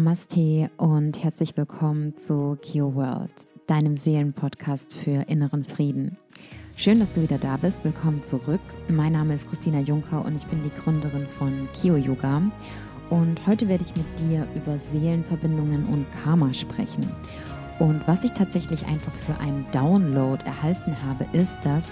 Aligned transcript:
Namaste 0.00 0.70
und 0.78 1.22
herzlich 1.22 1.58
willkommen 1.58 2.16
zu 2.16 2.56
Kio 2.62 2.94
World, 2.94 3.30
deinem 3.66 3.96
Seelenpodcast 3.96 4.94
für 4.94 5.28
inneren 5.28 5.62
Frieden. 5.62 6.16
Schön, 6.74 7.00
dass 7.00 7.12
du 7.12 7.20
wieder 7.20 7.36
da 7.36 7.58
bist. 7.58 7.84
Willkommen 7.84 8.24
zurück. 8.24 8.62
Mein 8.88 9.12
Name 9.12 9.34
ist 9.34 9.46
Christina 9.50 9.80
Juncker 9.80 10.24
und 10.24 10.36
ich 10.36 10.46
bin 10.46 10.62
die 10.62 10.70
Gründerin 10.70 11.26
von 11.26 11.68
Kio 11.74 11.98
Yoga. 11.98 12.40
Und 13.10 13.46
heute 13.46 13.68
werde 13.68 13.84
ich 13.84 13.94
mit 13.94 14.06
dir 14.20 14.48
über 14.56 14.78
Seelenverbindungen 14.78 15.86
und 15.88 16.06
Karma 16.24 16.54
sprechen. 16.54 17.06
Und 17.78 18.00
was 18.08 18.24
ich 18.24 18.32
tatsächlich 18.32 18.86
einfach 18.86 19.12
für 19.12 19.38
einen 19.38 19.66
Download 19.70 20.42
erhalten 20.46 20.96
habe, 21.04 21.26
ist, 21.36 21.58
dass 21.62 21.84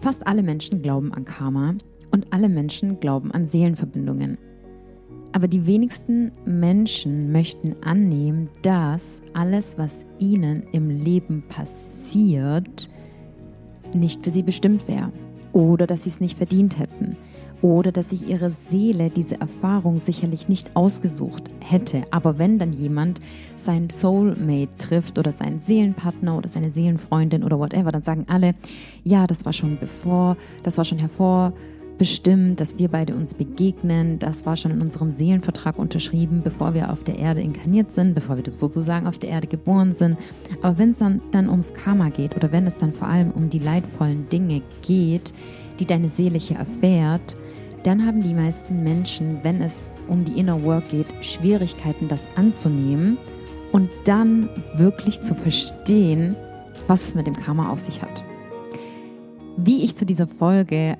fast 0.00 0.24
alle 0.28 0.44
Menschen 0.44 0.80
glauben 0.80 1.12
an 1.12 1.24
Karma 1.24 1.74
und 2.12 2.32
alle 2.32 2.48
Menschen 2.48 3.00
glauben 3.00 3.32
an 3.32 3.46
Seelenverbindungen. 3.48 4.38
Aber 5.32 5.46
die 5.46 5.66
wenigsten 5.66 6.32
Menschen 6.44 7.30
möchten 7.30 7.76
annehmen, 7.82 8.48
dass 8.62 9.22
alles, 9.32 9.78
was 9.78 10.04
ihnen 10.18 10.64
im 10.72 10.90
Leben 10.90 11.44
passiert, 11.48 12.90
nicht 13.94 14.24
für 14.24 14.30
sie 14.30 14.42
bestimmt 14.42 14.88
wäre. 14.88 15.12
Oder 15.52 15.86
dass 15.86 16.04
sie 16.04 16.10
es 16.10 16.20
nicht 16.20 16.36
verdient 16.36 16.78
hätten. 16.78 17.16
Oder 17.62 17.92
dass 17.92 18.10
sich 18.10 18.28
ihre 18.28 18.50
Seele 18.50 19.10
diese 19.10 19.40
Erfahrung 19.40 20.00
sicherlich 20.00 20.48
nicht 20.48 20.74
ausgesucht 20.74 21.50
hätte. 21.62 22.04
Aber 22.10 22.38
wenn 22.38 22.58
dann 22.58 22.72
jemand 22.72 23.20
seinen 23.56 23.90
Soulmate 23.90 24.76
trifft 24.78 25.18
oder 25.18 25.30
seinen 25.30 25.60
Seelenpartner 25.60 26.38
oder 26.38 26.48
seine 26.48 26.72
Seelenfreundin 26.72 27.44
oder 27.44 27.58
whatever, 27.58 27.92
dann 27.92 28.02
sagen 28.02 28.24
alle, 28.28 28.54
ja, 29.04 29.26
das 29.26 29.44
war 29.44 29.52
schon 29.52 29.78
bevor, 29.78 30.36
das 30.62 30.78
war 30.78 30.84
schon 30.84 30.98
hervor 30.98 31.52
bestimmt, 32.00 32.60
dass 32.60 32.78
wir 32.78 32.88
beide 32.88 33.14
uns 33.14 33.34
begegnen. 33.34 34.18
Das 34.18 34.46
war 34.46 34.56
schon 34.56 34.70
in 34.70 34.80
unserem 34.80 35.12
Seelenvertrag 35.12 35.78
unterschrieben, 35.78 36.40
bevor 36.42 36.72
wir 36.72 36.90
auf 36.90 37.04
der 37.04 37.18
Erde 37.18 37.42
inkarniert 37.42 37.92
sind, 37.92 38.14
bevor 38.14 38.38
wir 38.38 38.50
sozusagen 38.50 39.06
auf 39.06 39.18
der 39.18 39.28
Erde 39.28 39.46
geboren 39.46 39.92
sind. 39.92 40.16
Aber 40.62 40.78
wenn 40.78 40.92
es 40.92 40.98
dann, 41.00 41.20
dann 41.30 41.50
ums 41.50 41.74
Karma 41.74 42.08
geht 42.08 42.34
oder 42.34 42.52
wenn 42.52 42.66
es 42.66 42.78
dann 42.78 42.94
vor 42.94 43.06
allem 43.06 43.32
um 43.32 43.50
die 43.50 43.58
leidvollen 43.58 44.26
Dinge 44.30 44.62
geht, 44.80 45.34
die 45.78 45.84
deine 45.84 46.08
Seele 46.08 46.38
hier 46.38 46.56
erfährt, 46.56 47.36
dann 47.82 48.06
haben 48.06 48.22
die 48.22 48.32
meisten 48.32 48.82
Menschen, 48.82 49.40
wenn 49.42 49.60
es 49.60 49.86
um 50.08 50.24
die 50.24 50.40
Inner 50.40 50.64
Work 50.64 50.88
geht, 50.88 51.06
Schwierigkeiten, 51.20 52.08
das 52.08 52.26
anzunehmen 52.34 53.18
und 53.72 53.90
dann 54.04 54.48
wirklich 54.74 55.20
zu 55.20 55.34
verstehen, 55.34 56.34
was 56.86 57.08
es 57.08 57.14
mit 57.14 57.26
dem 57.26 57.36
Karma 57.36 57.68
auf 57.68 57.80
sich 57.80 58.00
hat. 58.00 58.24
Wie 59.58 59.84
ich 59.84 59.96
zu 59.96 60.06
dieser 60.06 60.26
Folge 60.26 60.96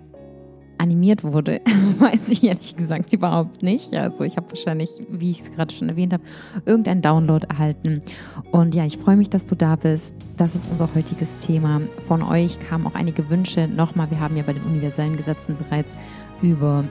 animiert 0.80 1.22
wurde, 1.22 1.60
weiß 1.98 2.30
ich 2.30 2.42
ehrlich 2.42 2.74
gesagt 2.74 3.12
überhaupt 3.12 3.62
nicht. 3.62 3.94
Also 3.94 4.24
ich 4.24 4.36
habe 4.36 4.48
wahrscheinlich, 4.48 4.90
wie 5.08 5.30
ich 5.30 5.40
es 5.40 5.52
gerade 5.52 5.72
schon 5.72 5.88
erwähnt 5.88 6.12
habe, 6.12 6.22
irgendeinen 6.64 7.02
Download 7.02 7.46
erhalten. 7.48 8.02
Und 8.50 8.74
ja, 8.74 8.84
ich 8.86 8.98
freue 8.98 9.16
mich, 9.16 9.30
dass 9.30 9.44
du 9.44 9.54
da 9.54 9.76
bist. 9.76 10.14
Das 10.36 10.54
ist 10.54 10.70
unser 10.70 10.88
heutiges 10.94 11.36
Thema. 11.36 11.82
Von 12.06 12.22
euch 12.22 12.58
kamen 12.60 12.86
auch 12.86 12.94
einige 12.94 13.28
Wünsche. 13.28 13.68
Nochmal, 13.68 14.10
wir 14.10 14.20
haben 14.20 14.36
ja 14.36 14.42
bei 14.42 14.54
den 14.54 14.64
universellen 14.64 15.16
Gesetzen 15.16 15.56
bereits 15.56 15.96
über 16.40 16.84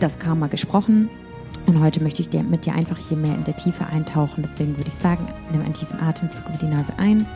das 0.00 0.18
Karma 0.18 0.48
gesprochen. 0.48 1.08
Und 1.66 1.80
heute 1.80 2.02
möchte 2.02 2.22
ich 2.22 2.28
dir, 2.28 2.42
mit 2.42 2.66
dir 2.66 2.74
einfach 2.74 2.98
hier 2.98 3.16
mehr 3.16 3.34
in 3.34 3.44
der 3.44 3.56
Tiefe 3.56 3.86
eintauchen. 3.86 4.42
Deswegen 4.42 4.76
würde 4.76 4.88
ich 4.88 4.94
sagen, 4.94 5.28
nimm 5.52 5.62
einen 5.62 5.74
tiefen 5.74 6.00
Atemzug 6.00 6.48
über 6.48 6.58
die 6.58 6.74
Nase 6.74 6.92
ein. 6.98 7.26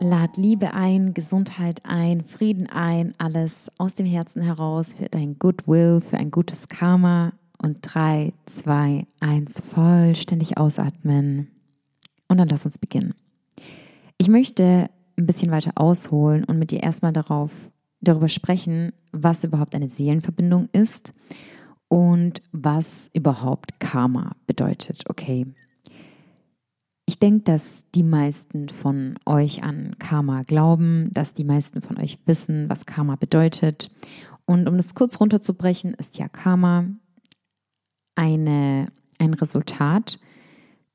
Lad 0.00 0.36
Liebe 0.36 0.74
ein, 0.74 1.14
Gesundheit 1.14 1.80
ein, 1.84 2.22
Frieden 2.22 2.66
ein, 2.66 3.14
alles 3.18 3.70
aus 3.78 3.94
dem 3.94 4.06
Herzen 4.06 4.42
heraus 4.42 4.92
für 4.92 5.06
dein 5.06 5.38
Goodwill, 5.38 6.00
für 6.00 6.18
ein 6.18 6.30
gutes 6.30 6.68
Karma. 6.68 7.32
Und 7.62 7.78
3, 7.80 8.34
2, 8.44 9.06
1, 9.20 9.62
vollständig 9.62 10.58
ausatmen. 10.58 11.50
Und 12.28 12.36
dann 12.36 12.48
lass 12.48 12.66
uns 12.66 12.76
beginnen. 12.76 13.14
Ich 14.18 14.28
möchte 14.28 14.90
ein 15.18 15.26
bisschen 15.26 15.50
weiter 15.50 15.72
ausholen 15.76 16.44
und 16.44 16.58
mit 16.58 16.70
dir 16.70 16.82
erstmal 16.82 17.14
darauf, 17.14 17.50
darüber 18.02 18.28
sprechen, 18.28 18.92
was 19.12 19.42
überhaupt 19.42 19.74
eine 19.74 19.88
Seelenverbindung 19.88 20.68
ist 20.72 21.14
und 21.88 22.42
was 22.52 23.08
überhaupt 23.14 23.80
Karma 23.80 24.32
bedeutet. 24.46 25.04
Okay, 25.08 25.46
ich 27.06 27.20
denke, 27.20 27.44
dass 27.44 27.86
die 27.94 28.02
meisten 28.02 28.68
von 28.68 29.16
euch 29.24 29.62
an 29.62 29.94
Karma 30.00 30.42
glauben, 30.42 31.08
dass 31.12 31.34
die 31.34 31.44
meisten 31.44 31.80
von 31.80 31.98
euch 31.98 32.18
wissen, 32.26 32.68
was 32.68 32.84
Karma 32.84 33.14
bedeutet. 33.14 33.90
Und 34.44 34.68
um 34.68 34.76
das 34.76 34.94
kurz 34.94 35.20
runterzubrechen, 35.20 35.94
ist 35.94 36.18
ja 36.18 36.28
Karma 36.28 36.86
eine, 38.16 38.86
ein 39.18 39.34
Resultat. 39.34 40.18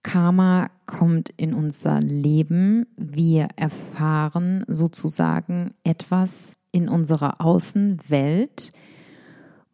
Karma 0.04 0.70
kommt 0.86 1.30
in 1.38 1.54
unser 1.54 2.02
Leben. 2.02 2.88
Wir 2.98 3.48
erfahren 3.56 4.66
sozusagen 4.68 5.74
etwas 5.86 6.58
in 6.74 6.90
unserer 6.90 7.40
Außenwelt, 7.40 8.74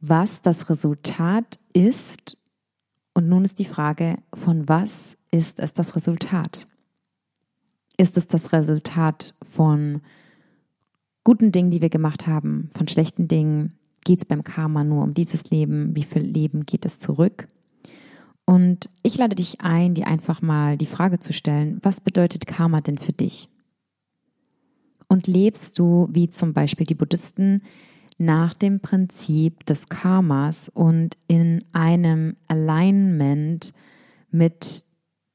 was 0.02 0.44
das 0.44 0.70
Resultat 0.70 1.58
ist. 1.74 2.38
Und 3.16 3.28
nun 3.28 3.44
ist 3.44 3.58
die 3.58 3.66
Frage, 3.66 4.18
von 4.34 4.70
was 4.70 5.17
ist 5.32 5.60
es 5.60 5.74
das 5.74 5.96
Resultat? 5.96 6.68
Ist 7.98 8.18
es 8.18 8.28
das 8.28 8.54
Resultat 8.54 9.34
von 9.42 10.02
guten 11.24 11.52
Dingen, 11.52 11.72
die 11.72 11.82
wir 11.82 11.90
gemacht 11.90 12.28
haben, 12.28 12.70
von 12.74 12.88
schlechten 12.88 13.28
Dingen? 13.28 13.78
Geht 14.06 14.20
es 14.20 14.26
beim 14.26 14.44
Karma 14.44 14.84
nur 14.84 15.04
um 15.04 15.14
dieses 15.14 15.50
Leben? 15.50 15.96
Wie 15.96 16.04
viel 16.04 16.22
Leben 16.22 16.66
geht 16.66 16.86
es 16.86 17.00
zurück? 17.00 17.48
Und 18.46 18.90
ich 19.04 19.18
lade 19.18 19.36
dich 19.36 19.60
ein, 19.60 19.94
dir 19.94 20.08
einfach 20.08 20.42
mal 20.42 20.78
die 20.78 20.86
Frage 20.86 21.20
zu 21.20 21.34
stellen, 21.34 21.80
was 21.82 22.00
bedeutet 22.00 22.48
Karma 22.48 22.80
denn 22.80 22.98
für 22.98 23.12
dich? 23.12 23.50
Und 25.10 25.28
lebst 25.28 25.78
du, 25.80 26.08
wie 26.12 26.30
zum 26.30 26.54
Beispiel 26.54 26.86
die 26.86 26.96
Buddhisten, 26.96 27.62
nach 28.18 28.54
dem 28.54 28.80
Prinzip 28.80 29.66
des 29.66 29.90
Karmas 29.90 30.70
und 30.70 31.18
in 31.28 31.64
einem 31.74 32.36
Alignment 32.48 33.74
mit 34.32 34.86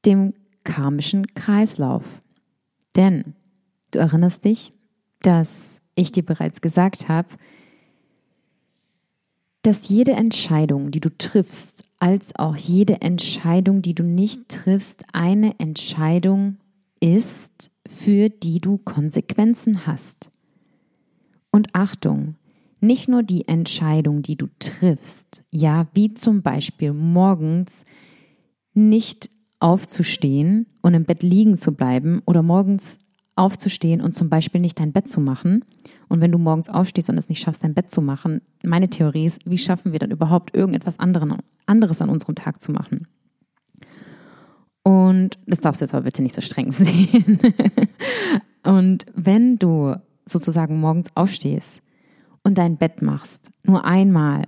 dem 0.05 0.33
karmischen 0.63 1.27
Kreislauf. 1.35 2.03
Denn 2.95 3.35
du 3.91 3.99
erinnerst 3.99 4.45
dich, 4.45 4.73
dass 5.21 5.81
ich 5.95 6.11
dir 6.11 6.23
bereits 6.23 6.61
gesagt 6.61 7.07
habe, 7.07 7.29
dass 9.61 9.87
jede 9.87 10.11
Entscheidung, 10.11 10.91
die 10.91 10.99
du 10.99 11.09
triffst, 11.09 11.85
als 11.99 12.35
auch 12.35 12.57
jede 12.57 13.01
Entscheidung, 13.01 13.81
die 13.81 13.95
du 13.95 14.03
nicht 14.03 14.49
triffst, 14.49 15.03
eine 15.13 15.57
Entscheidung 15.59 16.57
ist, 16.99 17.71
für 17.87 18.29
die 18.29 18.59
du 18.59 18.77
Konsequenzen 18.77 19.85
hast. 19.87 20.29
Und 21.49 21.73
Achtung, 21.73 22.35
nicht 22.81 23.07
nur 23.07 23.23
die 23.23 23.47
Entscheidung, 23.47 24.21
die 24.21 24.35
du 24.35 24.47
triffst, 24.59 25.43
ja, 25.49 25.87
wie 25.93 26.13
zum 26.13 26.41
Beispiel 26.41 26.91
morgens 26.91 27.85
nicht 28.73 29.29
aufzustehen 29.63 30.67
und 30.81 30.93
im 30.93 31.05
Bett 31.05 31.23
liegen 31.23 31.55
zu 31.55 31.71
bleiben 31.71 32.21
oder 32.25 32.43
morgens 32.43 32.99
aufzustehen 33.35 34.01
und 34.01 34.13
zum 34.13 34.29
Beispiel 34.29 34.59
nicht 34.59 34.77
dein 34.77 34.91
Bett 34.91 35.09
zu 35.09 35.21
machen. 35.21 35.63
Und 36.09 36.19
wenn 36.19 36.33
du 36.33 36.37
morgens 36.37 36.67
aufstehst 36.67 37.09
und 37.09 37.17
es 37.17 37.29
nicht 37.29 37.39
schaffst, 37.39 37.63
dein 37.63 37.73
Bett 37.73 37.89
zu 37.89 38.01
machen, 38.01 38.41
meine 38.61 38.89
Theorie 38.89 39.25
ist, 39.25 39.39
wie 39.45 39.57
schaffen 39.57 39.93
wir 39.93 39.99
dann 39.99 40.11
überhaupt 40.11 40.53
irgendetwas 40.53 40.99
anderes 40.99 42.01
an 42.01 42.09
unserem 42.09 42.35
Tag 42.35 42.61
zu 42.61 42.73
machen? 42.73 43.07
Und 44.83 45.39
das 45.47 45.61
darfst 45.61 45.79
du 45.79 45.85
jetzt 45.85 45.93
aber 45.93 46.03
bitte 46.03 46.21
nicht 46.21 46.35
so 46.35 46.41
streng 46.41 46.71
sehen. 46.73 47.39
und 48.63 49.05
wenn 49.15 49.57
du 49.57 49.95
sozusagen 50.25 50.81
morgens 50.81 51.07
aufstehst 51.15 51.81
und 52.43 52.57
dein 52.57 52.75
Bett 52.75 53.01
machst, 53.01 53.49
nur 53.63 53.85
einmal, 53.85 54.43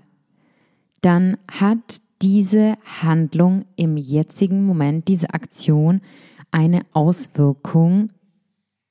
dann 0.99 1.37
hat 1.49 2.01
diese 2.25 2.75
Handlung 3.03 3.65
im 3.75 3.97
jetzigen 3.97 4.65
Moment, 4.65 5.07
diese 5.07 5.35
Aktion 5.35 6.01
eine 6.49 6.83
Auswirkung, 6.91 8.11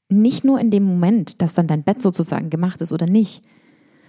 nicht 0.09 0.45
nur 0.45 0.61
in 0.61 0.71
dem 0.71 0.85
Moment, 0.85 1.43
dass 1.43 1.53
dann 1.53 1.67
dein 1.67 1.83
Bett 1.83 2.01
sozusagen 2.01 2.49
gemacht 2.49 2.81
ist 2.81 2.93
oder 2.93 3.07
nicht, 3.07 3.45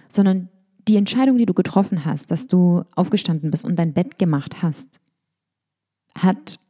sondern 0.08 0.48
die 0.86 0.94
Entscheidung, 0.94 1.38
die 1.38 1.46
du 1.46 1.54
getroffen 1.54 2.04
hast, 2.04 2.30
dass 2.30 2.46
du 2.46 2.84
aufgestanden 2.94 3.50
bist 3.50 3.64
und 3.64 3.74
dein 3.74 3.94
Bett 3.94 4.20
gemacht 4.20 4.62
hast, 4.62 5.00
hat 6.16 6.60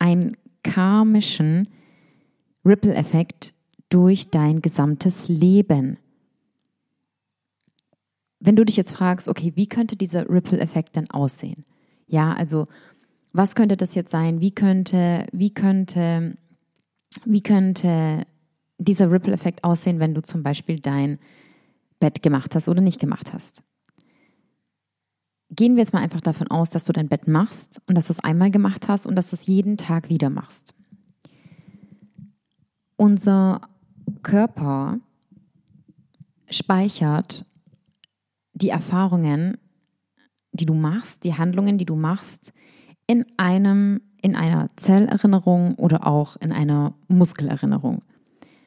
einen 0.00 0.36
karmischen 0.64 1.68
Ripple-Effekt 2.64 3.54
durch 3.88 4.30
dein 4.30 4.62
gesamtes 4.62 5.28
Leben. 5.28 5.98
Wenn 8.40 8.56
du 8.56 8.64
dich 8.64 8.76
jetzt 8.76 8.96
fragst, 8.96 9.28
okay, 9.28 9.52
wie 9.54 9.68
könnte 9.68 9.94
dieser 9.94 10.28
Ripple-Effekt 10.28 10.96
denn 10.96 11.08
aussehen? 11.08 11.64
Ja, 12.06 12.32
also 12.32 12.66
was 13.32 13.54
könnte 13.54 13.76
das 13.76 13.94
jetzt 13.94 14.10
sein? 14.10 14.40
Wie 14.40 14.52
könnte, 14.52 15.26
wie 15.32 15.52
könnte, 15.52 16.36
wie 17.24 17.42
könnte 17.42 18.26
dieser 18.78 19.10
Ripple-Effekt 19.10 19.64
aussehen, 19.64 20.00
wenn 20.00 20.14
du 20.14 20.22
zum 20.22 20.42
Beispiel 20.42 20.80
dein 20.80 21.18
Bett 22.00 22.22
gemacht 22.22 22.54
hast 22.54 22.68
oder 22.68 22.80
nicht 22.80 23.00
gemacht 23.00 23.32
hast? 23.32 23.62
gehen 25.54 25.76
wir 25.76 25.82
jetzt 25.82 25.92
mal 25.92 26.02
einfach 26.02 26.20
davon 26.20 26.48
aus, 26.48 26.70
dass 26.70 26.84
du 26.84 26.92
dein 26.92 27.08
Bett 27.08 27.28
machst 27.28 27.80
und 27.86 27.96
dass 27.96 28.08
du 28.08 28.12
es 28.12 28.20
einmal 28.20 28.50
gemacht 28.50 28.88
hast 28.88 29.06
und 29.06 29.14
dass 29.14 29.30
du 29.30 29.36
es 29.36 29.46
jeden 29.46 29.76
Tag 29.76 30.08
wieder 30.08 30.30
machst. 30.30 30.74
Unser 32.96 33.60
Körper 34.22 35.00
speichert 36.50 37.44
die 38.52 38.68
Erfahrungen, 38.68 39.58
die 40.54 40.66
du 40.66 40.74
machst, 40.74 41.24
die 41.24 41.34
Handlungen, 41.34 41.76
die 41.76 41.84
du 41.84 41.96
machst, 41.96 42.52
in 43.06 43.26
einem, 43.36 44.00
in 44.22 44.34
einer 44.34 44.70
Zellerinnerung 44.76 45.74
oder 45.74 46.06
auch 46.06 46.36
in 46.36 46.52
einer 46.52 46.94
Muskelerinnerung. 47.08 48.00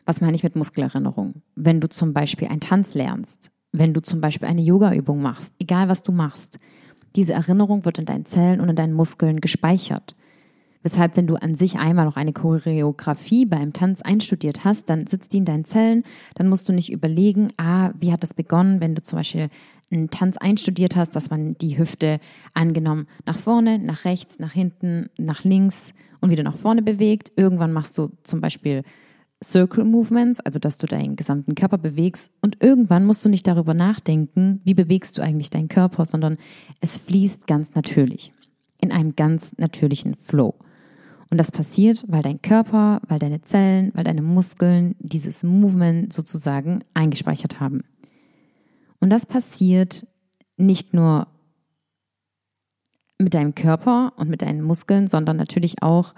Was 0.05 0.21
meine 0.21 0.35
ich 0.35 0.43
mit 0.43 0.55
Muskelerinnerung? 0.55 1.41
Wenn 1.55 1.81
du 1.81 1.89
zum 1.89 2.13
Beispiel 2.13 2.47
einen 2.47 2.59
Tanz 2.59 2.93
lernst, 2.93 3.51
wenn 3.71 3.93
du 3.93 4.01
zum 4.01 4.21
Beispiel 4.21 4.47
eine 4.47 4.61
Yoga-Übung 4.61 5.21
machst, 5.21 5.53
egal 5.59 5.89
was 5.89 6.03
du 6.03 6.11
machst, 6.11 6.57
diese 7.15 7.33
Erinnerung 7.33 7.85
wird 7.85 7.97
in 7.97 8.05
deinen 8.05 8.25
Zellen 8.25 8.61
und 8.61 8.69
in 8.69 8.75
deinen 8.75 8.93
Muskeln 8.93 9.41
gespeichert. 9.41 10.15
Weshalb, 10.83 11.17
wenn 11.17 11.27
du 11.27 11.35
an 11.35 11.55
sich 11.55 11.77
einmal 11.77 12.05
noch 12.05 12.15
eine 12.15 12.31
Choreografie 12.31 13.45
beim 13.45 13.73
Tanz 13.73 14.01
einstudiert 14.01 14.63
hast, 14.63 14.89
dann 14.89 15.07
sitzt 15.07 15.33
die 15.33 15.39
in 15.39 15.45
deinen 15.45 15.65
Zellen, 15.65 16.03
dann 16.35 16.47
musst 16.47 16.69
du 16.69 16.73
nicht 16.73 16.91
überlegen, 16.91 17.51
ah, 17.57 17.91
wie 17.99 18.13
hat 18.13 18.23
das 18.23 18.33
begonnen, 18.33 18.79
wenn 18.79 18.95
du 18.95 19.01
zum 19.01 19.17
Beispiel 19.17 19.49
einen 19.91 20.09
Tanz 20.09 20.37
einstudiert 20.37 20.95
hast, 20.95 21.15
dass 21.15 21.29
man 21.29 21.53
die 21.53 21.77
Hüfte 21.77 22.19
angenommen 22.53 23.07
nach 23.25 23.37
vorne, 23.37 23.79
nach 23.79 24.05
rechts, 24.05 24.39
nach 24.39 24.51
hinten, 24.51 25.09
nach 25.17 25.43
links 25.43 25.93
und 26.19 26.31
wieder 26.31 26.43
nach 26.43 26.57
vorne 26.57 26.81
bewegt. 26.81 27.31
Irgendwann 27.35 27.73
machst 27.73 27.97
du 27.97 28.11
zum 28.23 28.41
Beispiel 28.41 28.83
Circle 29.43 29.85
Movements, 29.85 30.39
also 30.39 30.59
dass 30.59 30.77
du 30.77 30.87
deinen 30.87 31.15
gesamten 31.15 31.55
Körper 31.55 31.77
bewegst 31.77 32.31
und 32.41 32.61
irgendwann 32.61 33.05
musst 33.05 33.23
du 33.23 33.29
nicht 33.29 33.45
darüber 33.45 33.73
nachdenken, 33.73 34.61
wie 34.63 34.73
bewegst 34.73 35.17
du 35.17 35.21
eigentlich 35.21 35.51
deinen 35.51 35.67
Körper, 35.67 36.05
sondern 36.05 36.37
es 36.81 36.97
fließt 36.97 37.45
ganz 37.45 37.75
natürlich, 37.75 38.33
in 38.81 38.91
einem 38.91 39.15
ganz 39.15 39.55
natürlichen 39.57 40.15
Flow. 40.15 40.55
Und 41.29 41.37
das 41.37 41.51
passiert, 41.51 42.03
weil 42.07 42.21
dein 42.21 42.41
Körper, 42.41 43.01
weil 43.07 43.19
deine 43.19 43.41
Zellen, 43.41 43.91
weil 43.93 44.05
deine 44.05 44.21
Muskeln 44.21 44.95
dieses 44.99 45.43
Movement 45.43 46.13
sozusagen 46.13 46.83
eingespeichert 46.93 47.59
haben. 47.59 47.81
Und 48.99 49.09
das 49.09 49.25
passiert 49.25 50.07
nicht 50.57 50.93
nur 50.93 51.27
mit 53.19 53.33
deinem 53.33 53.55
Körper 53.55 54.13
und 54.17 54.29
mit 54.29 54.41
deinen 54.41 54.61
Muskeln, 54.61 55.07
sondern 55.07 55.37
natürlich 55.37 55.81
auch 55.81 56.13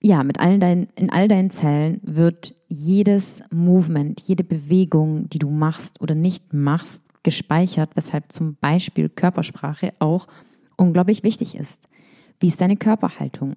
ja, 0.00 0.22
mit 0.22 0.38
allen 0.38 0.60
deinen, 0.60 0.88
in 0.94 1.10
all 1.10 1.26
deinen 1.26 1.50
Zellen 1.50 2.00
wird 2.02 2.54
jedes 2.68 3.42
Movement, 3.50 4.20
jede 4.20 4.44
Bewegung, 4.44 5.28
die 5.28 5.40
du 5.40 5.50
machst 5.50 6.00
oder 6.00 6.14
nicht 6.14 6.52
machst, 6.52 7.02
gespeichert, 7.24 7.90
weshalb 7.96 8.30
zum 8.30 8.56
Beispiel 8.56 9.08
Körpersprache 9.08 9.92
auch 9.98 10.28
unglaublich 10.76 11.24
wichtig 11.24 11.56
ist. 11.56 11.88
Wie 12.38 12.46
ist 12.46 12.60
deine 12.60 12.76
Körperhaltung? 12.76 13.56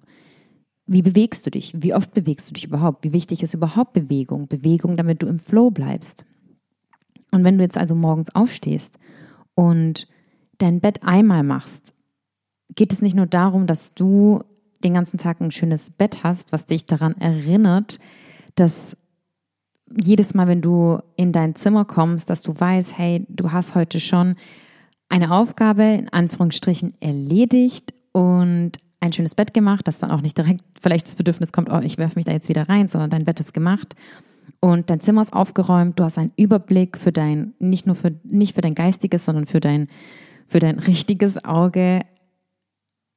Wie 0.86 1.02
bewegst 1.02 1.46
du 1.46 1.50
dich? 1.50 1.72
Wie 1.76 1.94
oft 1.94 2.12
bewegst 2.12 2.50
du 2.50 2.54
dich 2.54 2.64
überhaupt? 2.64 3.04
Wie 3.04 3.12
wichtig 3.12 3.42
ist 3.42 3.54
überhaupt 3.54 3.92
Bewegung? 3.92 4.48
Bewegung, 4.48 4.96
damit 4.96 5.22
du 5.22 5.28
im 5.28 5.38
Flow 5.38 5.70
bleibst. 5.70 6.26
Und 7.32 7.44
wenn 7.44 7.58
du 7.58 7.64
jetzt 7.64 7.78
also 7.78 7.94
morgens 7.94 8.34
aufstehst 8.34 8.98
und 9.54 10.06
dein 10.58 10.80
Bett 10.80 11.02
einmal 11.02 11.42
machst, 11.42 11.94
geht 12.74 12.92
es 12.92 13.02
nicht 13.02 13.16
nur 13.16 13.26
darum, 13.26 13.66
dass 13.66 13.94
du 13.94 14.40
den 14.84 14.94
ganzen 14.94 15.18
Tag 15.18 15.40
ein 15.40 15.50
schönes 15.50 15.90
Bett 15.90 16.22
hast, 16.22 16.52
was 16.52 16.66
dich 16.66 16.86
daran 16.86 17.16
erinnert, 17.18 17.98
dass 18.54 18.96
jedes 19.94 20.34
Mal, 20.34 20.46
wenn 20.46 20.62
du 20.62 20.98
in 21.16 21.32
dein 21.32 21.54
Zimmer 21.54 21.84
kommst, 21.84 22.30
dass 22.30 22.42
du 22.42 22.58
weißt, 22.58 22.96
hey, 22.96 23.26
du 23.28 23.52
hast 23.52 23.74
heute 23.74 24.00
schon 24.00 24.36
eine 25.08 25.32
Aufgabe 25.32 25.82
in 25.82 26.08
Anführungsstrichen 26.08 26.94
erledigt 27.00 27.92
und 28.12 28.72
ein 29.00 29.12
schönes 29.12 29.34
Bett 29.34 29.52
gemacht, 29.52 29.86
dass 29.86 29.98
dann 29.98 30.10
auch 30.10 30.22
nicht 30.22 30.38
direkt 30.38 30.62
vielleicht 30.80 31.06
das 31.06 31.16
Bedürfnis 31.16 31.52
kommt, 31.52 31.70
oh, 31.70 31.80
ich 31.80 31.98
werfe 31.98 32.16
mich 32.16 32.24
da 32.24 32.32
jetzt 32.32 32.48
wieder 32.48 32.68
rein, 32.68 32.88
sondern 32.88 33.10
dein 33.10 33.24
Bett 33.24 33.40
ist 33.40 33.52
gemacht 33.52 33.94
und 34.64 34.90
dein 34.90 35.00
Zimmer 35.00 35.22
ist 35.22 35.32
aufgeräumt, 35.32 35.98
du 35.98 36.04
hast 36.04 36.18
einen 36.18 36.30
Überblick 36.36 36.96
für 36.96 37.10
dein, 37.10 37.52
nicht 37.58 37.84
nur 37.84 37.96
für, 37.96 38.14
nicht 38.22 38.54
für 38.54 38.60
dein 38.60 38.76
geistiges, 38.76 39.24
sondern 39.24 39.44
für 39.44 39.58
dein, 39.58 39.88
für 40.46 40.60
dein 40.60 40.78
richtiges 40.78 41.44
Auge, 41.44 42.02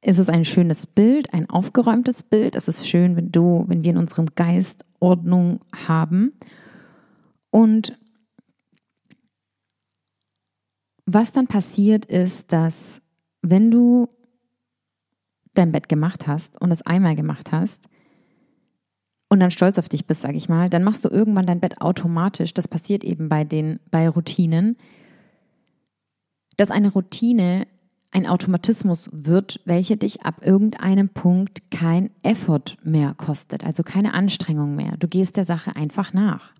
ist 0.02 0.18
es 0.18 0.28
ein 0.28 0.44
schönes 0.44 0.88
Bild, 0.88 1.32
ein 1.32 1.48
aufgeräumtes 1.48 2.24
Bild. 2.24 2.56
Es 2.56 2.66
ist 2.66 2.88
schön, 2.88 3.14
wenn 3.14 3.30
du, 3.30 3.64
wenn 3.68 3.84
wir 3.84 3.92
in 3.92 3.96
unserem 3.96 4.26
Geist 4.34 4.84
Ordnung 4.98 5.60
haben. 5.72 6.32
Und 7.50 7.96
was 11.04 11.32
dann 11.32 11.46
passiert 11.46 12.06
ist, 12.06 12.52
dass 12.52 13.00
wenn 13.42 13.70
du 13.70 14.08
dein 15.54 15.70
Bett 15.70 15.88
gemacht 15.88 16.26
hast 16.26 16.60
und 16.60 16.72
es 16.72 16.82
einmal 16.82 17.14
gemacht 17.14 17.52
hast 17.52 17.88
und 19.36 19.40
dann 19.40 19.50
stolz 19.50 19.78
auf 19.78 19.90
dich 19.90 20.06
bist, 20.06 20.22
sage 20.22 20.38
ich 20.38 20.48
mal, 20.48 20.70
dann 20.70 20.82
machst 20.82 21.04
du 21.04 21.10
irgendwann 21.10 21.44
dein 21.44 21.60
Bett 21.60 21.82
automatisch. 21.82 22.54
Das 22.54 22.68
passiert 22.68 23.04
eben 23.04 23.28
bei 23.28 23.44
den 23.44 23.80
bei 23.90 24.08
Routinen, 24.08 24.78
dass 26.56 26.70
eine 26.70 26.90
Routine 26.90 27.66
ein 28.12 28.26
Automatismus 28.26 29.10
wird, 29.12 29.60
welcher 29.66 29.96
dich 29.96 30.22
ab 30.22 30.36
irgendeinem 30.40 31.10
Punkt 31.10 31.70
kein 31.70 32.08
Effort 32.22 32.78
mehr 32.82 33.12
kostet, 33.14 33.62
also 33.62 33.82
keine 33.82 34.14
Anstrengung 34.14 34.74
mehr. 34.74 34.96
Du 34.96 35.06
gehst 35.06 35.36
der 35.36 35.44
Sache 35.44 35.76
einfach 35.76 36.14
nach. 36.14 36.54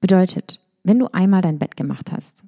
Bedeutet, 0.00 0.58
wenn 0.84 0.98
du 0.98 1.08
einmal 1.08 1.42
dein 1.42 1.58
Bett 1.58 1.76
gemacht 1.76 2.12
hast 2.12 2.46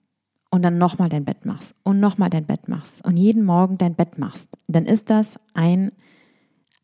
und 0.50 0.62
dann 0.62 0.78
nochmal 0.78 1.10
dein 1.10 1.26
Bett 1.26 1.44
machst 1.44 1.74
und 1.82 2.00
nochmal 2.00 2.30
dein 2.30 2.46
Bett 2.46 2.68
machst 2.68 3.04
und 3.04 3.18
jeden 3.18 3.44
Morgen 3.44 3.76
dein 3.76 3.96
Bett 3.96 4.16
machst, 4.16 4.48
dann 4.66 4.86
ist 4.86 5.10
das 5.10 5.38
ein, 5.52 5.92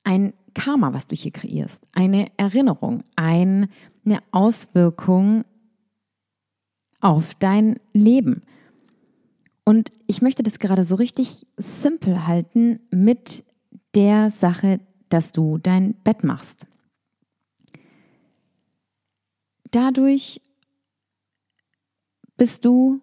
ein 0.05 0.35
Karma, 0.55 0.93
was 0.93 1.07
du 1.07 1.17
hier 1.17 1.33
kreierst, 1.33 1.87
eine 1.93 2.27
Erinnerung, 2.37 3.05
eine 3.17 3.69
Auswirkung 4.31 5.45
auf 7.01 7.35
dein 7.35 7.81
Leben. 7.93 8.43
Und 9.65 9.93
ich 10.07 10.23
möchte 10.23 10.43
das 10.43 10.59
gerade 10.59 10.85
so 10.85 10.97
richtig 10.97 11.47
simpel 11.57 12.27
halten 12.27 12.81
mit 12.91 13.45
der 13.95 14.31
Sache, 14.31 14.81
dass 15.09 15.33
du 15.33 15.59
dein 15.59 15.95
Bett 16.03 16.25
machst. 16.25 16.67
Dadurch 19.71 20.41
bist 22.37 22.65
du 22.65 23.01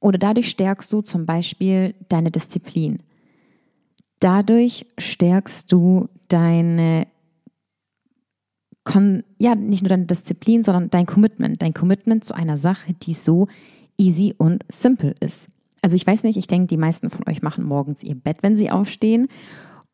oder 0.00 0.18
dadurch 0.18 0.48
stärkst 0.48 0.92
du 0.92 1.02
zum 1.02 1.26
Beispiel 1.26 1.94
deine 2.08 2.30
Disziplin. 2.30 3.02
Dadurch 4.20 4.86
stärkst 4.98 5.72
du 5.72 6.08
deine, 6.28 7.06
ja, 9.38 9.54
nicht 9.54 9.82
nur 9.82 9.88
deine 9.88 10.06
Disziplin, 10.06 10.62
sondern 10.62 10.90
dein 10.90 11.06
Commitment. 11.06 11.60
Dein 11.62 11.74
Commitment 11.74 12.24
zu 12.24 12.34
einer 12.34 12.58
Sache, 12.58 12.92
die 12.94 13.14
so 13.14 13.48
easy 13.96 14.34
und 14.36 14.62
simple 14.70 15.14
ist. 15.20 15.48
Also 15.82 15.96
ich 15.96 16.06
weiß 16.06 16.22
nicht, 16.22 16.36
ich 16.36 16.46
denke, 16.46 16.66
die 16.66 16.76
meisten 16.76 17.08
von 17.08 17.26
euch 17.26 17.40
machen 17.40 17.64
morgens 17.64 18.02
ihr 18.02 18.14
Bett, 18.14 18.38
wenn 18.42 18.56
sie 18.56 18.70
aufstehen. 18.70 19.28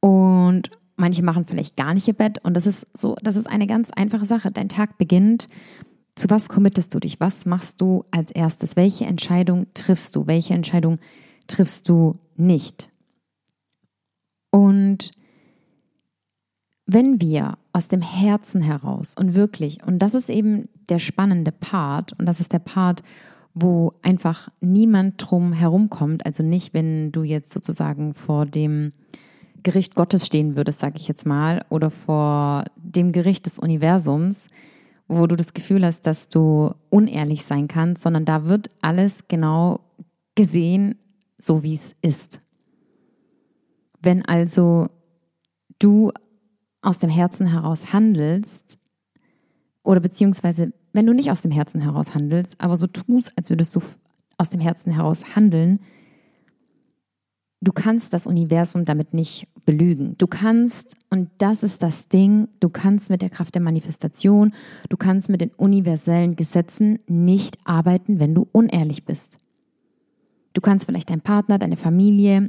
Und 0.00 0.70
manche 0.96 1.22
machen 1.22 1.46
vielleicht 1.46 1.76
gar 1.76 1.94
nicht 1.94 2.08
ihr 2.08 2.14
Bett. 2.14 2.38
Und 2.44 2.54
das 2.54 2.66
ist 2.66 2.88
so, 2.94 3.16
das 3.22 3.36
ist 3.36 3.46
eine 3.46 3.68
ganz 3.68 3.90
einfache 3.92 4.26
Sache. 4.26 4.50
Dein 4.50 4.68
Tag 4.68 4.98
beginnt. 4.98 5.48
Zu 6.16 6.30
was 6.30 6.48
committest 6.48 6.94
du 6.94 6.98
dich? 6.98 7.20
Was 7.20 7.46
machst 7.46 7.80
du 7.80 8.04
als 8.10 8.30
erstes? 8.30 8.74
Welche 8.74 9.04
Entscheidung 9.04 9.66
triffst 9.74 10.16
du? 10.16 10.26
Welche 10.26 10.54
Entscheidung 10.54 10.98
triffst 11.46 11.88
du 11.88 12.18
nicht? 12.36 12.90
Und 14.56 15.10
wenn 16.86 17.20
wir 17.20 17.58
aus 17.74 17.88
dem 17.88 18.00
Herzen 18.00 18.62
heraus 18.62 19.14
und 19.14 19.34
wirklich, 19.34 19.84
und 19.84 19.98
das 19.98 20.14
ist 20.14 20.30
eben 20.30 20.70
der 20.88 20.98
spannende 20.98 21.52
Part, 21.52 22.18
und 22.18 22.24
das 22.24 22.40
ist 22.40 22.54
der 22.54 22.60
Part, 22.60 23.02
wo 23.52 23.92
einfach 24.00 24.48
niemand 24.62 25.16
drum 25.18 25.52
herumkommt. 25.52 26.24
Also 26.24 26.42
nicht, 26.42 26.72
wenn 26.72 27.12
du 27.12 27.22
jetzt 27.22 27.52
sozusagen 27.52 28.14
vor 28.14 28.46
dem 28.46 28.94
Gericht 29.62 29.94
Gottes 29.94 30.24
stehen 30.24 30.56
würdest, 30.56 30.80
sage 30.80 30.96
ich 30.96 31.06
jetzt 31.06 31.26
mal, 31.26 31.66
oder 31.68 31.90
vor 31.90 32.64
dem 32.78 33.12
Gericht 33.12 33.44
des 33.44 33.58
Universums, 33.58 34.46
wo 35.06 35.26
du 35.26 35.36
das 35.36 35.52
Gefühl 35.52 35.84
hast, 35.84 36.06
dass 36.06 36.30
du 36.30 36.72
unehrlich 36.88 37.44
sein 37.44 37.68
kannst, 37.68 38.02
sondern 38.02 38.24
da 38.24 38.46
wird 38.46 38.70
alles 38.80 39.28
genau 39.28 39.80
gesehen, 40.34 40.94
so 41.36 41.62
wie 41.62 41.74
es 41.74 41.94
ist. 42.00 42.40
Wenn 44.02 44.24
also 44.24 44.88
du 45.78 46.12
aus 46.82 46.98
dem 46.98 47.10
Herzen 47.10 47.46
heraus 47.46 47.92
handelst, 47.92 48.78
oder 49.82 50.00
beziehungsweise 50.00 50.72
wenn 50.92 51.06
du 51.06 51.12
nicht 51.12 51.30
aus 51.30 51.42
dem 51.42 51.50
Herzen 51.50 51.80
heraus 51.80 52.14
handelst, 52.14 52.60
aber 52.60 52.76
so 52.76 52.86
tust, 52.86 53.32
als 53.36 53.50
würdest 53.50 53.74
du 53.76 53.80
aus 54.38 54.50
dem 54.50 54.60
Herzen 54.60 54.92
heraus 54.92 55.36
handeln, 55.36 55.80
du 57.60 57.72
kannst 57.72 58.12
das 58.12 58.26
Universum 58.26 58.84
damit 58.84 59.14
nicht 59.14 59.48
belügen. 59.64 60.16
Du 60.18 60.26
kannst, 60.26 60.96
und 61.10 61.30
das 61.38 61.62
ist 61.62 61.82
das 61.82 62.08
Ding, 62.08 62.48
du 62.60 62.68
kannst 62.68 63.10
mit 63.10 63.22
der 63.22 63.30
Kraft 63.30 63.54
der 63.54 63.62
Manifestation, 63.62 64.54
du 64.88 64.96
kannst 64.96 65.28
mit 65.28 65.40
den 65.40 65.50
universellen 65.50 66.36
Gesetzen 66.36 66.98
nicht 67.06 67.58
arbeiten, 67.64 68.18
wenn 68.18 68.34
du 68.34 68.48
unehrlich 68.52 69.04
bist. 69.04 69.38
Du 70.52 70.60
kannst 70.60 70.86
vielleicht 70.86 71.10
deinen 71.10 71.20
Partner, 71.20 71.58
deine 71.58 71.76
Familie, 71.76 72.48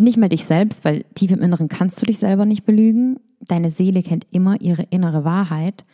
nicht 0.00 0.16
mal 0.16 0.28
dich 0.28 0.44
selbst, 0.44 0.84
weil 0.84 1.04
tief 1.14 1.30
im 1.30 1.42
Inneren 1.42 1.68
kannst 1.68 2.00
du 2.00 2.06
dich 2.06 2.18
selber 2.18 2.46
nicht 2.46 2.64
belügen. 2.64 3.20
Deine 3.40 3.70
Seele 3.70 4.02
kennt 4.02 4.26
immer 4.30 4.60
ihre 4.60 4.82
innere 4.84 5.24
Wahrheit. 5.24 5.84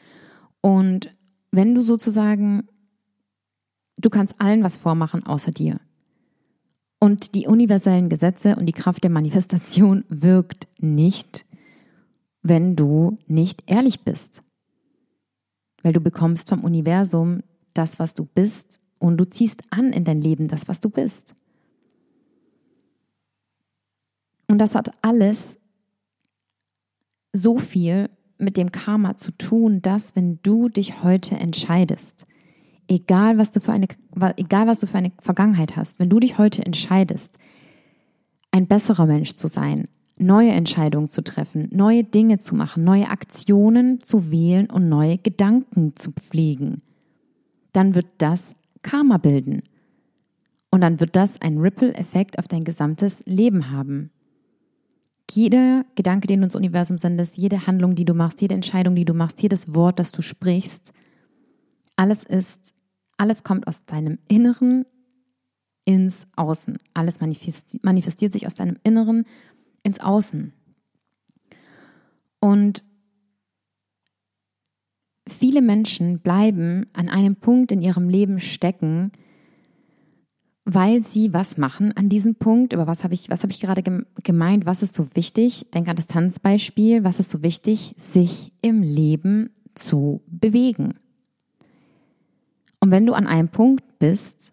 Und 0.60 1.14
wenn 1.50 1.75
du 1.75 1.82
sozusagen, 1.82 2.68
du 3.98 4.08
kannst 4.08 4.40
allen 4.40 4.62
was 4.62 4.76
vormachen 4.76 5.26
außer 5.26 5.50
dir. 5.50 5.80
Und 6.98 7.34
die 7.34 7.46
universellen 7.46 8.08
Gesetze 8.08 8.56
und 8.56 8.66
die 8.66 8.72
Kraft 8.72 9.04
der 9.04 9.10
Manifestation 9.10 10.04
wirkt 10.08 10.66
nicht, 10.78 11.44
wenn 12.42 12.76
du 12.76 13.18
nicht 13.26 13.64
ehrlich 13.66 14.00
bist. 14.00 14.42
Weil 15.82 15.92
du 15.92 16.00
bekommst 16.00 16.48
vom 16.48 16.64
Universum 16.64 17.40
das, 17.75 17.98
was 17.98 18.14
du 18.14 18.25
bist 18.25 18.80
und 18.98 19.18
du 19.18 19.28
ziehst 19.28 19.62
an 19.70 19.92
in 19.92 20.04
dein 20.04 20.20
Leben 20.20 20.48
das, 20.48 20.68
was 20.68 20.80
du 20.80 20.90
bist. 20.90 21.34
Und 24.48 24.58
das 24.58 24.74
hat 24.74 24.90
alles 25.02 25.58
so 27.32 27.58
viel 27.58 28.10
mit 28.38 28.56
dem 28.56 28.70
Karma 28.70 29.16
zu 29.16 29.32
tun, 29.32 29.82
dass 29.82 30.14
wenn 30.14 30.38
du 30.42 30.68
dich 30.68 31.02
heute 31.02 31.36
entscheidest, 31.36 32.26
egal 32.88 33.38
was 33.38 33.50
du 33.50 33.60
für 33.60 33.72
eine, 33.72 33.88
egal 34.36 34.66
was 34.66 34.80
du 34.80 34.86
für 34.86 34.98
eine 34.98 35.12
Vergangenheit 35.20 35.76
hast, 35.76 35.98
wenn 35.98 36.10
du 36.10 36.20
dich 36.20 36.38
heute 36.38 36.64
entscheidest, 36.64 37.38
ein 38.50 38.66
besserer 38.66 39.06
Mensch 39.06 39.34
zu 39.34 39.48
sein, 39.48 39.88
neue 40.18 40.50
Entscheidungen 40.50 41.08
zu 41.08 41.22
treffen, 41.22 41.68
neue 41.72 42.04
Dinge 42.04 42.38
zu 42.38 42.54
machen, 42.54 42.84
neue 42.84 43.08
Aktionen 43.08 44.00
zu 44.00 44.30
wählen 44.30 44.70
und 44.70 44.88
neue 44.88 45.18
Gedanken 45.18 45.94
zu 45.96 46.12
pflegen, 46.12 46.82
dann 47.72 47.94
wird 47.94 48.06
das 48.18 48.54
Karma 48.82 49.18
bilden. 49.18 49.62
Und 50.70 50.80
dann 50.80 51.00
wird 51.00 51.16
das 51.16 51.40
einen 51.40 51.58
Ripple-Effekt 51.58 52.38
auf 52.38 52.48
dein 52.48 52.64
gesamtes 52.64 53.22
Leben 53.26 53.70
haben. 53.70 54.10
Jeder 55.30 55.85
Gedanke, 55.97 56.26
den 56.26 56.40
du 56.40 56.45
ins 56.45 56.56
Universum 56.56 56.99
sendest, 56.99 57.37
jede 57.37 57.66
Handlung, 57.66 57.95
die 57.95 58.04
du 58.04 58.14
machst, 58.14 58.40
jede 58.40 58.54
Entscheidung, 58.54 58.95
die 58.95 59.04
du 59.04 59.12
machst, 59.14 59.42
jedes 59.42 59.75
Wort, 59.75 59.99
das 59.99 60.12
du 60.12 60.23
sprichst, 60.23 60.92
alles 61.97 62.25
ist, 62.25 62.75
alles 63.16 63.42
kommt 63.42 63.66
aus 63.66 63.85
deinem 63.87 64.18
Inneren 64.28 64.85
ins 65.85 66.26
Außen. 66.37 66.78
Alles 66.95 67.18
manifestiert 67.21 68.33
sich 68.33 68.47
aus 68.47 68.54
deinem 68.54 68.76
Inneren 68.83 69.25
ins 69.83 70.00
Außen. 70.00 70.52
Und 72.40 72.85
viele 75.28 75.62
Menschen 75.62 76.21
bleiben 76.21 76.87
an 76.92 77.09
einem 77.09 77.37
Punkt 77.37 77.73
in 77.73 77.80
ihrem 77.80 78.09
Leben 78.09 78.40
stecken, 78.40 79.12
weil 80.66 81.02
sie 81.02 81.32
was 81.32 81.56
machen 81.56 81.96
an 81.96 82.08
diesem 82.08 82.35
Punkt. 82.35 82.73
Über 82.73 82.88
was 82.88 83.04
habe 83.04 83.14
ich, 83.14 83.30
was 83.30 83.44
habe 83.44 83.52
ich 83.52 83.61
gerade 83.61 83.85
gemeint? 84.23 84.66
Was 84.66 84.82
ist 84.82 84.94
so 84.94 85.06
wichtig? 85.14 85.68
Denk 85.73 85.88
an 85.88 85.94
das 85.94 86.08
Tanzbeispiel. 86.08 87.04
Was 87.04 87.20
ist 87.20 87.30
so 87.30 87.42
wichtig? 87.42 87.94
Sich 87.96 88.52
im 88.62 88.82
Leben 88.82 89.50
zu 89.75 90.23
bewegen. 90.26 90.94
Und 92.80 92.90
wenn 92.90 93.06
du 93.06 93.14
an 93.14 93.28
einem 93.28 93.49
Punkt 93.49 93.85
bist, 94.00 94.52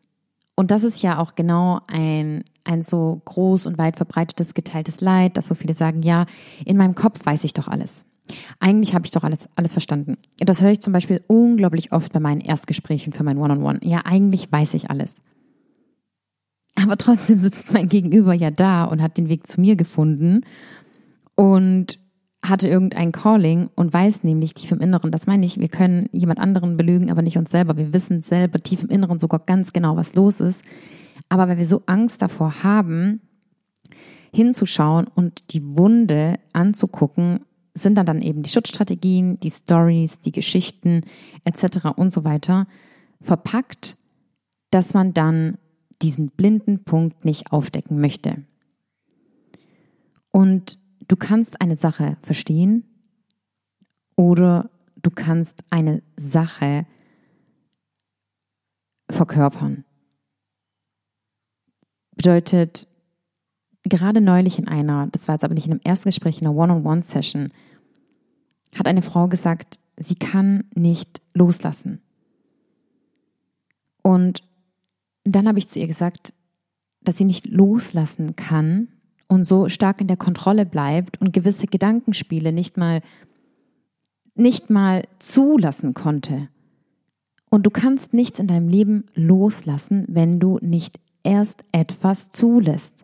und 0.56 0.70
das 0.70 0.84
ist 0.84 1.02
ja 1.02 1.18
auch 1.18 1.34
genau 1.34 1.82
ein, 1.88 2.44
ein 2.64 2.84
so 2.84 3.20
groß 3.26 3.66
und 3.66 3.80
weit 3.80 3.98
verbreitetes 3.98 4.54
geteiltes 4.54 5.02
Leid, 5.02 5.36
dass 5.36 5.48
so 5.48 5.56
viele 5.56 5.74
sagen, 5.74 6.04
ja, 6.04 6.28
in 6.64 6.78
meinem 6.78 6.94
Kopf 6.94 7.26
weiß 7.26 7.44
ich 7.44 7.54
doch 7.54 7.68
alles. 7.68 8.06
Eigentlich 8.60 8.94
habe 8.94 9.06
ich 9.06 9.12
doch 9.12 9.24
alles, 9.24 9.50
alles 9.56 9.74
verstanden. 9.74 10.18
Das 10.38 10.62
höre 10.62 10.72
ich 10.72 10.80
zum 10.80 10.94
Beispiel 10.94 11.24
unglaublich 11.26 11.92
oft 11.92 12.14
bei 12.14 12.20
meinen 12.20 12.42
Erstgesprächen 12.42 13.14
für 13.14 13.24
mein 13.24 13.40
One-on-One. 13.40 13.80
-on 13.80 13.82
-One. 13.82 13.88
Ja, 13.88 14.02
eigentlich 14.06 14.52
weiß 14.52 14.76
ich 14.76 14.92
alles. 14.92 15.16
Aber 16.76 16.98
trotzdem 16.98 17.38
sitzt 17.38 17.72
mein 17.72 17.88
Gegenüber 17.88 18.34
ja 18.34 18.52
da 18.52 18.86
und 18.86 19.02
hat 19.02 19.18
den 19.18 19.30
Weg 19.30 19.48
zu 19.48 19.62
mir 19.62 19.76
gefunden 19.76 20.42
und 21.36 22.00
hatte 22.44 22.68
irgendein 22.68 23.12
Calling 23.12 23.70
und 23.76 23.94
weiß 23.94 24.24
nämlich 24.24 24.54
tief 24.54 24.72
im 24.72 24.82
Inneren, 24.82 25.12
das 25.12 25.28
meine 25.28 25.46
ich, 25.46 25.60
wir 25.60 25.70
können 25.70 26.10
jemand 26.12 26.40
anderen 26.40 26.76
belügen, 26.76 27.10
aber 27.10 27.22
nicht 27.22 27.38
uns 27.38 27.52
selber. 27.52 27.78
Wir 27.78 27.94
wissen 27.94 28.22
selber 28.22 28.60
tief 28.60 28.84
im 28.84 28.90
Inneren 28.90 29.18
sogar 29.18 29.40
ganz 29.40 29.72
genau, 29.72 29.96
was 29.96 30.14
los 30.16 30.42
ist. 30.42 30.62
Aber 31.30 31.48
weil 31.48 31.58
wir 31.58 31.66
so 31.66 31.84
Angst 31.86 32.22
davor 32.22 32.64
haben, 32.64 33.22
hinzuschauen 34.34 35.08
und 35.08 35.54
die 35.54 35.64
Wunde 35.78 36.38
anzugucken, 36.52 37.46
sind 37.76 37.98
dann 37.98 38.06
dann 38.06 38.22
eben 38.22 38.44
die 38.44 38.50
Schutzstrategien, 38.50 39.40
die 39.40 39.50
Stories, 39.50 40.20
die 40.20 40.32
Geschichten 40.32 41.02
etc. 41.46 41.88
und 41.96 42.12
so 42.12 42.24
weiter 42.24 42.68
verpackt, 43.22 43.96
dass 44.70 44.94
man 44.94 45.14
dann 45.14 45.58
diesen 46.04 46.30
blinden 46.30 46.84
Punkt 46.84 47.26
nicht 47.26 47.52
aufdecken 47.52 48.00
möchte. 48.00 48.44
Und 50.32 50.78
du 51.08 51.16
kannst 51.16 51.62
eine 51.62 51.78
Sache 51.78 52.18
verstehen 52.22 52.84
oder 54.16 54.70
du 55.02 55.10
kannst 55.10 55.64
eine 55.70 56.04
Sache 56.18 56.86
verkörpern. 59.10 59.86
Bedeutet, 62.16 62.88
gerade 63.84 64.22
neulich 64.22 64.60
in 64.60 64.68
einer, 64.68 65.08
das 65.08 65.28
war 65.28 65.36
jetzt 65.36 65.44
aber 65.44 65.56
nicht 65.56 65.66
in 65.66 65.72
einem 65.74 65.82
ersten 65.84 66.10
Gespräch, 66.10 66.42
in 66.42 66.48
einer 66.48 66.56
One-on-One-Session, 66.56 67.52
hat 68.76 68.88
eine 68.88 69.02
Frau 69.02 69.28
gesagt, 69.28 69.80
sie 69.98 70.16
kann 70.16 70.66
nicht 70.76 71.22
loslassen. 71.34 72.02
Und 74.02 74.44
dann 75.24 75.48
habe 75.48 75.60
ich 75.60 75.68
zu 75.68 75.80
ihr 75.80 75.88
gesagt, 75.88 76.34
dass 77.02 77.18
sie 77.18 77.26
nicht 77.26 77.48
loslassen 77.48 78.36
kann 78.36 78.90
und 79.28 79.46
so 79.46 79.70
stark 79.70 80.02
in 80.02 80.08
der 80.08 80.18
Kontrolle 80.18 80.66
bleibt 80.66 81.20
und 81.22 81.34
gewisse 81.34 81.68
Gedankenspiele 81.68 82.52
nicht 82.52 82.78
mal 82.78 83.02
nicht 84.36 84.70
mal 84.70 85.04
zulassen 85.20 85.94
konnte. 85.94 86.50
Und 87.50 87.68
du 87.68 87.70
kannst 87.70 88.14
nichts 88.14 88.40
in 88.40 88.48
deinem 88.48 88.68
Leben 88.68 89.06
loslassen, 89.14 90.06
wenn 90.08 90.40
du 90.40 90.58
nicht 90.62 91.00
erst 91.24 91.64
etwas 91.72 92.32
zulässt. 92.32 93.04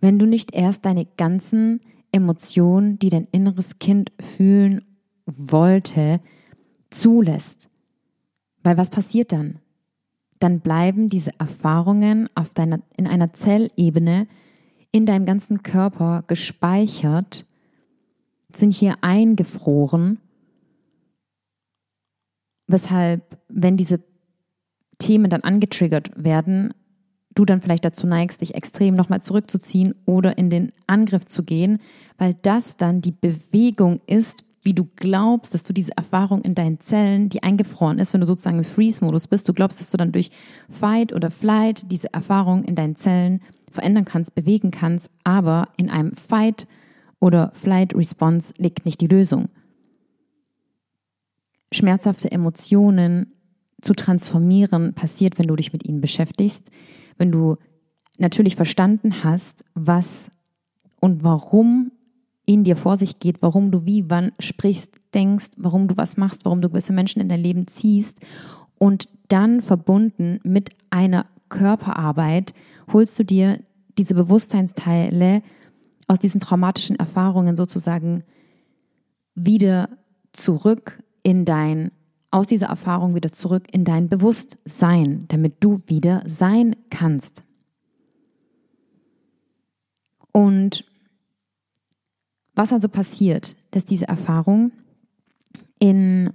Wenn 0.00 0.18
du 0.18 0.26
nicht 0.26 0.54
erst 0.54 0.84
deine 0.84 1.06
ganzen 1.16 1.80
Emotionen, 2.12 2.98
die 2.98 3.08
dein 3.08 3.26
inneres 3.32 3.78
Kind 3.78 4.12
fühlen 4.20 4.82
wollte, 5.26 6.20
zulässt. 6.90 7.70
Weil 8.62 8.76
was 8.76 8.90
passiert 8.90 9.32
dann? 9.32 9.58
Dann 10.40 10.60
bleiben 10.60 11.08
diese 11.08 11.38
Erfahrungen 11.38 12.28
auf 12.34 12.52
deiner, 12.52 12.80
in 12.96 13.06
einer 13.06 13.32
Zellebene 13.32 14.26
in 14.92 15.06
deinem 15.06 15.24
ganzen 15.24 15.62
Körper 15.62 16.24
gespeichert, 16.26 17.46
sind 18.52 18.74
hier 18.74 18.94
eingefroren, 19.02 20.18
weshalb, 22.66 23.38
wenn 23.48 23.76
diese 23.76 24.00
Themen 24.98 25.30
dann 25.30 25.42
angetriggert 25.42 26.10
werden, 26.16 26.74
du 27.34 27.44
dann 27.44 27.60
vielleicht 27.60 27.84
dazu 27.84 28.06
neigst, 28.06 28.40
dich 28.40 28.54
extrem 28.54 28.96
nochmal 28.96 29.22
zurückzuziehen 29.22 29.94
oder 30.04 30.36
in 30.36 30.50
den 30.50 30.72
Angriff 30.88 31.24
zu 31.26 31.44
gehen, 31.44 31.78
weil 32.18 32.34
das 32.42 32.76
dann 32.76 33.00
die 33.00 33.12
Bewegung 33.12 34.00
ist, 34.06 34.44
wie 34.62 34.74
du 34.74 34.88
glaubst, 34.96 35.54
dass 35.54 35.64
du 35.64 35.72
diese 35.72 35.96
Erfahrung 35.96 36.42
in 36.42 36.54
deinen 36.54 36.80
Zellen, 36.80 37.28
die 37.28 37.42
eingefroren 37.42 37.98
ist, 37.98 38.12
wenn 38.12 38.20
du 38.20 38.26
sozusagen 38.26 38.58
im 38.58 38.64
Freeze-Modus 38.64 39.26
bist, 39.26 39.48
du 39.48 39.54
glaubst, 39.54 39.80
dass 39.80 39.90
du 39.90 39.96
dann 39.96 40.12
durch 40.12 40.30
Fight 40.68 41.12
oder 41.12 41.30
Flight 41.30 41.90
diese 41.90 42.12
Erfahrung 42.12 42.64
in 42.64 42.74
deinen 42.74 42.96
Zellen 42.96 43.40
verändern 43.70 44.04
kannst, 44.04 44.34
bewegen 44.34 44.70
kannst, 44.70 45.10
aber 45.24 45.68
in 45.76 45.88
einem 45.88 46.14
Fight 46.14 46.66
oder 47.20 47.52
Flight-Response 47.52 48.54
liegt 48.58 48.84
nicht 48.84 49.00
die 49.00 49.06
Lösung. 49.06 49.48
Schmerzhafte 51.72 52.30
Emotionen 52.30 53.32
zu 53.80 53.94
transformieren 53.94 54.92
passiert, 54.94 55.38
wenn 55.38 55.46
du 55.46 55.56
dich 55.56 55.72
mit 55.72 55.86
ihnen 55.86 56.00
beschäftigst, 56.00 56.70
wenn 57.16 57.32
du 57.32 57.56
natürlich 58.18 58.56
verstanden 58.56 59.24
hast, 59.24 59.64
was 59.74 60.30
und 61.00 61.24
warum 61.24 61.92
in 62.46 62.64
dir 62.64 62.76
vor 62.76 62.96
sich 62.96 63.18
geht, 63.18 63.42
warum 63.42 63.70
du 63.70 63.86
wie, 63.86 64.08
wann 64.08 64.32
sprichst, 64.38 64.92
denkst, 65.14 65.50
warum 65.56 65.88
du 65.88 65.96
was 65.96 66.16
machst, 66.16 66.44
warum 66.44 66.60
du 66.60 66.68
gewisse 66.68 66.92
Menschen 66.92 67.20
in 67.20 67.28
dein 67.28 67.40
Leben 67.40 67.66
ziehst 67.68 68.18
und 68.78 69.08
dann 69.28 69.60
verbunden 69.60 70.40
mit 70.42 70.70
einer 70.90 71.26
Körperarbeit 71.48 72.54
holst 72.92 73.18
du 73.18 73.24
dir 73.24 73.60
diese 73.98 74.14
Bewusstseinsteile 74.14 75.42
aus 76.06 76.18
diesen 76.18 76.40
traumatischen 76.40 76.96
Erfahrungen 76.96 77.56
sozusagen 77.56 78.24
wieder 79.34 79.90
zurück 80.32 81.02
in 81.22 81.44
dein, 81.44 81.92
aus 82.30 82.46
dieser 82.46 82.66
Erfahrung 82.66 83.14
wieder 83.14 83.32
zurück 83.32 83.66
in 83.70 83.84
dein 83.84 84.08
Bewusstsein, 84.08 85.26
damit 85.28 85.56
du 85.60 85.80
wieder 85.86 86.22
sein 86.26 86.74
kannst. 86.88 87.44
Und 90.32 90.84
was 92.60 92.74
also 92.74 92.90
passiert, 92.90 93.56
dass 93.70 93.86
diese 93.86 94.06
Erfahrung 94.06 94.72
in 95.78 96.28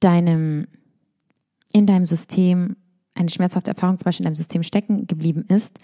deinem, 0.00 0.66
in 1.72 1.86
deinem 1.86 2.04
System 2.04 2.74
eine 3.14 3.30
schmerzhafte 3.30 3.70
Erfahrung 3.70 3.96
zum 3.96 4.06
Beispiel 4.06 4.24
in 4.24 4.30
deinem 4.32 4.36
System 4.36 4.64
stecken 4.64 5.06
geblieben 5.06 5.44
ist. 5.46 5.78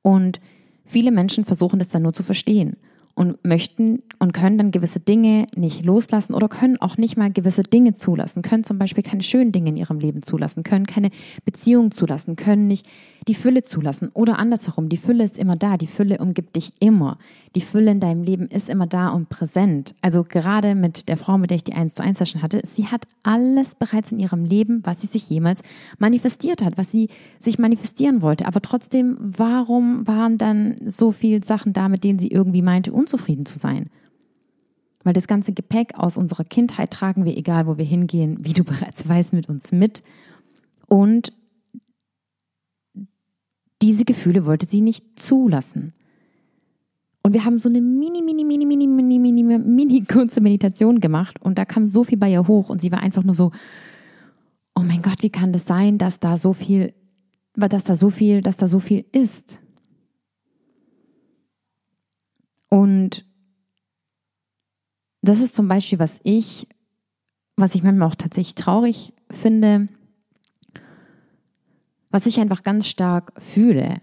Und 0.00 0.40
viele 0.84 1.10
Menschen 1.10 1.44
versuchen 1.44 1.80
das 1.80 1.88
dann 1.88 2.02
nur 2.02 2.12
zu 2.12 2.22
verstehen 2.22 2.76
und 3.14 3.44
möchten 3.44 4.04
und 4.20 4.32
können 4.32 4.58
dann 4.58 4.70
gewisse 4.70 5.00
Dinge 5.00 5.48
nicht 5.56 5.84
loslassen 5.84 6.34
oder 6.34 6.48
können 6.48 6.80
auch 6.80 6.96
nicht 6.96 7.16
mal 7.16 7.32
gewisse 7.32 7.64
Dinge 7.64 7.94
zulassen, 7.94 8.42
können 8.42 8.62
zum 8.62 8.78
Beispiel 8.78 9.02
keine 9.02 9.24
schönen 9.24 9.50
Dinge 9.50 9.70
in 9.70 9.76
ihrem 9.76 9.98
Leben 9.98 10.22
zulassen, 10.22 10.62
können 10.62 10.86
keine 10.86 11.10
Beziehung 11.44 11.90
zulassen, 11.90 12.36
können 12.36 12.68
nicht 12.68 12.86
die 13.28 13.34
Fülle 13.34 13.62
zulassen 13.62 14.10
oder 14.14 14.38
andersherum. 14.38 14.88
Die 14.88 14.96
Fülle 14.96 15.24
ist 15.24 15.38
immer 15.38 15.56
da, 15.56 15.76
die 15.76 15.86
Fülle 15.86 16.18
umgibt 16.18 16.56
dich 16.56 16.72
immer. 16.80 17.18
Die 17.54 17.60
Fülle 17.60 17.92
in 17.92 18.00
deinem 18.00 18.22
Leben 18.22 18.48
ist 18.48 18.68
immer 18.68 18.86
da 18.86 19.10
und 19.10 19.28
präsent. 19.28 19.94
Also 20.00 20.24
gerade 20.24 20.74
mit 20.74 21.08
der 21.08 21.16
Frau, 21.16 21.38
mit 21.38 21.50
der 21.50 21.56
ich 21.56 21.64
die 21.64 21.74
1 21.74 21.94
zu 21.94 22.02
1 22.02 22.18
Session 22.18 22.42
hatte, 22.42 22.62
sie 22.64 22.86
hat 22.86 23.06
alles 23.22 23.74
bereits 23.74 24.10
in 24.10 24.18
ihrem 24.18 24.44
Leben, 24.44 24.80
was 24.84 25.00
sie 25.00 25.06
sich 25.06 25.28
jemals 25.30 25.62
manifestiert 25.98 26.62
hat, 26.62 26.76
was 26.76 26.90
sie 26.90 27.08
sich 27.38 27.58
manifestieren 27.58 28.22
wollte. 28.22 28.46
Aber 28.46 28.60
trotzdem, 28.60 29.16
warum 29.20 30.06
waren 30.06 30.38
dann 30.38 30.76
so 30.86 31.12
viele 31.12 31.44
Sachen 31.44 31.72
da, 31.72 31.88
mit 31.88 32.04
denen 32.04 32.18
sie 32.18 32.28
irgendwie 32.28 32.62
meinte, 32.62 32.92
unzufrieden 32.92 33.46
zu 33.46 33.58
sein? 33.58 33.88
Weil 35.04 35.12
das 35.12 35.26
ganze 35.26 35.52
Gepäck 35.52 35.94
aus 35.96 36.16
unserer 36.16 36.44
Kindheit 36.44 36.90
tragen 36.90 37.24
wir, 37.24 37.36
egal 37.36 37.66
wo 37.66 37.76
wir 37.78 37.84
hingehen, 37.84 38.38
wie 38.40 38.52
du 38.52 38.64
bereits 38.64 39.08
weißt, 39.08 39.32
mit 39.32 39.48
uns 39.48 39.70
mit. 39.70 40.02
Und 40.88 41.32
diese 43.82 44.04
Gefühle 44.04 44.46
wollte 44.46 44.66
sie 44.66 44.80
nicht 44.80 45.18
zulassen. 45.18 45.92
Und 47.22 47.34
wir 47.34 47.44
haben 47.44 47.58
so 47.58 47.68
eine 47.68 47.80
mini, 47.80 48.22
mini, 48.22 48.44
mini, 48.44 48.64
mini, 48.66 48.86
mini, 48.86 49.18
mini, 49.18 49.58
mini 49.58 50.04
kurze 50.04 50.40
Meditation 50.40 51.00
gemacht 51.00 51.40
und 51.40 51.58
da 51.58 51.64
kam 51.64 51.86
so 51.86 52.04
viel 52.04 52.18
bei 52.18 52.30
ihr 52.30 52.48
hoch 52.48 52.68
und 52.68 52.80
sie 52.80 52.90
war 52.90 53.00
einfach 53.00 53.22
nur 53.22 53.34
so, 53.34 53.52
oh 54.74 54.80
mein 54.80 55.02
Gott, 55.02 55.22
wie 55.22 55.30
kann 55.30 55.52
das 55.52 55.66
sein, 55.66 55.98
dass 55.98 56.18
da 56.18 56.36
so 56.38 56.52
viel, 56.52 56.94
dass 57.54 57.84
da 57.84 57.94
so 57.94 58.10
viel, 58.10 58.40
dass 58.40 58.56
da 58.56 58.66
so 58.66 58.80
viel 58.80 59.04
ist? 59.12 59.60
Und 62.68 63.24
das 65.20 65.40
ist 65.40 65.54
zum 65.54 65.68
Beispiel, 65.68 65.98
was 65.98 66.18
ich, 66.24 66.66
was 67.56 67.74
ich 67.74 67.82
manchmal 67.82 68.08
auch 68.08 68.14
tatsächlich 68.16 68.54
traurig 68.56 69.12
finde, 69.30 69.88
was 72.12 72.26
ich 72.26 72.38
einfach 72.38 72.62
ganz 72.62 72.86
stark 72.86 73.32
fühle. 73.38 73.96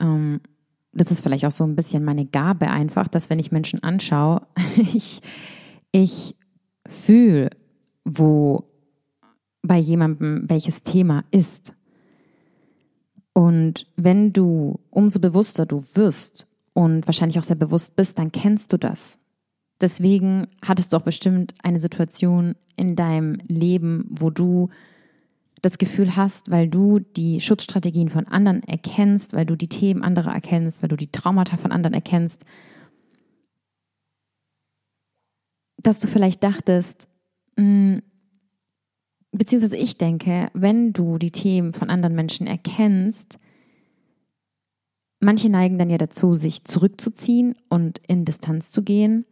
Ähm, 0.00 0.40
das 0.92 1.10
ist 1.10 1.22
vielleicht 1.22 1.46
auch 1.46 1.52
so 1.52 1.64
ein 1.64 1.76
bisschen 1.76 2.04
meine 2.04 2.26
Gabe 2.26 2.68
einfach, 2.68 3.08
dass 3.08 3.30
wenn 3.30 3.38
ich 3.38 3.52
Menschen 3.52 3.82
anschaue, 3.82 4.42
ich, 4.76 5.22
ich 5.92 6.36
fühle, 6.86 7.50
wo 8.04 8.64
bei 9.62 9.78
jemandem 9.78 10.44
welches 10.48 10.82
Thema 10.82 11.24
ist. 11.30 11.72
Und 13.32 13.86
wenn 13.96 14.32
du 14.32 14.80
umso 14.90 15.20
bewusster 15.20 15.64
du 15.64 15.84
wirst 15.94 16.46
und 16.74 17.06
wahrscheinlich 17.06 17.38
auch 17.38 17.44
sehr 17.44 17.56
bewusst 17.56 17.96
bist, 17.96 18.18
dann 18.18 18.32
kennst 18.32 18.72
du 18.72 18.76
das. 18.76 19.18
Deswegen 19.80 20.48
hattest 20.62 20.92
du 20.92 20.96
auch 20.96 21.02
bestimmt 21.02 21.54
eine 21.62 21.80
Situation 21.80 22.54
in 22.76 22.96
deinem 22.96 23.38
Leben, 23.46 24.06
wo 24.10 24.30
du 24.30 24.68
das 25.62 25.78
Gefühl 25.78 26.16
hast, 26.16 26.50
weil 26.50 26.68
du 26.68 26.98
die 26.98 27.40
Schutzstrategien 27.40 28.08
von 28.08 28.26
anderen 28.26 28.62
erkennst, 28.64 29.32
weil 29.32 29.46
du 29.46 29.56
die 29.56 29.68
Themen 29.68 30.02
anderer 30.02 30.34
erkennst, 30.34 30.82
weil 30.82 30.88
du 30.88 30.96
die 30.96 31.10
Traumata 31.10 31.56
von 31.56 31.70
anderen 31.70 31.94
erkennst, 31.94 32.44
dass 35.78 36.00
du 36.00 36.08
vielleicht 36.08 36.42
dachtest, 36.42 37.08
mh, 37.56 37.64
hm, 37.64 38.02
beziehungsweise 39.30 39.76
ich 39.76 39.96
denke, 39.96 40.50
wenn 40.52 40.92
du 40.92 41.16
die 41.18 41.30
Themen 41.30 41.72
von 41.72 41.90
anderen 41.90 42.14
Menschen 42.14 42.46
erkennst, 42.46 43.38
manche 45.20 45.48
neigen 45.48 45.78
dann 45.78 45.90
ja 45.90 45.98
dazu, 45.98 46.34
sich 46.34 46.64
zurückzuziehen 46.64 47.54
und 47.68 48.00
in 48.08 48.24
Distanz 48.24 48.72
zu 48.72 48.82
gehen. 48.82 49.24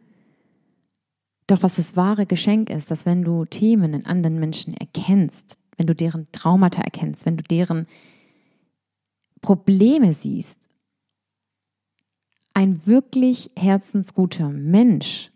Doch 1.45 1.61
was 1.61 1.75
das 1.75 1.95
wahre 1.97 2.25
Geschenk 2.25 2.69
ist, 2.69 2.89
dass 2.89 3.05
wenn 3.05 3.23
du 3.23 3.45
Themen 3.45 3.93
in 3.93 4.05
anderen 4.05 4.39
Menschen 4.39 4.73
erkennst, 4.73 5.60
wenn 5.81 5.87
du 5.87 5.95
deren 5.95 6.31
Traumata 6.31 6.79
erkennst, 6.79 7.25
wenn 7.25 7.37
du 7.37 7.43
deren 7.43 7.87
Probleme 9.41 10.13
siehst, 10.13 10.59
ein 12.53 12.85
wirklich 12.85 13.49
herzensguter 13.57 14.49
Mensch 14.49 15.31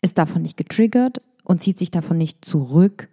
ist 0.00 0.18
davon 0.18 0.42
nicht 0.42 0.56
getriggert 0.56 1.22
und 1.44 1.62
zieht 1.62 1.78
sich 1.78 1.92
davon 1.92 2.18
nicht 2.18 2.44
zurück, 2.44 3.08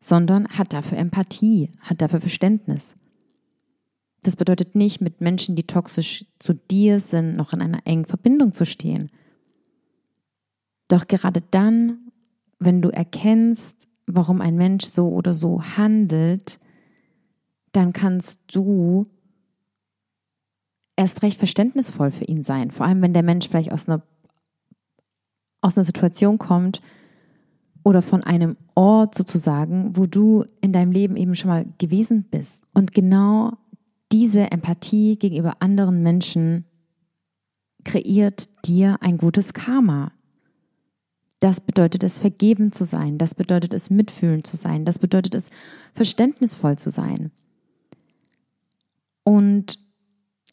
sondern 0.00 0.48
hat 0.48 0.72
dafür 0.72 0.96
Empathie, 0.96 1.70
hat 1.80 2.00
dafür 2.00 2.22
Verständnis. 2.22 2.94
Das 4.22 4.36
bedeutet 4.36 4.74
nicht, 4.74 5.02
mit 5.02 5.20
Menschen, 5.20 5.54
die 5.54 5.66
toxisch 5.66 6.24
zu 6.38 6.54
dir 6.54 6.98
sind, 6.98 7.36
noch 7.36 7.52
in 7.52 7.60
einer 7.60 7.86
engen 7.86 8.06
Verbindung 8.06 8.54
zu 8.54 8.64
stehen. 8.64 9.10
Doch 10.88 11.08
gerade 11.08 11.42
dann, 11.50 12.10
wenn 12.58 12.80
du 12.80 12.88
erkennst, 12.88 13.86
warum 14.06 14.40
ein 14.40 14.56
Mensch 14.56 14.84
so 14.84 15.08
oder 15.08 15.34
so 15.34 15.62
handelt, 15.76 16.60
dann 17.72 17.92
kannst 17.92 18.40
du 18.54 19.04
erst 20.96 21.22
recht 21.22 21.38
verständnisvoll 21.38 22.10
für 22.10 22.24
ihn 22.24 22.42
sein. 22.42 22.70
Vor 22.70 22.86
allem, 22.86 23.02
wenn 23.02 23.12
der 23.12 23.22
Mensch 23.22 23.48
vielleicht 23.48 23.72
aus 23.72 23.88
einer, 23.88 24.02
aus 25.60 25.76
einer 25.76 25.84
Situation 25.84 26.38
kommt 26.38 26.80
oder 27.82 28.02
von 28.02 28.22
einem 28.22 28.56
Ort 28.74 29.14
sozusagen, 29.14 29.96
wo 29.96 30.06
du 30.06 30.44
in 30.60 30.72
deinem 30.72 30.92
Leben 30.92 31.16
eben 31.16 31.34
schon 31.34 31.50
mal 31.50 31.66
gewesen 31.78 32.24
bist. 32.24 32.62
Und 32.72 32.92
genau 32.92 33.52
diese 34.12 34.50
Empathie 34.50 35.16
gegenüber 35.16 35.56
anderen 35.60 36.02
Menschen 36.02 36.64
kreiert 37.84 38.48
dir 38.66 38.98
ein 39.00 39.18
gutes 39.18 39.52
Karma. 39.52 40.12
Das 41.44 41.60
bedeutet 41.60 42.02
es, 42.02 42.18
vergeben 42.18 42.72
zu 42.72 42.86
sein. 42.86 43.18
Das 43.18 43.34
bedeutet 43.34 43.74
es, 43.74 43.90
mitfühlen 43.90 44.44
zu 44.44 44.56
sein. 44.56 44.86
Das 44.86 44.98
bedeutet 44.98 45.34
es, 45.34 45.50
verständnisvoll 45.92 46.78
zu 46.78 46.88
sein. 46.88 47.32
Und 49.24 49.78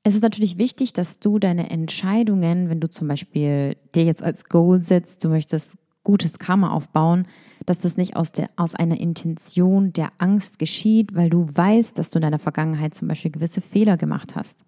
es 0.04 0.16
ist 0.16 0.22
natürlich 0.22 0.58
wichtig, 0.58 0.92
dass 0.92 1.20
du 1.20 1.40
deine 1.40 1.70
Entscheidungen, 1.70 2.68
wenn 2.68 2.82
du 2.82 2.90
zum 2.90 3.08
Beispiel 3.08 3.78
dir 3.96 4.04
jetzt 4.04 4.22
als 4.22 4.50
Goal 4.50 4.82
setzt, 4.82 5.24
du 5.24 5.30
möchtest 5.30 5.78
gutes 6.04 6.40
Karma 6.40 6.72
aufbauen, 6.72 7.26
dass 7.66 7.80
das 7.80 7.96
nicht 7.96 8.18
aus, 8.18 8.34
der, 8.34 8.50
aus 8.58 8.76
einer 8.76 9.00
Intention 9.00 9.94
der 9.94 10.12
Angst 10.18 10.60
geschieht, 10.60 11.16
weil 11.16 11.30
du 11.30 11.48
weißt, 11.48 11.98
dass 11.98 12.10
du 12.10 12.18
in 12.18 12.24
deiner 12.24 12.38
Vergangenheit 12.38 12.96
zum 12.96 13.08
Beispiel 13.08 13.32
gewisse 13.32 13.62
Fehler 13.62 13.96
gemacht 13.96 14.36
hast. 14.36 14.60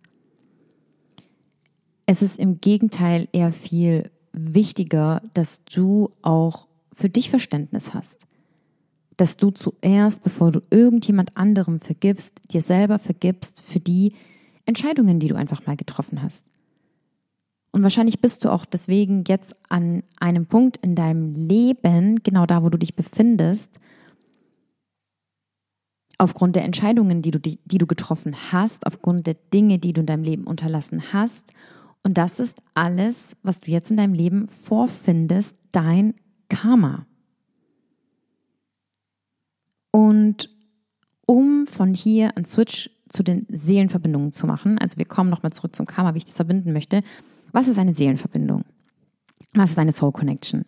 Es 2.05 2.21
ist 2.21 2.39
im 2.39 2.62
Gegenteil 2.62 3.27
eher 3.33 3.51
viel 3.51 4.09
wichtiger, 4.34 5.22
dass 5.34 5.63
du 5.63 6.12
auch 6.22 6.67
für 6.91 7.10
dich 7.10 7.30
Verständnis 7.30 7.93
hast. 7.93 8.28
Dass 9.15 9.38
du 9.38 9.52
zuerst, 9.52 10.24
bevor 10.24 10.52
du 10.52 10.62
irgendjemand 10.69 11.38
anderem 11.38 11.80
vergibst, 11.80 12.34
dir 12.52 12.62
selber 12.62 13.00
vergibst 13.00 13.62
für 13.62 13.80
die 13.80 14.13
Entscheidungen, 14.65 15.19
die 15.19 15.28
du 15.28 15.36
einfach 15.36 15.65
mal 15.65 15.78
getroffen 15.78 16.22
hast. 16.22 16.48
Und 17.72 17.84
wahrscheinlich 17.84 18.22
bist 18.22 18.46
du 18.46 18.52
auch 18.52 18.65
deswegen 18.65 19.24
jetzt 19.28 19.56
an 19.69 20.04
einem 20.19 20.46
Punkt 20.46 20.78
in 20.78 20.96
deinem 20.96 21.34
Leben, 21.34 22.22
genau 22.22 22.46
da, 22.46 22.63
wo 22.63 22.69
du 22.69 22.78
dich 22.78 22.96
befindest, 22.96 23.80
aufgrund 26.19 26.56
der 26.56 26.63
Entscheidungen, 26.63 27.22
die 27.22 27.32
du, 27.32 27.39
die, 27.39 27.60
die 27.65 27.80
du 27.80 27.88
getroffen 27.88 28.36
hast, 28.52 28.86
aufgrund 28.86 29.26
der 29.26 29.36
Dinge, 29.54 29.80
die 29.80 29.93
du 29.93 30.02
in 30.02 30.08
deinem 30.08 30.24
Leben 30.24 30.46
unterlassen 30.46 31.13
hast 31.13 31.54
und 32.03 32.17
das 32.17 32.39
ist 32.39 32.61
alles, 32.73 33.35
was 33.43 33.61
du 33.61 33.71
jetzt 33.71 33.89
in 33.89 33.97
deinem 33.97 34.13
Leben 34.13 34.47
vorfindest, 34.47 35.55
dein 35.71 36.15
Karma. 36.49 37.05
Und 39.91 40.49
um 41.25 41.65
von 41.65 41.93
hier 41.93 42.35
einen 42.35 42.45
Switch 42.45 42.89
zu 43.07 43.23
den 43.23 43.47
Seelenverbindungen 43.49 44.33
zu 44.33 44.47
machen, 44.47 44.77
also 44.79 44.97
wir 44.97 45.05
kommen 45.05 45.29
nochmal 45.29 45.53
zurück 45.53 45.75
zum 45.75 45.85
Karma, 45.85 46.13
wie 46.13 46.17
ich 46.17 46.25
das 46.25 46.35
verbinden 46.35 46.73
möchte. 46.73 47.03
Was 47.53 47.67
ist 47.67 47.77
eine 47.77 47.93
Seelenverbindung? 47.93 48.65
Was 49.53 49.71
ist 49.71 49.79
eine 49.79 49.91
Soul 49.93 50.11
Connection? 50.11 50.65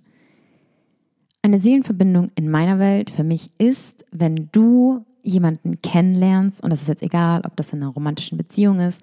Eine 1.41 1.59
Seelenverbindung 1.59 2.31
in 2.35 2.49
meiner 2.49 2.79
Welt 2.79 3.09
für 3.09 3.23
mich 3.23 3.49
ist, 3.57 4.05
wenn 4.11 4.49
du 4.51 5.05
jemanden 5.21 5.81
kennenlernst, 5.81 6.63
und 6.63 6.69
das 6.69 6.83
ist 6.83 6.87
jetzt 6.87 7.03
egal, 7.03 7.41
ob 7.45 7.55
das 7.57 7.73
in 7.73 7.81
einer 7.81 7.91
romantischen 7.91 8.37
Beziehung 8.37 8.79
ist 8.79 9.01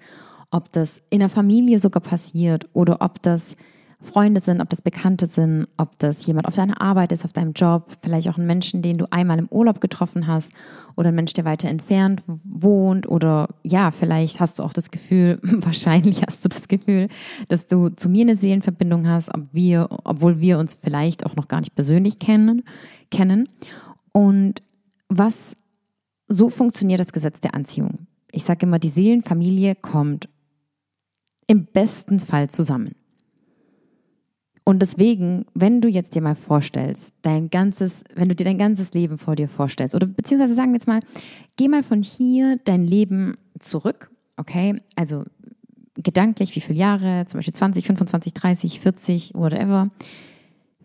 ob 0.53 0.71
das 0.71 1.01
in 1.09 1.19
der 1.19 1.29
Familie 1.29 1.79
sogar 1.79 2.01
passiert 2.01 2.67
oder 2.73 3.01
ob 3.01 3.21
das 3.21 3.55
Freunde 4.03 4.41
sind, 4.41 4.59
ob 4.59 4.69
das 4.69 4.81
Bekannte 4.81 5.27
sind, 5.27 5.67
ob 5.77 5.97
das 5.97 6.25
jemand 6.25 6.45
auf 6.45 6.55
deiner 6.55 6.81
Arbeit 6.81 7.11
ist, 7.13 7.23
auf 7.23 7.31
deinem 7.33 7.53
Job, 7.53 7.97
vielleicht 8.01 8.27
auch 8.27 8.37
ein 8.37 8.45
Menschen, 8.45 8.81
den 8.81 8.97
du 8.97 9.11
einmal 9.11 9.39
im 9.39 9.47
Urlaub 9.47 9.79
getroffen 9.79 10.27
hast 10.27 10.51
oder 10.95 11.09
ein 11.09 11.15
Mensch, 11.15 11.33
der 11.33 11.45
weiter 11.45 11.69
entfernt 11.69 12.21
wohnt 12.27 13.07
oder 13.07 13.47
ja, 13.63 13.91
vielleicht 13.91 14.39
hast 14.39 14.59
du 14.59 14.63
auch 14.63 14.73
das 14.73 14.91
Gefühl, 14.91 15.39
wahrscheinlich 15.41 16.21
hast 16.21 16.43
du 16.43 16.49
das 16.49 16.67
Gefühl, 16.67 17.07
dass 17.47 17.65
du 17.65 17.89
zu 17.89 18.09
mir 18.09 18.21
eine 18.21 18.35
Seelenverbindung 18.35 19.07
hast, 19.07 19.33
ob 19.33 19.41
wir, 19.53 19.87
obwohl 20.03 20.39
wir 20.39 20.59
uns 20.59 20.73
vielleicht 20.73 21.25
auch 21.25 21.35
noch 21.35 21.47
gar 21.47 21.61
nicht 21.61 21.73
persönlich 21.73 22.19
kennen, 22.19 22.63
kennen. 23.09 23.47
Und 24.11 24.61
was 25.07 25.55
so 26.27 26.49
funktioniert 26.49 26.99
das 26.99 27.13
Gesetz 27.13 27.39
der 27.39 27.53
Anziehung. 27.55 28.07
Ich 28.31 28.43
sage 28.43 28.65
immer, 28.65 28.79
die 28.79 28.89
Seelenfamilie 28.89 29.75
kommt 29.75 30.27
im 31.47 31.65
besten 31.65 32.19
Fall 32.19 32.49
zusammen. 32.49 32.95
Und 34.65 34.81
deswegen, 34.81 35.45
wenn 35.53 35.81
du 35.81 35.89
jetzt 35.89 36.15
dir 36.15 36.21
mal 36.21 36.35
vorstellst, 36.35 37.11
dein 37.21 37.49
ganzes, 37.49 38.03
wenn 38.15 38.29
du 38.29 38.35
dir 38.35 38.45
dein 38.45 38.57
ganzes 38.57 38.93
Leben 38.93 39.17
vor 39.17 39.35
dir 39.35 39.49
vorstellst, 39.49 39.93
oder 39.93 40.07
beziehungsweise 40.07 40.55
sagen 40.55 40.71
wir 40.71 40.77
jetzt 40.77 40.87
mal, 40.87 41.01
geh 41.57 41.67
mal 41.67 41.83
von 41.83 42.01
hier 42.01 42.59
dein 42.63 42.85
Leben 42.85 43.35
zurück, 43.59 44.09
okay? 44.37 44.81
Also 44.95 45.25
gedanklich, 45.95 46.55
wie 46.55 46.61
viele 46.61 46.79
Jahre, 46.79 47.25
zum 47.27 47.39
Beispiel 47.39 47.53
20, 47.53 47.85
25, 47.85 48.33
30, 48.33 48.79
40, 48.79 49.31
whatever. 49.35 49.89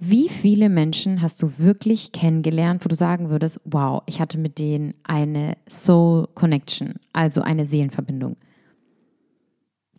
Wie 0.01 0.29
viele 0.29 0.69
Menschen 0.69 1.23
hast 1.23 1.43
du 1.43 1.59
wirklich 1.59 2.13
kennengelernt, 2.13 2.85
wo 2.85 2.89
du 2.89 2.97
sagen 2.97 3.31
würdest, 3.31 3.61
wow, 3.65 4.03
ich 4.07 4.21
hatte 4.21 4.39
mit 4.39 4.59
denen 4.59 4.95
eine 5.05 5.57
Soul 5.69 6.29
Connection, 6.35 6.95
also 7.13 7.43
eine 7.43 7.65
Seelenverbindung? 7.65 8.37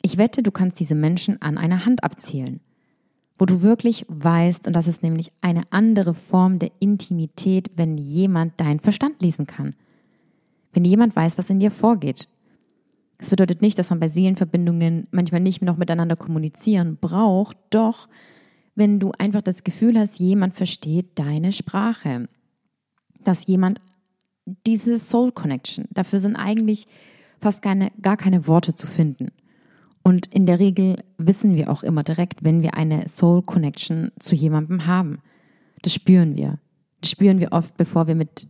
Ich 0.02 0.18
wette, 0.18 0.44
du 0.44 0.52
kannst 0.52 0.80
diese 0.80 0.96
Menschen 0.96 1.42
an 1.42 1.58
einer 1.58 1.86
Hand 1.86 2.04
abzählen, 2.04 2.60
wo 3.38 3.46
du 3.46 3.62
wirklich 3.62 4.06
weißt, 4.08 4.68
und 4.68 4.74
das 4.74 4.88
ist 4.88 5.04
nämlich 5.04 5.32
eine 5.42 5.64
andere 5.72 6.14
Form 6.14 6.60
der 6.60 6.72
Intimität, 6.80 7.72
wenn 7.76 7.98
jemand 7.98 8.60
deinen 8.60 8.80
Verstand 8.80 9.22
lesen 9.22 9.48
kann. 9.48 9.76
Wenn 10.74 10.86
jemand 10.86 11.16
weiß, 11.16 11.38
was 11.38 11.50
in 11.50 11.60
dir 11.60 11.72
vorgeht. 11.72 12.30
Es 13.18 13.30
bedeutet 13.30 13.62
nicht, 13.62 13.78
dass 13.78 13.90
man 13.90 14.00
bei 14.00 14.08
Seelenverbindungen 14.08 15.08
manchmal 15.12 15.42
nicht 15.42 15.62
noch 15.62 15.78
miteinander 15.78 16.16
kommunizieren 16.16 16.98
braucht, 17.02 17.58
doch 17.70 18.08
wenn 18.76 19.00
du 19.00 19.12
einfach 19.18 19.42
das 19.42 19.66
Gefühl 19.66 20.00
hast, 20.00 20.20
jemand 20.20 20.54
versteht 20.54 21.20
deine 21.20 21.52
Sprache, 21.52 22.30
dass 23.22 23.48
jemand 23.48 23.82
diese 24.66 24.98
Soul 24.98 25.34
Connection, 25.34 25.86
dafür 25.92 26.20
sind 26.20 26.38
eigentlich 26.38 26.88
fast 27.42 27.62
keine, 27.62 27.92
gar 28.02 28.16
keine 28.16 28.48
Worte 28.48 28.74
zu 28.74 28.88
finden. 28.88 29.32
Und 30.04 30.28
in 30.28 30.46
der 30.46 30.60
Regel 30.60 31.04
wissen 31.18 31.56
wir 31.56 31.70
auch 31.70 31.84
immer 31.84 32.04
direkt, 32.04 32.44
wenn 32.44 32.62
wir 32.64 32.76
eine 32.76 33.08
Soul 33.08 33.42
Connection 33.44 34.12
zu 34.20 34.36
jemandem 34.36 34.86
haben. 34.86 35.20
Das 35.82 35.94
spüren 35.94 36.36
wir. 36.36 36.60
Das 37.02 37.12
spüren 37.12 37.40
wir 37.40 37.52
oft, 37.52 37.78
bevor 37.78 38.08
wir 38.08 38.16
mit, 38.16 38.48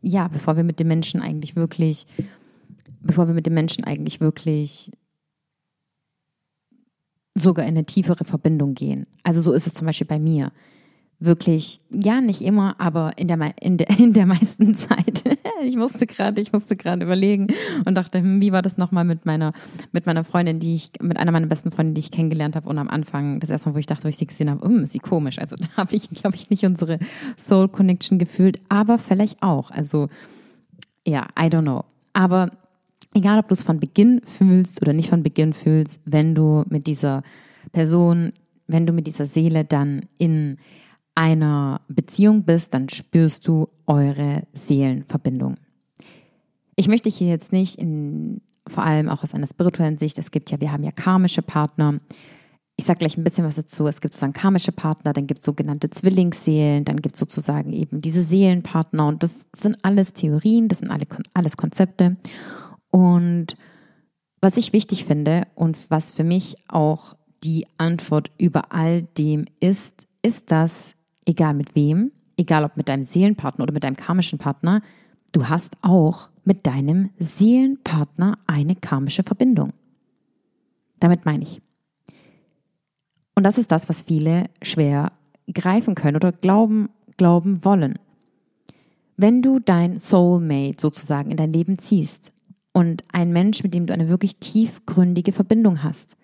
ja, 0.00 0.28
bevor 0.28 0.56
wir 0.56 0.64
mit 0.64 0.80
dem 0.80 0.88
Menschen 0.88 1.20
eigentlich 1.20 1.56
wirklich 1.56 2.06
bevor 3.06 3.28
wir 3.28 3.34
mit 3.34 3.46
dem 3.46 3.54
Menschen 3.54 3.84
eigentlich 3.84 4.20
wirklich 4.20 4.90
sogar 7.34 7.64
in 7.66 7.76
eine 7.76 7.84
tiefere 7.84 8.24
Verbindung 8.24 8.74
gehen. 8.74 9.06
Also 9.22 9.40
so 9.42 9.52
ist 9.52 9.66
es 9.66 9.74
zum 9.74 9.86
Beispiel 9.86 10.06
bei 10.06 10.18
mir. 10.18 10.52
Wirklich, 11.18 11.80
ja, 11.90 12.20
nicht 12.20 12.42
immer, 12.42 12.78
aber 12.78 13.16
in 13.16 13.28
der, 13.28 13.54
in 13.60 13.76
der, 13.78 13.90
in 13.98 14.12
der 14.12 14.26
meisten 14.26 14.74
Zeit. 14.74 15.35
ich 15.62 15.76
musste 15.76 16.06
gerade, 16.06 16.40
ich 16.40 16.52
musste 16.52 16.76
gerade 16.76 17.04
überlegen 17.04 17.48
und 17.84 17.94
dachte, 17.94 18.18
hm, 18.18 18.40
wie 18.40 18.52
war 18.52 18.62
das 18.62 18.78
nochmal 18.78 19.04
mit 19.04 19.26
meiner, 19.26 19.52
mit 19.92 20.06
meiner 20.06 20.24
Freundin, 20.24 20.60
die 20.60 20.74
ich, 20.74 20.90
mit 21.00 21.16
einer 21.16 21.32
meiner 21.32 21.46
besten 21.46 21.70
Freundinnen, 21.70 21.94
die 21.94 22.00
ich 22.00 22.10
kennengelernt 22.10 22.56
habe 22.56 22.68
und 22.68 22.78
am 22.78 22.88
Anfang, 22.88 23.40
das 23.40 23.50
erste 23.50 23.68
Mal, 23.68 23.74
wo 23.74 23.78
ich 23.78 23.86
dachte, 23.86 24.04
wo 24.04 24.08
ich 24.08 24.16
sie 24.16 24.26
gesehen 24.26 24.50
habe, 24.50 24.66
hm, 24.66 24.84
ist 24.84 24.92
sie 24.92 24.98
komisch. 24.98 25.38
Also 25.38 25.56
da 25.60 25.66
habe 25.76 25.94
ich, 25.94 26.08
glaube 26.10 26.36
ich, 26.36 26.50
nicht 26.50 26.64
unsere 26.64 26.98
Soul 27.38 27.68
Connection 27.68 28.18
gefühlt, 28.18 28.60
aber 28.68 28.98
vielleicht 28.98 29.42
auch. 29.42 29.70
Also, 29.70 30.08
ja, 31.06 31.26
I 31.38 31.44
don't 31.44 31.62
know. 31.62 31.84
Aber 32.12 32.50
egal 33.14 33.38
ob 33.38 33.48
du 33.48 33.54
es 33.54 33.62
von 33.62 33.80
Beginn 33.80 34.20
fühlst 34.22 34.82
oder 34.82 34.92
nicht 34.92 35.10
von 35.10 35.22
Beginn 35.22 35.52
fühlst, 35.52 36.00
wenn 36.04 36.34
du 36.34 36.64
mit 36.68 36.86
dieser 36.86 37.22
Person, 37.72 38.32
wenn 38.66 38.86
du 38.86 38.92
mit 38.92 39.06
dieser 39.06 39.26
Seele 39.26 39.64
dann 39.64 40.06
in 40.18 40.58
einer 41.16 41.80
Beziehung 41.88 42.44
bist, 42.44 42.74
dann 42.74 42.88
spürst 42.88 43.48
du 43.48 43.68
eure 43.86 44.42
Seelenverbindung. 44.52 45.56
Ich 46.76 46.88
möchte 46.88 47.08
hier 47.08 47.28
jetzt 47.28 47.52
nicht 47.52 47.78
in, 47.78 48.42
vor 48.68 48.84
allem 48.84 49.08
auch 49.08 49.22
aus 49.22 49.34
einer 49.34 49.46
spirituellen 49.46 49.98
Sicht, 49.98 50.18
es 50.18 50.30
gibt 50.30 50.50
ja, 50.50 50.60
wir 50.60 50.70
haben 50.70 50.84
ja 50.84 50.92
karmische 50.92 51.42
Partner. 51.42 52.00
Ich 52.76 52.84
sage 52.84 52.98
gleich 52.98 53.16
ein 53.16 53.24
bisschen 53.24 53.46
was 53.46 53.56
dazu. 53.56 53.86
Es 53.86 54.02
gibt 54.02 54.12
sozusagen 54.12 54.34
karmische 54.34 54.72
Partner, 54.72 55.14
dann 55.14 55.26
gibt 55.26 55.38
es 55.38 55.46
sogenannte 55.46 55.88
Zwillingsseelen, 55.88 56.84
dann 56.84 57.00
gibt 57.00 57.14
es 57.14 57.20
sozusagen 57.20 57.72
eben 57.72 58.02
diese 58.02 58.22
Seelenpartner 58.22 59.08
und 59.08 59.22
das 59.22 59.46
sind 59.56 59.78
alles 59.82 60.12
Theorien, 60.12 60.68
das 60.68 60.80
sind 60.80 60.90
alle, 60.90 61.06
alles 61.32 61.56
Konzepte. 61.56 62.16
Und 62.90 63.56
was 64.42 64.58
ich 64.58 64.74
wichtig 64.74 65.06
finde 65.06 65.46
und 65.54 65.90
was 65.90 66.10
für 66.10 66.24
mich 66.24 66.56
auch 66.68 67.14
die 67.42 67.66
Antwort 67.78 68.30
über 68.36 68.72
all 68.72 69.02
dem 69.02 69.46
ist, 69.60 70.06
ist, 70.22 70.50
dass 70.50 70.95
egal 71.26 71.54
mit 71.54 71.74
wem, 71.74 72.12
egal 72.38 72.64
ob 72.64 72.76
mit 72.76 72.88
deinem 72.88 73.02
Seelenpartner 73.02 73.64
oder 73.64 73.74
mit 73.74 73.84
deinem 73.84 73.96
karmischen 73.96 74.38
Partner, 74.38 74.80
du 75.32 75.48
hast 75.48 75.76
auch 75.82 76.30
mit 76.44 76.66
deinem 76.66 77.10
Seelenpartner 77.18 78.38
eine 78.46 78.74
karmische 78.76 79.22
Verbindung. 79.22 79.72
Damit 80.98 81.26
meine 81.26 81.42
ich. 81.42 81.60
Und 83.34 83.44
das 83.44 83.58
ist 83.58 83.70
das, 83.70 83.88
was 83.88 84.00
viele 84.00 84.44
schwer 84.62 85.12
greifen 85.52 85.94
können 85.94 86.16
oder 86.16 86.32
glauben, 86.32 86.88
glauben 87.18 87.64
wollen. 87.64 87.98
Wenn 89.18 89.42
du 89.42 89.58
dein 89.58 89.98
Soulmate 89.98 90.80
sozusagen 90.80 91.30
in 91.30 91.36
dein 91.36 91.52
Leben 91.52 91.78
ziehst, 91.78 92.32
und 92.76 93.04
ein 93.10 93.32
Mensch, 93.32 93.62
mit 93.62 93.72
dem 93.72 93.86
du 93.86 93.94
eine 93.94 94.10
wirklich 94.10 94.36
tiefgründige 94.36 95.32
Verbindung 95.32 95.82
hast. 95.82 96.14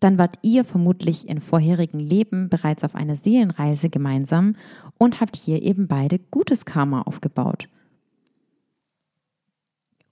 Dann 0.00 0.18
wart 0.18 0.36
ihr 0.42 0.64
vermutlich 0.64 1.28
in 1.28 1.40
vorherigen 1.40 1.98
Leben 1.98 2.48
bereits 2.48 2.84
auf 2.84 2.94
einer 2.94 3.16
Seelenreise 3.16 3.88
gemeinsam 3.88 4.54
und 4.96 5.20
habt 5.20 5.36
hier 5.36 5.62
eben 5.62 5.88
beide 5.88 6.18
gutes 6.18 6.64
Karma 6.64 7.02
aufgebaut. 7.02 7.68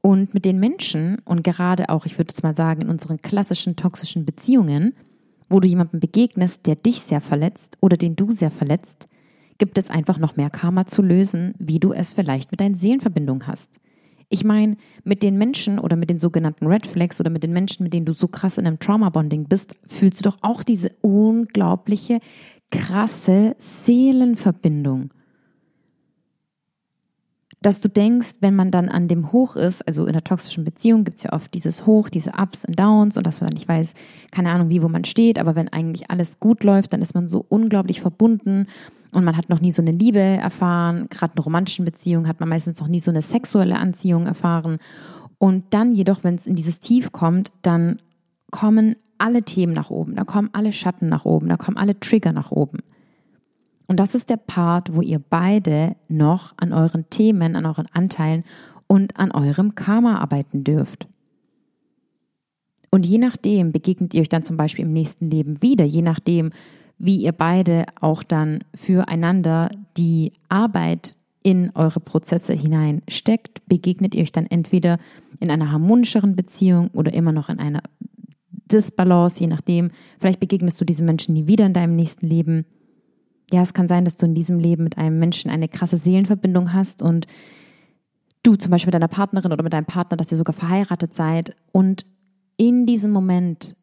Und 0.01 0.35
mit 0.35 0.45
den 0.45 0.61
Menschen 0.61 1.19
und 1.25 1.43
gerade 1.43 1.89
auch, 1.89 2.07
ich 2.07 2.19
würde 2.19 2.33
es 2.33 2.43
mal 2.43 2.55
sagen, 2.55 2.83
in 2.83 2.91
unseren 2.91 3.21
klassischen 3.21 3.75
toxischen 3.75 4.25
Beziehungen, 4.25 4.95
wo 5.49 5.61
du 5.61 5.69
jemandem 5.69 6.01
begegnest, 6.01 6.67
der 6.67 6.77
dich 6.77 7.01
sehr 7.01 7.21
verletzt 7.21 7.77
oder 7.81 7.97
den 7.97 8.17
du 8.17 8.31
sehr 8.31 8.51
verletzt, 8.51 9.09
gibt 9.59 9.79
es 9.79 9.91
einfach 9.91 10.19
noch 10.19 10.37
mehr 10.37 10.51
Karma 10.51 10.87
zu 10.87 11.03
lösen, 11.03 11.55
wie 11.59 11.81
du 11.81 11.93
es 11.93 12.13
vielleicht 12.13 12.51
mit 12.51 12.61
deinen 12.61 12.75
Seelenverbindungen 12.75 13.47
hast. 13.47 13.73
Ich 14.29 14.45
meine, 14.45 14.77
mit 15.05 15.23
den 15.23 15.39
Menschen 15.39 15.79
oder 15.79 15.97
mit 15.97 16.11
den 16.11 16.19
sogenannten 16.19 16.67
Red 16.67 16.87
Flags 16.87 17.21
oder 17.21 17.31
mit 17.31 17.43
den 17.43 17.53
Menschen, 17.53 17.85
mit 17.85 17.93
denen 17.93 18.07
du 18.07 18.13
so 18.13 18.27
krass 18.27 18.59
in 18.59 18.67
einem 18.67 18.81
Trauma-Bonding 18.81 19.45
bist, 19.45 19.77
fühlst 19.87 20.21
du 20.21 20.29
doch 20.29 20.39
auch 20.41 20.65
diese 20.65 20.91
unglaubliche, 21.01 22.19
krasse 22.73 23.55
Seelenverbindung. 23.59 25.13
Dass 27.63 27.81
du 27.81 27.89
denkst, 27.89 28.35
wenn 28.41 28.55
man 28.55 28.71
dann 28.71 28.89
an 28.89 29.09
dem 29.09 29.33
Hoch 29.33 29.57
ist, 29.57 29.87
also 29.87 30.07
in 30.07 30.13
der 30.13 30.25
toxischen 30.25 30.65
Beziehung 30.65 31.05
gibt 31.05 31.19
es 31.19 31.25
ja 31.25 31.33
oft 31.33 31.55
dieses 31.55 31.87
Hoch, 31.87 32.09
diese 32.09 32.33
Ups 32.33 32.65
und 32.65 32.79
Downs 32.79 33.17
und 33.17 33.27
dass 33.27 33.41
man 33.41 33.51
nicht 33.51 33.69
weiß, 33.69 33.95
keine 34.31 34.51
Ahnung, 34.51 34.69
wie, 34.69 34.83
wo 34.83 34.89
man 34.89 35.05
steht, 35.05 35.39
aber 35.39 35.55
wenn 35.55 35.69
eigentlich 35.69 36.11
alles 36.11 36.39
gut 36.41 36.65
läuft, 36.65 36.93
dann 36.93 37.03
ist 37.03 37.15
man 37.15 37.29
so 37.29 37.45
unglaublich 37.49 38.01
verbunden 38.01 38.67
und 39.17 39.25
man 39.25 39.39
hat 39.39 39.49
noch 39.49 39.63
nie 39.63 39.71
so 39.71 39.81
eine 39.81 39.93
Liebe 39.93 40.21
erfahren, 40.21 41.07
gerade 41.09 41.33
in 41.37 41.43
romantischen 41.43 41.87
Beziehungen 41.87 42.29
hat 42.29 42.39
man 42.39 42.51
meistens 42.51 42.79
noch 42.81 42.87
nie 42.87 43.01
so 43.01 43.11
eine 43.11 43.23
sexuelle 43.23 43.79
Anziehung 43.79 44.27
erfahren. 44.27 44.77
Und 45.39 45.65
dann 45.71 45.95
jedoch, 45.95 46.23
wenn 46.23 46.35
es 46.35 46.47
in 46.47 46.55
dieses 46.55 46.81
Tief 46.81 47.13
kommt, 47.13 47.51
dann 47.63 48.03
kommen 48.51 48.97
alle 49.17 49.43
Themen 49.43 49.73
nach 49.73 49.89
oben, 49.89 50.17
da 50.17 50.25
kommen 50.25 50.51
alle 50.53 50.71
Schatten 50.71 51.09
nach 51.09 51.25
oben, 51.25 51.49
da 51.49 51.57
kommen 51.57 51.79
alle 51.79 51.99
Trigger 51.99 52.33
nach 52.33 52.51
oben. 52.51 52.81
Und 53.87 53.99
das 53.99 54.15
ist 54.15 54.29
der 54.29 54.37
Part, 54.37 54.95
wo 54.95 55.01
ihr 55.01 55.19
beide 55.19 55.97
noch 56.09 56.53
an 56.59 56.75
euren 56.75 57.09
Themen, 57.09 57.57
an 57.57 57.65
euren 57.65 57.87
Anteilen 57.95 58.45
und 58.87 59.19
an 59.19 59.31
eurem 59.31 59.75
Karma 59.75 60.19
arbeiten 60.19 60.63
dürft. 60.63 61.09
Und 62.91 63.07
je 63.07 63.17
nachdem 63.17 63.73
begegnet 63.73 64.13
ihr 64.13 64.21
euch 64.21 64.29
dann 64.29 64.43
zum 64.43 64.59
Beispiel 64.59 64.85
im 64.85 64.93
nächsten 64.93 65.31
Leben 65.31 65.63
wieder, 65.63 65.87
je 65.87 66.03
nachdem, 66.03 66.51
wie 66.99 67.17
ihr 67.17 67.33
beide 67.33 67.87
auch 68.01 68.23
dann 68.23 68.61
füreinander 68.75 69.71
die 69.97 70.33
Arbeit 70.49 71.17
in 71.43 71.71
eure 71.75 72.01
Prozesse 72.01 72.53
hinein 72.53 73.03
steckt, 73.09 73.67
begegnet 73.69 74.15
ihr 74.15 74.23
euch 74.23 74.33
dann 74.33 74.47
entweder 74.47 74.99
in 75.39 75.51
einer 75.51 75.71
harmonischeren 75.71 76.35
Beziehung 76.35 76.89
oder 76.89 77.13
immer 77.13 77.33
noch 77.33 77.49
in 77.49 77.59
einer 77.59 77.83
Disbalance, 78.51 79.41
je 79.41 79.47
nachdem. 79.47 79.91
Vielleicht 80.19 80.41
begegnest 80.41 80.81
du 80.81 80.85
diesen 80.85 81.07
Menschen 81.07 81.35
nie 81.35 81.47
wieder 81.47 81.67
in 81.67 81.73
deinem 81.73 81.95
nächsten 81.95 82.27
Leben. 82.27 82.65
Ja, 83.53 83.63
es 83.63 83.75
kann 83.75 83.87
sein, 83.87 84.05
dass 84.05 84.17
du 84.17 84.27
in 84.27 84.35
diesem 84.35 84.59
Leben 84.59 84.83
mit 84.83 84.99
einem 84.99 85.19
Menschen 85.19 85.51
eine 85.51 85.69
krasse 85.69 85.99
Seelenverbindung 85.99 86.73
hast 86.73 87.01
und 87.01 87.27
du 88.43 88.57
zum 88.57 88.71
Beispiel 88.71 88.89
mit 88.89 88.95
deiner 88.95 89.07
Partnerin 89.09 89.53
oder 89.53 89.63
mit 89.63 89.73
deinem 89.73 89.87
Partner, 89.87 90.17
dass 90.17 90.33
ihr 90.33 90.37
sogar 90.37 90.55
verheiratet 90.55 91.15
seid 91.15 91.55
und 91.71 92.07
in 92.57 92.87
diesem 92.87 93.13
Moment 93.13 93.77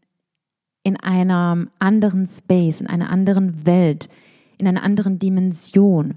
in 0.83 0.97
einem 0.97 1.69
anderen 1.79 2.27
Space, 2.27 2.81
in 2.81 2.87
einer 2.87 3.09
anderen 3.09 3.65
Welt, 3.65 4.09
in 4.57 4.67
einer 4.67 4.83
anderen 4.83 5.19
Dimension 5.19 6.15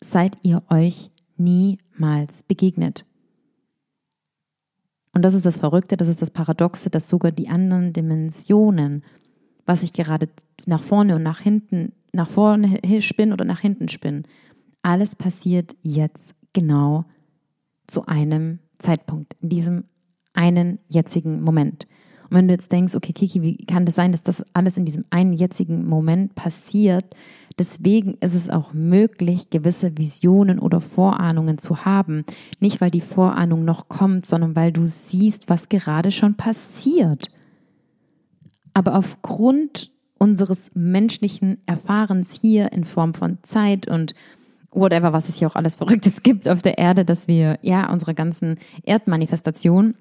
seid 0.00 0.38
ihr 0.42 0.62
euch 0.70 1.10
niemals 1.36 2.42
begegnet. 2.42 3.04
Und 5.12 5.22
das 5.22 5.34
ist 5.34 5.46
das 5.46 5.56
Verrückte, 5.56 5.96
das 5.96 6.08
ist 6.08 6.20
das 6.20 6.30
Paradoxe, 6.30 6.90
dass 6.90 7.08
sogar 7.08 7.32
die 7.32 7.48
anderen 7.48 7.92
Dimensionen, 7.92 9.02
was 9.64 9.82
ich 9.82 9.92
gerade 9.92 10.28
nach 10.66 10.82
vorne 10.82 11.16
und 11.16 11.22
nach 11.22 11.40
hinten, 11.40 11.92
nach 12.12 12.28
vorne 12.28 12.80
spinne 13.00 13.32
oder 13.32 13.44
nach 13.44 13.60
hinten 13.60 13.88
spinne, 13.88 14.24
alles 14.82 15.16
passiert 15.16 15.74
jetzt 15.82 16.34
genau 16.52 17.04
zu 17.86 18.06
einem 18.06 18.58
Zeitpunkt, 18.78 19.36
in 19.40 19.48
diesem 19.48 19.84
einen 20.32 20.78
jetzigen 20.88 21.40
Moment. 21.40 21.86
Und 22.28 22.36
wenn 22.36 22.48
du 22.48 22.54
jetzt 22.54 22.72
denkst, 22.72 22.94
okay, 22.94 23.12
Kiki, 23.12 23.42
wie 23.42 23.56
kann 23.56 23.86
das 23.86 23.94
sein, 23.94 24.12
dass 24.12 24.22
das 24.22 24.44
alles 24.52 24.76
in 24.76 24.84
diesem 24.84 25.04
einen 25.10 25.32
jetzigen 25.32 25.86
Moment 25.86 26.34
passiert? 26.34 27.04
Deswegen 27.58 28.14
ist 28.20 28.34
es 28.34 28.50
auch 28.50 28.74
möglich, 28.74 29.48
gewisse 29.48 29.96
Visionen 29.96 30.58
oder 30.58 30.80
Vorahnungen 30.80 31.58
zu 31.58 31.84
haben. 31.84 32.24
Nicht, 32.60 32.80
weil 32.80 32.90
die 32.90 33.00
Vorahnung 33.00 33.64
noch 33.64 33.88
kommt, 33.88 34.26
sondern 34.26 34.54
weil 34.54 34.72
du 34.72 34.84
siehst, 34.84 35.48
was 35.48 35.68
gerade 35.68 36.10
schon 36.10 36.34
passiert. 36.34 37.30
Aber 38.74 38.94
aufgrund 38.94 39.90
unseres 40.18 40.70
menschlichen 40.74 41.58
Erfahrens 41.66 42.32
hier 42.32 42.72
in 42.72 42.84
Form 42.84 43.14
von 43.14 43.38
Zeit 43.42 43.88
und 43.88 44.14
whatever, 44.70 45.12
was 45.14 45.28
es 45.28 45.36
hier 45.36 45.48
auch 45.48 45.56
alles 45.56 45.76
Verrücktes 45.76 46.22
gibt 46.22 46.48
auf 46.48 46.60
der 46.60 46.76
Erde, 46.76 47.04
dass 47.04 47.26
wir 47.26 47.58
ja 47.62 47.90
unsere 47.90 48.14
ganzen 48.14 48.58
Erdmanifestationen 48.82 49.96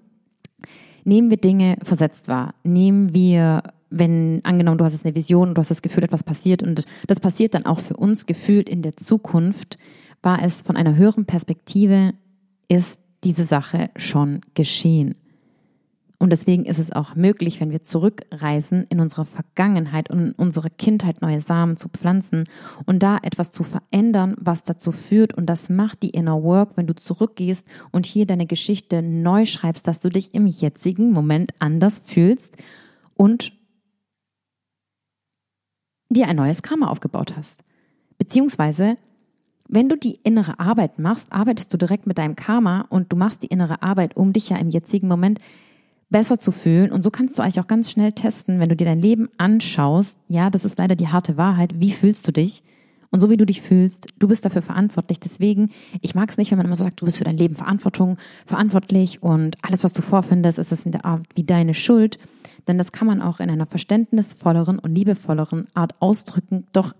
nehmen 1.05 1.29
wir 1.29 1.37
Dinge 1.37 1.77
versetzt 1.83 2.27
wahr. 2.27 2.53
Nehmen 2.63 3.13
wir, 3.13 3.63
wenn 3.89 4.41
angenommen, 4.43 4.77
du 4.77 4.83
hast 4.83 4.93
jetzt 4.93 5.05
eine 5.05 5.15
Vision 5.15 5.49
und 5.49 5.55
du 5.55 5.61
hast 5.61 5.71
das 5.71 5.81
Gefühl, 5.81 6.03
etwas 6.03 6.23
passiert 6.23 6.61
und 6.61 6.85
das 7.07 7.19
passiert 7.19 7.53
dann 7.53 7.65
auch 7.65 7.79
für 7.79 7.95
uns 7.95 8.25
gefühlt 8.25 8.67
in 8.67 8.81
der 8.81 8.97
Zukunft, 8.97 9.77
war 10.21 10.43
es 10.43 10.61
von 10.61 10.75
einer 10.75 10.95
höheren 10.95 11.25
Perspektive, 11.25 12.13
ist 12.67 12.99
diese 13.23 13.45
Sache 13.45 13.89
schon 13.95 14.41
geschehen. 14.53 15.15
Und 16.17 16.29
deswegen 16.31 16.65
ist 16.65 16.79
es 16.79 16.91
auch 16.91 17.15
möglich, 17.15 17.59
wenn 17.59 17.71
wir 17.71 17.83
zurückreisen 17.83 18.85
in 18.89 18.99
unsere 18.99 19.25
Vergangenheit 19.25 20.09
und 20.09 20.19
in 20.19 20.31
unsere 20.33 20.69
Kindheit 20.69 21.21
neue 21.21 21.41
Samen 21.41 21.77
zu 21.77 21.89
pflanzen 21.89 22.45
und 22.85 23.03
da 23.03 23.17
etwas 23.21 23.51
zu 23.51 23.63
verändern, 23.63 24.35
was 24.39 24.63
dazu 24.63 24.91
führt. 24.91 25.33
Und 25.33 25.47
das 25.47 25.69
macht 25.69 26.03
die 26.03 26.11
Inner 26.11 26.41
Work, 26.41 26.77
wenn 26.77 26.87
du 26.87 26.95
zurückgehst 26.95 27.67
und 27.91 28.05
hier 28.05 28.25
deine 28.25 28.45
Geschichte 28.45 29.01
neu 29.01 29.45
schreibst, 29.45 29.87
dass 29.87 29.99
du 29.99 30.09
dich 30.09 30.33
im 30.33 30.47
jetzigen 30.47 31.11
Moment 31.11 31.53
anders 31.59 32.01
fühlst 32.05 32.55
und 33.15 33.51
dir 36.09 36.27
ein 36.27 36.37
neues 36.37 36.61
Karma 36.61 36.87
aufgebaut 36.87 37.35
hast. 37.35 37.63
Beziehungsweise 38.17 38.97
wenn 39.67 39.89
du 39.89 39.97
die 39.97 40.19
innere 40.23 40.59
Arbeit 40.59 40.99
machst, 40.99 41.33
arbeitest 41.33 41.73
du 41.73 41.77
direkt 41.77 42.05
mit 42.05 42.19
deinem 42.19 42.35
Karma 42.35 42.85
und 42.89 43.11
du 43.11 43.15
machst 43.15 43.41
die 43.41 43.47
innere 43.47 43.81
Arbeit, 43.81 44.15
um 44.15 44.31
dich 44.31 44.49
ja 44.49 44.57
im 44.57 44.69
jetzigen 44.69 45.07
Moment 45.07 45.39
besser 46.09 46.39
zu 46.39 46.51
fühlen. 46.51 46.91
Und 46.91 47.01
so 47.01 47.11
kannst 47.11 47.37
du 47.37 47.41
eigentlich 47.41 47.59
auch 47.59 47.67
ganz 47.67 47.91
schnell 47.91 48.11
testen, 48.11 48.59
wenn 48.59 48.69
du 48.69 48.75
dir 48.75 48.85
dein 48.85 49.01
Leben 49.01 49.29
anschaust. 49.37 50.19
Ja, 50.27 50.49
das 50.49 50.65
ist 50.65 50.77
leider 50.77 50.95
die 50.95 51.07
harte 51.07 51.37
Wahrheit. 51.37 51.79
Wie 51.79 51.91
fühlst 51.91 52.27
du 52.27 52.31
dich? 52.31 52.63
Und 53.11 53.21
so 53.21 53.29
wie 53.29 53.37
du 53.37 53.45
dich 53.45 53.61
fühlst, 53.61 54.07
du 54.19 54.27
bist 54.27 54.43
dafür 54.43 54.61
verantwortlich. 54.61 55.19
Deswegen, 55.19 55.71
ich 56.01 56.15
mag 56.15 56.29
es 56.29 56.37
nicht, 56.37 56.51
wenn 56.51 56.57
man 56.57 56.65
immer 56.65 56.75
so 56.75 56.83
sagt, 56.83 56.99
du 56.99 57.05
bist 57.05 57.17
für 57.17 57.23
dein 57.23 57.37
Leben 57.37 57.55
Verantwortung, 57.55 58.17
verantwortlich 58.45 59.23
und 59.23 59.57
alles, 59.61 59.83
was 59.83 59.93
du 59.93 60.01
vorfindest, 60.01 60.59
ist 60.59 60.71
es 60.71 60.85
in 60.85 60.91
der 60.91 61.05
Art 61.05 61.25
wie 61.33 61.43
deine 61.43 61.73
Schuld. 61.73 62.19
Denn 62.67 62.77
das 62.77 62.91
kann 62.91 63.07
man 63.07 63.21
auch 63.21 63.39
in 63.39 63.49
einer 63.49 63.67
verständnisvolleren 63.67 64.79
und 64.79 64.93
liebevolleren 64.93 65.67
Art 65.75 65.93
ausdrücken. 66.01 66.67
Doch 66.73 66.93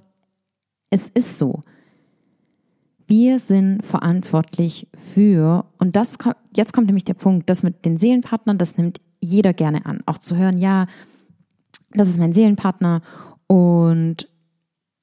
es 0.90 1.10
ist 1.10 1.38
so. 1.38 1.64
Wir 3.08 3.40
sind 3.40 3.86
verantwortlich 3.86 4.88
für, 4.96 5.66
und 5.78 5.96
das 5.96 6.18
jetzt 6.56 6.74
kommt 6.74 6.88
nämlich 6.88 7.04
der 7.04 7.14
Punkt, 7.14 7.50
das 7.50 7.62
mit 7.62 7.86
den 7.86 7.98
Seelenpartnern, 7.98 8.58
das 8.58 8.78
nimmt 8.78 9.00
jeder 9.22 9.54
gerne 9.54 9.86
an. 9.86 10.02
Auch 10.06 10.18
zu 10.18 10.36
hören, 10.36 10.58
ja, 10.58 10.86
das 11.92 12.08
ist 12.08 12.18
mein 12.18 12.34
Seelenpartner 12.34 13.02
und 13.48 14.28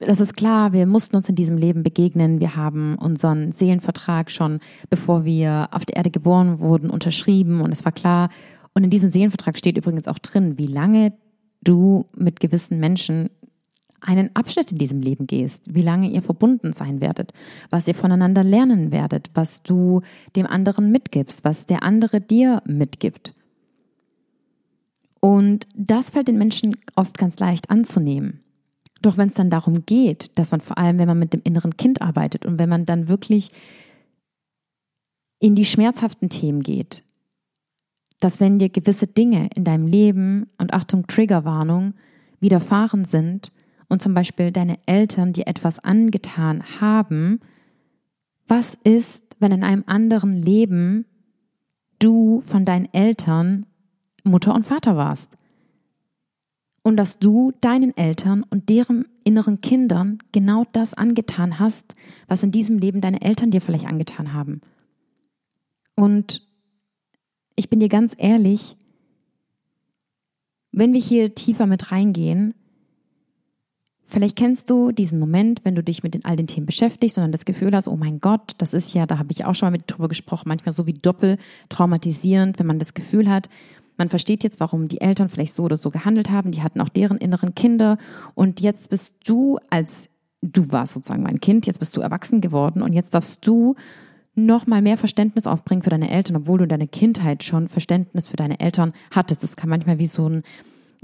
das 0.07 0.21
ist 0.21 0.37
klar, 0.37 0.73
wir 0.73 0.87
mussten 0.87 1.15
uns 1.15 1.29
in 1.29 1.37
diesem 1.37 1.57
Leben 1.57 1.85
begegnen. 1.85 2.41
Wir 2.41 2.57
haben 2.57 2.97
unseren 2.97 3.53
Seelenvertrag 3.53 4.33
schon, 4.33 4.59
bevor 4.91 5.25
wir 5.25 5.69
auf 5.71 5.85
der 5.85 5.97
Erde 5.97 6.11
geboren 6.11 6.59
wurden, 6.59 6.91
unterschrieben 6.91 7.61
und 7.61 7.71
es 7.71 7.85
war 7.85 7.93
klar. 7.93 8.29
Und 8.75 8.83
in 8.83 8.91
diesem 8.91 9.11
Seelenvertrag 9.11 9.57
steht 9.57 9.77
übrigens 9.77 10.09
auch 10.09 10.19
drin, 10.19 10.59
wie 10.59 10.67
lange 10.67 11.13
du 11.63 12.07
mit 12.17 12.41
gewissen 12.41 12.81
Menschen 12.81 13.31
einen 14.03 14.35
Abschnitt 14.35 14.73
in 14.73 14.79
diesem 14.79 15.01
Leben 15.01 15.27
gehst, 15.27 15.63
wie 15.67 15.83
lange 15.83 16.11
ihr 16.11 16.23
verbunden 16.23 16.73
sein 16.73 17.01
werdet, 17.01 17.33
was 17.71 17.89
ihr 17.89 17.95
voneinander 17.95 18.45
lernen 18.45 18.93
werdet, 18.93 19.31
was 19.35 19.63
du 19.63 20.03
dem 20.37 20.47
anderen 20.47 20.91
mitgibst, 20.91 21.45
was 21.45 21.67
der 21.67 21.83
andere 21.83 22.21
dir 22.21 22.63
mitgibt. 22.67 23.35
Und 25.21 25.69
das 25.77 26.11
fällt 26.11 26.29
den 26.29 26.39
Menschen 26.39 26.77
oft 26.97 27.17
ganz 27.17 27.39
leicht 27.39 27.71
anzunehmen. 27.71 28.41
Doch 29.03 29.17
wenn 29.17 29.29
es 29.29 29.35
dann 29.35 29.51
darum 29.51 29.87
geht, 29.87 30.37
dass 30.39 30.51
man 30.51 30.61
vor 30.61 30.79
allem, 30.79 30.99
wenn 30.99 31.09
man 31.09 31.19
mit 31.19 31.33
dem 31.33 31.43
inneren 31.45 31.77
Kind 31.77 32.03
arbeitet 32.03 32.45
und 32.45 32.59
wenn 32.59 32.69
man 32.69 32.87
dann 32.87 33.09
wirklich 33.09 33.51
in 35.39 35.55
die 35.55 35.65
schmerzhaften 35.65 36.29
Themen 36.29 36.61
geht, 36.61 37.03
dass 38.21 38.39
wenn 38.39 38.61
dir 38.61 38.69
gewisse 38.69 39.09
Dinge 39.09 39.49
in 39.55 39.65
deinem 39.65 39.87
Leben 39.87 40.51
und 40.59 40.73
Achtung 40.73 41.07
Triggerwarnung 41.09 41.95
widerfahren 42.39 43.05
sind, 43.05 43.53
und 43.93 44.01
zum 44.01 44.15
Beispiel 44.15 44.53
deine 44.53 44.79
Eltern 44.87 45.35
dir 45.35 45.47
etwas 45.47 45.79
angetan 45.79 46.65
haben, 46.81 47.41
was 48.49 48.75
ist, 48.85 49.23
wenn 49.39 49.53
in 49.53 49.63
einem 49.63 49.85
anderen 49.87 50.41
Leben 50.41 51.05
du 51.99 52.41
von 52.41 52.65
deinen 52.65 52.89
Eltern 52.95 53.67
Mutter 54.25 54.55
und 54.55 54.65
Vater 54.65 54.97
warst? 54.97 55.37
Und 56.83 56.97
dass 56.97 57.19
du 57.19 57.53
deinen 57.61 57.95
Eltern 57.95 58.47
und 58.49 58.71
deren 58.71 59.07
inneren 59.25 59.61
Kindern 59.61 60.17
genau 60.33 60.65
das 60.73 60.95
angetan 60.95 61.59
hast, 61.59 61.95
was 62.29 62.43
in 62.43 62.51
diesem 62.51 62.79
Leben 62.79 63.03
deine 63.03 63.21
Eltern 63.21 63.51
dir 63.51 63.61
vielleicht 63.61 63.87
angetan 63.87 64.33
haben. 64.33 64.63
Und 65.97 66.49
ich 67.57 67.69
bin 67.69 67.79
dir 67.79 67.91
ganz 67.91 68.15
ehrlich, 68.17 68.79
wenn 70.71 70.95
wir 70.95 71.01
hier 71.01 71.35
tiefer 71.35 71.67
mit 71.67 71.93
reingehen, 71.93 72.55
Vielleicht 74.13 74.37
kennst 74.37 74.69
du 74.69 74.93
diesen 74.93 75.19
Moment, 75.19 75.65
wenn 75.65 75.75
du 75.75 75.83
dich 75.83 76.03
mit 76.03 76.13
den, 76.13 76.27
all 76.27 76.37
den 76.37 76.47
Themen 76.47 76.67
beschäftigst 76.67 77.17
und 77.17 77.23
dann 77.23 77.33
das 77.33 77.47
Gefühl 77.47 77.75
hast, 77.75 77.89
oh 77.89 77.97
mein 77.97 78.21
Gott, 78.21 78.53
das 78.59 78.75
ist 78.75 78.93
ja, 78.93 79.07
da 79.07 79.17
habe 79.17 79.33
ich 79.33 79.47
auch 79.47 79.55
schon 79.55 79.69
mal 79.69 79.71
mit 79.71 79.85
drüber 79.87 80.09
gesprochen, 80.09 80.49
manchmal 80.49 80.75
so 80.75 80.87
wie 80.87 80.93
doppelt 80.93 81.41
traumatisierend, 81.71 82.59
wenn 82.59 82.67
man 82.67 82.79
das 82.79 82.93
Gefühl 82.93 83.31
hat, 83.31 83.49
man 83.97 84.11
versteht 84.11 84.45
jetzt, 84.45 84.61
warum 84.61 84.87
die 84.87 85.01
Eltern 85.01 85.31
vielleicht 85.31 85.55
so 85.55 85.63
oder 85.63 85.79
so 85.79 85.91
gehandelt 85.91 86.29
haben, 86.29 86.53
die 86.53 86.63
hatten 86.63 86.83
auch 86.83 86.91
deren 86.91 87.17
inneren 87.17 87.55
Kinder 87.55 87.97
und 88.35 88.61
jetzt 88.61 88.91
bist 88.91 89.15
du 89.25 89.59
als, 89.71 90.11
du 90.43 90.71
warst 90.71 90.93
sozusagen 90.93 91.23
mein 91.23 91.41
Kind, 91.41 91.67
jetzt 91.67 91.79
bist 91.79 91.97
du 91.97 92.03
erwachsen 92.03 92.43
geworden 92.43 92.83
und 92.83 92.93
jetzt 92.93 93.15
darfst 93.15 93.47
du 93.47 93.77
noch 94.35 94.67
mal 94.67 94.83
mehr 94.83 94.99
Verständnis 94.99 95.47
aufbringen 95.47 95.83
für 95.83 95.91
deine 95.91 96.11
Eltern, 96.11 96.37
obwohl 96.37 96.59
du 96.59 96.65
in 96.65 96.71
deiner 96.71 96.87
Kindheit 96.87 97.45
schon 97.45 97.67
Verständnis 97.67 98.29
für 98.29 98.37
deine 98.37 98.61
Eltern 98.61 98.93
hattest. 99.11 99.43
Das 99.43 99.57
kann 99.57 99.71
manchmal 99.71 99.99
wie 99.99 100.07
so 100.07 100.29
ein 100.29 100.43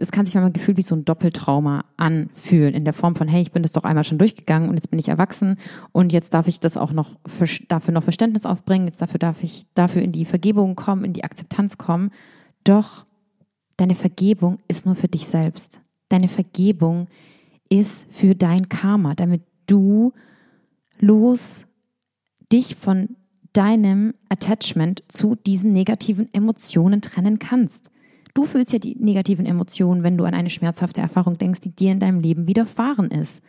es 0.00 0.12
kann 0.12 0.24
sich 0.24 0.34
manchmal 0.34 0.52
gefühlt 0.52 0.78
wie 0.78 0.82
so 0.82 0.94
ein 0.94 1.04
Doppeltrauma 1.04 1.84
anfühlen, 1.96 2.72
in 2.72 2.84
der 2.84 2.92
Form 2.92 3.16
von, 3.16 3.26
hey, 3.26 3.42
ich 3.42 3.50
bin 3.50 3.64
das 3.64 3.72
doch 3.72 3.82
einmal 3.82 4.04
schon 4.04 4.18
durchgegangen 4.18 4.68
und 4.68 4.76
jetzt 4.76 4.90
bin 4.90 5.00
ich 5.00 5.08
erwachsen 5.08 5.56
und 5.90 6.12
jetzt 6.12 6.32
darf 6.34 6.46
ich 6.46 6.60
das 6.60 6.76
auch 6.76 6.92
noch, 6.92 7.16
dafür 7.66 7.92
noch 7.92 8.04
Verständnis 8.04 8.46
aufbringen, 8.46 8.86
jetzt 8.86 9.02
dafür 9.02 9.18
darf 9.18 9.42
ich 9.42 9.66
dafür 9.74 10.02
in 10.02 10.12
die 10.12 10.24
Vergebung 10.24 10.76
kommen, 10.76 11.04
in 11.04 11.14
die 11.14 11.24
Akzeptanz 11.24 11.78
kommen. 11.78 12.10
Doch 12.62 13.06
deine 13.76 13.96
Vergebung 13.96 14.58
ist 14.68 14.86
nur 14.86 14.94
für 14.94 15.08
dich 15.08 15.26
selbst. 15.26 15.80
Deine 16.08 16.28
Vergebung 16.28 17.08
ist 17.68 18.06
für 18.10 18.36
dein 18.36 18.68
Karma, 18.68 19.14
damit 19.14 19.42
du 19.66 20.12
los 21.00 21.66
dich 22.52 22.76
von 22.76 23.16
deinem 23.52 24.14
Attachment 24.28 25.02
zu 25.08 25.34
diesen 25.34 25.72
negativen 25.72 26.32
Emotionen 26.32 27.02
trennen 27.02 27.40
kannst. 27.40 27.90
Du 28.38 28.44
fühlst 28.44 28.72
ja 28.72 28.78
die 28.78 28.94
negativen 28.94 29.46
Emotionen, 29.46 30.04
wenn 30.04 30.16
du 30.16 30.22
an 30.22 30.32
eine 30.32 30.48
schmerzhafte 30.48 31.00
Erfahrung 31.00 31.38
denkst, 31.38 31.60
die 31.60 31.74
dir 31.74 31.90
in 31.90 31.98
deinem 31.98 32.20
Leben 32.20 32.46
widerfahren 32.46 33.10
ist. 33.10 33.42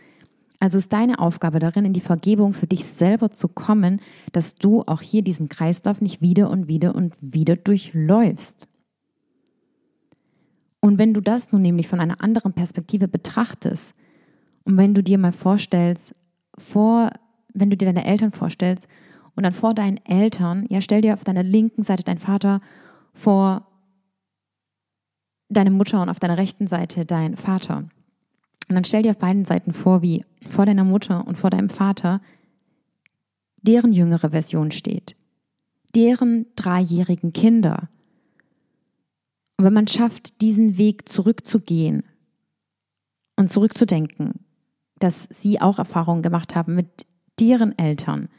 Also 0.60 0.80
ist 0.80 0.91
deine 0.91 1.19
Aufgabe 1.19 1.60
darin, 1.60 1.86
in 1.86 1.93
die 1.93 2.02
Vergebung 2.02 2.54
für 2.54 2.65
dich 2.65 2.86
selber 2.86 3.30
zu 3.30 3.49
kommen, 3.49 4.02
dass 4.32 4.56
du 4.56 4.82
auch 4.88 5.02
hier 5.02 5.21
diesen 5.21 5.47
Kreislauf 5.47 6.02
nicht 6.02 6.21
wieder 6.21 6.49
und 6.49 6.67
wieder 6.67 6.95
und 6.95 7.13
wieder 7.21 7.56
durchläufst. 7.56 8.67
Und 10.80 10.97
wenn 10.97 11.13
du 11.13 11.21
das 11.21 11.52
nun 11.52 11.62
nämlich 11.62 11.88
von 11.88 11.99
einer 11.99 12.23
anderen 12.23 12.54
Perspektive 12.54 13.08
betrachtest 13.08 13.93
und 14.63 14.75
wenn 14.75 14.95
du 14.95 15.04
dir 15.04 15.19
mal 15.19 15.34
vorstellst, 15.34 16.15
vor, 16.58 17.12
wenn 17.54 17.69
du 17.69 17.78
dir 17.78 17.86
deine 17.86 18.06
Eltern 18.06 18.32
vorstellst 18.32 18.88
und 19.36 19.43
dann 19.43 19.54
vor 19.54 19.75
deinen 19.75 20.04
Eltern, 20.04 20.65
ja, 20.67 20.82
stell 20.82 21.02
dir 21.02 21.13
auf 21.13 21.23
deiner 21.23 21.43
linken 21.43 21.84
Seite 21.84 22.04
deinen 22.04 22.17
Vater 22.17 22.60
vor 23.13 23.68
deine 25.49 25.71
Mutter 25.71 26.01
und 26.01 26.09
auf 26.09 26.19
deiner 26.19 26.38
rechten 26.38 26.67
Seite 26.67 27.05
dein 27.05 27.35
Vater. 27.35 27.77
Und 28.69 28.75
dann 28.75 28.83
stell 28.83 29.01
dir 29.01 29.12
auf 29.12 29.17
beiden 29.17 29.45
Seiten 29.45 29.73
vor, 29.73 30.01
wie 30.01 30.23
vor 30.47 30.65
deiner 30.65 30.83
Mutter 30.83 31.25
und 31.27 31.35
vor 31.35 31.49
deinem 31.49 31.69
Vater 31.69 32.21
deren 33.62 33.91
jüngere 33.91 34.29
Version 34.29 34.71
steht, 34.71 35.15
deren 35.95 36.45
dreijährigen 36.55 37.33
Kinder. 37.33 37.89
Und 39.57 39.65
wenn 39.65 39.73
man 39.73 39.88
schafft, 39.88 40.39
diesen 40.41 40.77
Weg 40.77 41.09
zurückzugehen 41.09 42.03
und 43.35 43.51
zurückzudenken, 43.51 44.45
dass 44.99 45.27
sie 45.31 45.59
auch 45.59 45.79
Erfahrungen 45.79 46.21
gemacht 46.21 46.55
haben 46.55 46.75
mit 46.75 47.05
deren 47.39 47.77
Eltern, 47.77 48.29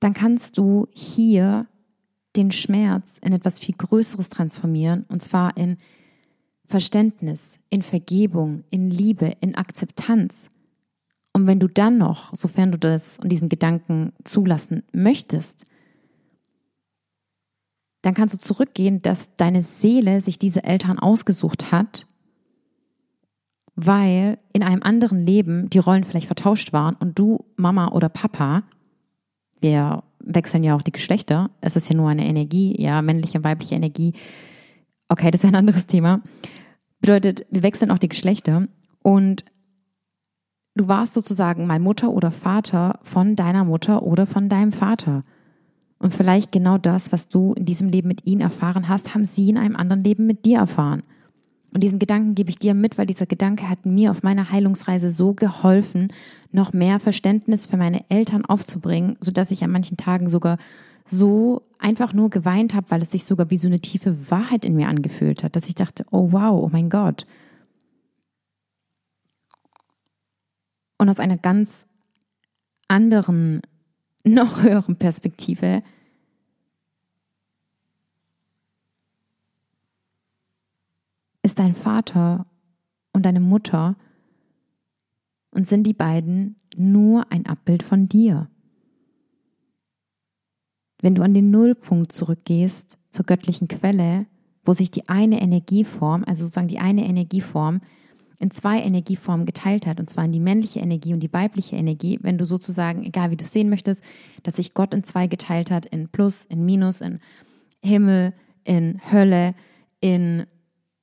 dann 0.00 0.14
kannst 0.14 0.56
du 0.56 0.86
hier 0.92 1.62
den 2.36 2.52
Schmerz 2.52 3.18
in 3.22 3.32
etwas 3.32 3.58
viel 3.58 3.74
Größeres 3.76 4.28
transformieren, 4.28 5.04
und 5.08 5.22
zwar 5.22 5.56
in 5.56 5.78
Verständnis, 6.66 7.58
in 7.70 7.82
Vergebung, 7.82 8.64
in 8.70 8.90
Liebe, 8.90 9.32
in 9.40 9.54
Akzeptanz. 9.54 10.48
Und 11.32 11.46
wenn 11.46 11.60
du 11.60 11.68
dann 11.68 11.98
noch, 11.98 12.34
sofern 12.34 12.72
du 12.72 12.78
das 12.78 13.18
und 13.18 13.30
diesen 13.30 13.48
Gedanken 13.48 14.12
zulassen 14.24 14.82
möchtest, 14.92 15.66
dann 18.02 18.14
kannst 18.14 18.34
du 18.34 18.38
zurückgehen, 18.38 19.02
dass 19.02 19.34
deine 19.36 19.62
Seele 19.62 20.20
sich 20.20 20.38
diese 20.38 20.64
Eltern 20.64 20.98
ausgesucht 20.98 21.72
hat, 21.72 22.06
weil 23.74 24.38
in 24.52 24.62
einem 24.62 24.82
anderen 24.82 25.24
Leben 25.24 25.68
die 25.70 25.78
Rollen 25.78 26.04
vielleicht 26.04 26.26
vertauscht 26.28 26.72
waren 26.72 26.96
und 26.96 27.18
du, 27.18 27.44
Mama 27.56 27.88
oder 27.88 28.08
Papa, 28.08 28.62
wir 29.60 30.04
wechseln 30.26 30.64
ja 30.64 30.76
auch 30.76 30.82
die 30.82 30.92
Geschlechter, 30.92 31.50
es 31.60 31.76
ist 31.76 31.88
ja 31.88 31.96
nur 31.96 32.10
eine 32.10 32.26
Energie, 32.26 32.80
ja, 32.80 33.00
männliche, 33.00 33.42
weibliche 33.44 33.76
Energie. 33.76 34.12
Okay, 35.08 35.30
das 35.30 35.42
wäre 35.42 35.52
ein 35.52 35.58
anderes 35.58 35.86
Thema. 35.86 36.20
Bedeutet, 37.00 37.46
wir 37.50 37.62
wechseln 37.62 37.90
auch 37.90 37.98
die 37.98 38.08
Geschlechter 38.08 38.66
und 39.02 39.44
du 40.74 40.88
warst 40.88 41.14
sozusagen 41.14 41.66
mal 41.66 41.78
Mutter 41.78 42.10
oder 42.10 42.30
Vater 42.30 42.98
von 43.02 43.36
deiner 43.36 43.64
Mutter 43.64 44.02
oder 44.02 44.26
von 44.26 44.48
deinem 44.48 44.72
Vater. 44.72 45.22
Und 45.98 46.12
vielleicht 46.12 46.52
genau 46.52 46.76
das, 46.76 47.12
was 47.12 47.28
du 47.28 47.54
in 47.54 47.64
diesem 47.64 47.88
Leben 47.88 48.08
mit 48.08 48.26
ihnen 48.26 48.42
erfahren 48.42 48.88
hast, 48.88 49.14
haben 49.14 49.24
sie 49.24 49.48
in 49.48 49.58
einem 49.58 49.76
anderen 49.76 50.04
Leben 50.04 50.26
mit 50.26 50.44
dir 50.44 50.58
erfahren. 50.58 51.02
Und 51.72 51.82
diesen 51.82 51.98
Gedanken 51.98 52.34
gebe 52.34 52.50
ich 52.50 52.58
dir 52.58 52.74
mit, 52.74 52.96
weil 52.96 53.06
dieser 53.06 53.26
Gedanke 53.26 53.68
hat 53.68 53.84
mir 53.84 54.10
auf 54.10 54.22
meiner 54.22 54.50
Heilungsreise 54.50 55.10
so 55.10 55.34
geholfen, 55.34 56.12
noch 56.52 56.72
mehr 56.72 57.00
Verständnis 57.00 57.66
für 57.66 57.76
meine 57.76 58.08
Eltern 58.08 58.44
aufzubringen, 58.44 59.16
sodass 59.20 59.50
ich 59.50 59.62
an 59.62 59.70
manchen 59.70 59.96
Tagen 59.96 60.28
sogar 60.28 60.58
so 61.04 61.62
einfach 61.78 62.12
nur 62.12 62.30
geweint 62.30 62.74
habe, 62.74 62.90
weil 62.90 63.02
es 63.02 63.10
sich 63.10 63.24
sogar 63.24 63.50
wie 63.50 63.56
so 63.56 63.68
eine 63.68 63.80
tiefe 63.80 64.30
Wahrheit 64.30 64.64
in 64.64 64.74
mir 64.74 64.88
angefühlt 64.88 65.44
hat, 65.44 65.54
dass 65.54 65.68
ich 65.68 65.74
dachte, 65.74 66.04
oh 66.10 66.32
wow, 66.32 66.64
oh 66.64 66.68
mein 66.72 66.90
Gott. 66.90 67.26
Und 70.98 71.08
aus 71.08 71.20
einer 71.20 71.36
ganz 71.36 71.86
anderen, 72.88 73.60
noch 74.24 74.62
höheren 74.62 74.96
Perspektive 74.96 75.82
ist 81.56 81.58
dein 81.58 81.74
Vater 81.74 82.44
und 83.14 83.24
deine 83.24 83.40
Mutter 83.40 83.96
und 85.50 85.66
sind 85.66 85.84
die 85.84 85.94
beiden 85.94 86.56
nur 86.76 87.32
ein 87.32 87.46
Abbild 87.46 87.82
von 87.82 88.10
dir. 88.10 88.50
Wenn 91.00 91.14
du 91.14 91.22
an 91.22 91.32
den 91.32 91.50
Nullpunkt 91.50 92.12
zurückgehst, 92.12 92.98
zur 93.10 93.24
göttlichen 93.24 93.68
Quelle, 93.68 94.26
wo 94.64 94.74
sich 94.74 94.90
die 94.90 95.08
eine 95.08 95.40
Energieform, 95.40 96.24
also 96.26 96.44
sozusagen 96.44 96.68
die 96.68 96.78
eine 96.78 97.06
Energieform, 97.06 97.80
in 98.38 98.50
zwei 98.50 98.82
Energieformen 98.82 99.46
geteilt 99.46 99.86
hat, 99.86 99.98
und 99.98 100.10
zwar 100.10 100.26
in 100.26 100.32
die 100.32 100.40
männliche 100.40 100.80
Energie 100.80 101.14
und 101.14 101.20
die 101.20 101.32
weibliche 101.32 101.76
Energie, 101.76 102.18
wenn 102.20 102.36
du 102.36 102.44
sozusagen, 102.44 103.02
egal 103.02 103.30
wie 103.30 103.36
du 103.36 103.44
es 103.44 103.52
sehen 103.52 103.70
möchtest, 103.70 104.04
dass 104.42 104.56
sich 104.56 104.74
Gott 104.74 104.92
in 104.92 105.04
zwei 105.04 105.26
geteilt 105.26 105.70
hat, 105.70 105.86
in 105.86 106.10
Plus, 106.10 106.44
in 106.44 106.66
Minus, 106.66 107.00
in 107.00 107.18
Himmel, 107.82 108.34
in 108.64 109.00
Hölle, 109.10 109.54
in 110.00 110.46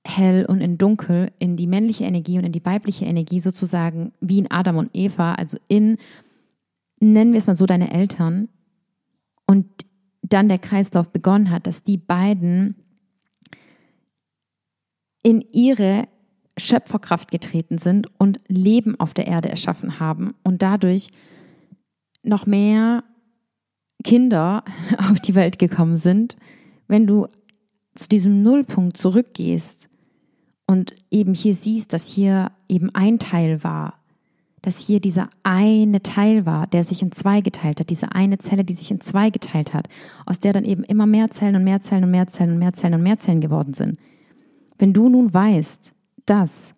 hell 0.06 0.46
und 0.46 0.62
in 0.62 0.78
dunkel, 0.78 1.32
in 1.40 1.56
die 1.56 1.68
männliche 1.68 2.04
Energie 2.04 2.38
und 2.38 2.44
in 2.44 2.52
die 2.52 2.66
weibliche 2.66 3.06
Energie 3.06 3.40
sozusagen 3.40 4.12
wie 4.20 4.40
in 4.40 4.52
Adam 4.52 4.78
und 4.78 4.90
Eva, 4.94 5.36
also 5.36 5.58
in, 5.68 5.98
nennen 7.00 7.32
wir 7.32 7.38
es 7.38 7.48
mal 7.48 7.56
so, 7.56 7.66
deine 7.66 7.94
Eltern. 7.94 8.50
Und 9.48 9.66
dann 10.22 10.50
der 10.50 10.60
Kreislauf 10.60 11.12
begonnen 11.12 11.50
hat, 11.50 11.68
dass 11.68 11.84
die 11.84 11.98
beiden 11.98 12.76
in 15.22 15.42
ihre 15.42 16.08
Schöpferkraft 16.58 17.32
getreten 17.32 17.78
sind 17.78 18.08
und 18.20 18.40
Leben 18.48 19.00
auf 19.00 19.14
der 19.14 19.28
Erde 19.28 19.50
erschaffen 19.50 20.00
haben 20.00 20.36
und 20.44 20.62
dadurch 20.62 21.10
noch 22.24 22.46
mehr 22.46 23.04
Kinder 24.04 24.64
auf 24.98 25.20
die 25.20 25.36
Welt 25.36 25.60
gekommen 25.60 25.96
sind, 25.96 26.36
wenn 26.88 27.08
du 27.08 27.28
zu 27.96 28.10
diesem 28.10 28.44
Nullpunkt 28.44 28.98
zurückgehst 28.98 29.90
und 30.74 30.96
eben 31.12 31.36
hier 31.36 31.54
siehst, 31.54 31.94
dass 31.94 32.08
hier 32.08 32.52
eben 32.68 32.90
ein 32.96 33.20
Teil 33.20 33.64
war, 33.64 34.00
dass 34.64 34.80
hier 34.80 35.00
dieser 35.00 35.30
eine 35.44 36.02
Teil 36.02 36.48
war, 36.48 36.66
der 36.66 36.84
sich 36.84 37.04
in 37.04 37.12
zwei 37.12 37.42
geteilt 37.42 37.80
hat, 37.80 37.92
diese 37.92 38.14
eine 38.14 38.40
Zelle, 38.40 38.64
die 38.64 38.74
sich 38.74 38.90
in 38.90 39.00
zwei 39.00 39.30
geteilt 39.30 39.76
hat, 39.76 39.88
aus 40.26 40.40
der 40.40 40.52
dann 40.52 40.66
eben 40.66 40.84
immer 40.84 41.06
mehr 41.06 41.30
Zellen 41.30 41.58
und 41.58 41.64
mehr 41.64 41.82
Zellen 41.82 42.06
und 42.06 42.10
mehr 42.10 42.28
Zellen 42.28 42.54
und 42.54 42.60
mehr 42.60 42.74
Zellen 42.74 42.96
und 42.96 43.04
mehr 43.04 43.20
Zellen 43.20 43.40
geworden 43.40 43.76
sind. 43.76 44.00
Wenn 44.80 44.94
du 44.94 45.10
nun 45.10 45.32
weißt, 45.32 45.94
dass 46.26 46.74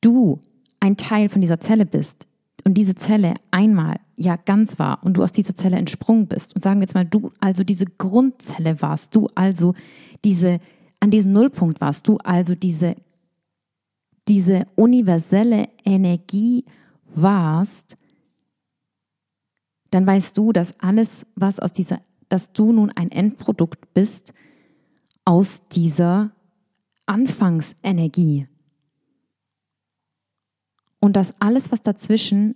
du 0.00 0.40
ein 0.80 0.96
Teil 0.96 1.28
von 1.28 1.40
dieser 1.40 1.60
Zelle 1.60 1.86
bist 1.86 2.26
und 2.64 2.74
diese 2.74 2.96
Zelle 2.96 3.34
einmal 3.52 4.00
ja 4.16 4.34
ganz 4.34 4.80
war 4.80 5.04
und 5.04 5.16
du 5.16 5.22
aus 5.22 5.30
dieser 5.30 5.54
Zelle 5.54 5.76
entsprungen 5.76 6.26
bist 6.26 6.56
und 6.56 6.62
sagen 6.62 6.80
wir 6.80 6.86
jetzt 6.86 6.94
mal, 6.94 7.04
du 7.04 7.30
also 7.38 7.62
diese 7.62 7.86
Grundzelle 7.86 8.82
warst, 8.82 9.14
du 9.14 9.28
also 9.36 9.74
diese 10.24 10.58
an 10.98 11.10
diesem 11.10 11.32
Nullpunkt 11.32 11.80
warst, 11.80 12.08
du 12.08 12.18
also 12.18 12.54
diese 12.54 12.94
diese 14.28 14.66
universelle 14.76 15.68
Energie 15.84 16.64
warst, 17.14 17.96
dann 19.90 20.06
weißt 20.06 20.36
du, 20.38 20.52
dass 20.52 20.78
alles, 20.80 21.26
was 21.34 21.60
aus 21.60 21.72
dieser, 21.72 22.00
dass 22.28 22.52
du 22.52 22.72
nun 22.72 22.90
ein 22.90 23.10
Endprodukt 23.10 23.92
bist 23.94 24.32
aus 25.24 25.68
dieser 25.68 26.32
Anfangsenergie. 27.06 28.48
Und 30.98 31.16
dass 31.16 31.40
alles, 31.40 31.72
was 31.72 31.82
dazwischen 31.82 32.54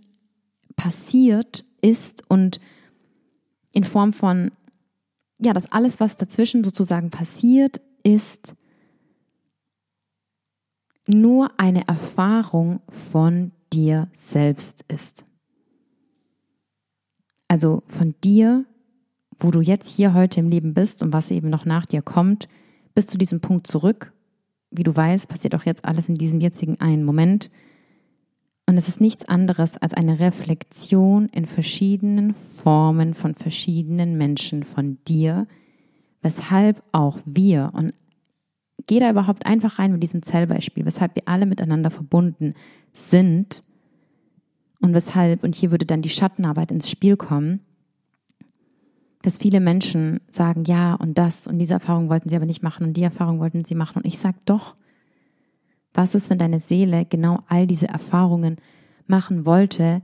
passiert 0.76 1.64
ist 1.83 2.22
und 2.31 2.61
in 3.72 3.85
Form 3.85 4.12
von, 4.12 4.52
ja, 5.38 5.52
dass 5.52 5.70
alles, 5.72 6.00
was 6.00 6.16
dazwischen 6.16 6.64
sozusagen 6.64 7.11
passiert 7.11 7.81
ist, 8.02 8.55
nur 11.09 11.51
eine 11.59 11.87
Erfahrung 11.87 12.81
von 12.88 13.53
dir 13.73 14.09
selbst 14.12 14.85
ist. 14.88 15.25
Also 17.49 17.83
von 17.87 18.14
dir, 18.23 18.64
wo 19.38 19.51
du 19.51 19.61
jetzt 19.61 19.88
hier 19.88 20.14
heute 20.14 20.40
im 20.40 20.49
Leben 20.49 20.75
bist 20.75 21.03
und 21.03 21.12
was 21.12 21.31
eben 21.31 21.51
noch 21.51 21.64
nach 21.64 21.87
dir 21.87 22.03
kommt, 22.03 22.49
bis 22.95 23.07
zu 23.07 23.19
diesem 23.19 23.40
Punkt 23.40 23.66
zurück. 23.66 24.12
Wie 24.71 24.83
du 24.83 24.95
weißt, 24.95 25.29
passiert 25.29 25.55
auch 25.55 25.64
jetzt 25.64 25.85
alles 25.85 26.09
in 26.09 26.16
diesem 26.16 26.40
jetzigen 26.40 26.81
einen 26.81 27.05
Moment. 27.05 27.51
Und 28.69 28.77
es 28.77 28.88
ist 28.88 29.01
nichts 29.01 29.27
anderes 29.27 29.77
als 29.77 29.95
eine 29.95 30.19
Reflexion 30.19 31.29
in 31.29 31.47
verschiedenen 31.47 32.35
Formen 32.35 33.14
von 33.14 33.35
verschiedenen 33.35 34.19
Menschen 34.19 34.64
von 34.64 34.99
dir, 35.07 35.47
weshalb 36.21 36.83
auch 36.90 37.19
wir, 37.25 37.71
und 37.75 37.95
geh 38.87 39.01
da 39.01 39.11
überhaupt 39.11 39.46
einfach 39.46 39.79
rein 39.79 39.92
mit 39.92 40.03
diesem 40.03 40.22
Zellbeispiel, 40.22 40.85
weshalb 40.85 41.14
wir 41.14 41.22
alle 41.27 41.46
miteinander 41.46 41.90
verbunden 41.90 42.55
sind 42.92 43.62
und 44.81 44.94
weshalb, 44.94 45.42
und 45.42 45.55
hier 45.55 45.70
würde 45.70 45.87
dann 45.87 46.03
die 46.03 46.11
Schattenarbeit 46.11 46.70
ins 46.70 46.88
Spiel 46.88 47.16
kommen, 47.16 47.61
dass 49.22 49.38
viele 49.38 49.61
Menschen 49.61 50.20
sagen, 50.31 50.64
ja 50.64 50.94
und 50.94 51.18
das 51.18 51.46
und 51.49 51.59
diese 51.59 51.75
Erfahrung 51.75 52.09
wollten 52.09 52.29
sie 52.29 52.37
aber 52.37 52.46
nicht 52.46 52.62
machen 52.62 52.87
und 52.87 52.96
die 52.96 53.03
Erfahrung 53.03 53.40
wollten 53.40 53.64
sie 53.64 53.75
machen. 53.75 53.96
Und 53.96 54.07
ich 54.07 54.18
sage 54.18 54.38
doch, 54.44 54.77
was 55.92 56.14
ist, 56.14 56.31
wenn 56.31 56.38
deine 56.38 56.61
Seele 56.61 57.07
genau 57.07 57.40
all 57.49 57.67
diese 57.67 57.88
Erfahrungen 57.88 58.56
machen 59.06 59.44
wollte, 59.46 60.02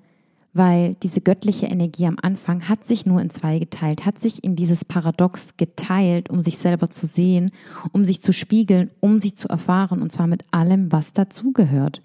weil 0.52 0.94
diese 1.02 1.20
göttliche 1.20 1.66
Energie 1.66 2.06
am 2.06 2.18
Anfang 2.20 2.68
hat 2.68 2.84
sich 2.84 3.06
nur 3.06 3.20
in 3.22 3.30
zwei 3.30 3.58
geteilt, 3.58 4.04
hat 4.04 4.18
sich 4.18 4.44
in 4.44 4.54
dieses 4.54 4.84
Paradox 4.84 5.56
geteilt, 5.56 6.28
um 6.28 6.40
sich 6.40 6.58
selber 6.58 6.90
zu 6.90 7.06
sehen, 7.06 7.50
um 7.92 8.04
sich 8.04 8.22
zu 8.22 8.32
spiegeln, 8.32 8.90
um 9.00 9.18
sich 9.18 9.36
zu 9.36 9.48
erfahren, 9.48 10.02
und 10.02 10.12
zwar 10.12 10.26
mit 10.26 10.44
allem, 10.50 10.92
was 10.92 11.12
dazugehört. 11.12 12.02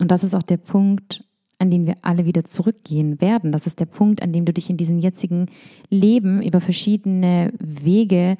Und 0.00 0.10
das 0.10 0.24
ist 0.24 0.34
auch 0.34 0.42
der 0.42 0.56
Punkt, 0.56 1.24
an 1.58 1.70
den 1.70 1.86
wir 1.86 1.98
alle 2.02 2.26
wieder 2.26 2.44
zurückgehen 2.44 3.20
werden. 3.20 3.52
Das 3.52 3.66
ist 3.66 3.78
der 3.78 3.86
Punkt, 3.86 4.22
an 4.22 4.32
dem 4.32 4.44
du 4.44 4.52
dich 4.52 4.68
in 4.70 4.76
diesem 4.76 4.98
jetzigen 4.98 5.46
Leben 5.88 6.42
über 6.42 6.60
verschiedene 6.60 7.52
Wege 7.60 8.36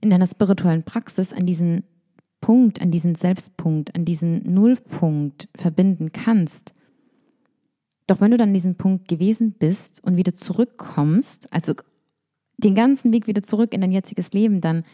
in 0.00 0.10
deiner 0.10 0.26
spirituellen 0.26 0.84
Praxis 0.84 1.32
an 1.32 1.46
diesen 1.46 1.84
Punkt, 2.42 2.82
an 2.82 2.90
diesen 2.90 3.14
Selbstpunkt, 3.14 3.94
an 3.94 4.04
diesen 4.04 4.42
Nullpunkt 4.42 5.48
verbinden 5.54 6.12
kannst. 6.12 6.74
Doch 8.06 8.20
wenn 8.20 8.32
du 8.32 8.36
dann 8.36 8.50
an 8.50 8.54
diesem 8.54 8.74
Punkt 8.74 9.08
gewesen 9.08 9.52
bist 9.58 10.04
und 10.04 10.18
wieder 10.18 10.34
zurückkommst, 10.34 11.50
also 11.50 11.72
den 12.58 12.74
ganzen 12.74 13.14
Weg 13.14 13.26
wieder 13.26 13.42
zurück 13.42 13.72
in 13.72 13.80
dein 13.80 13.92
jetziges 13.92 14.32
Leben, 14.32 14.60
dann 14.60 14.84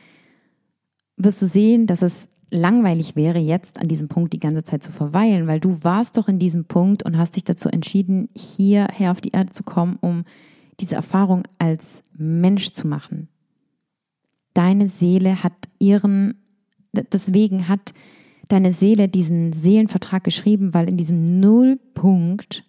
wirst 1.17 1.43
du 1.43 1.47
sehen, 1.47 1.89
dass 1.89 2.03
es 2.03 2.29
langweilig 2.51 3.17
wäre, 3.17 3.39
jetzt 3.39 3.79
an 3.79 3.89
diesem 3.89 4.09
Punkt 4.09 4.33
die 4.33 4.41
ganze 4.41 4.65
Zeit 4.65 4.83
zu 4.83 4.93
verweilen, 4.93 5.47
weil 5.47 5.61
du 5.61 5.83
warst 5.85 6.17
doch 6.17 6.29
in 6.29 6.39
diesem 6.39 6.67
Punkt 6.67 7.03
und 7.03 7.19
hast 7.19 7.37
dich 7.37 7.45
dazu 7.45 7.69
entschieden, 7.69 8.29
hierher 8.37 9.11
auf 9.11 9.21
die 9.21 9.33
Erde 9.33 9.51
zu 9.51 9.65
kommen, 9.65 9.99
um 10.01 10.25
diese 10.81 10.95
Erfahrung 10.95 11.43
als 11.59 12.03
Mensch 12.17 12.71
zu 12.71 12.87
machen. 12.87 13.29
Deine 14.55 14.89
Seele 14.89 15.43
hat 15.43 15.55
ihren, 15.79 16.35
deswegen 16.93 17.69
hat 17.69 17.93
deine 18.49 18.73
Seele 18.73 19.09
diesen 19.09 19.53
Seelenvertrag 19.53 20.25
geschrieben, 20.25 20.75
weil 20.75 20.89
in 20.89 20.97
diesem 20.97 21.41
Nullpunkt 21.41 22.65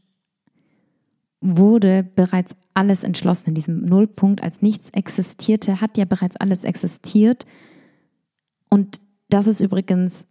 wurde 1.42 2.04
bereits 2.16 2.56
alles 2.74 3.04
entschlossen. 3.04 3.50
In 3.50 3.56
diesem 3.56 3.86
Nullpunkt, 3.86 4.44
als 4.44 4.62
nichts 4.62 4.90
existierte, 4.92 5.82
hat 5.82 5.98
ja 5.98 6.06
bereits 6.06 6.36
alles 6.36 6.64
existiert. 6.64 7.46
Und 8.70 9.00
das 9.30 9.48
ist 9.48 9.62
übrigens 9.62 10.28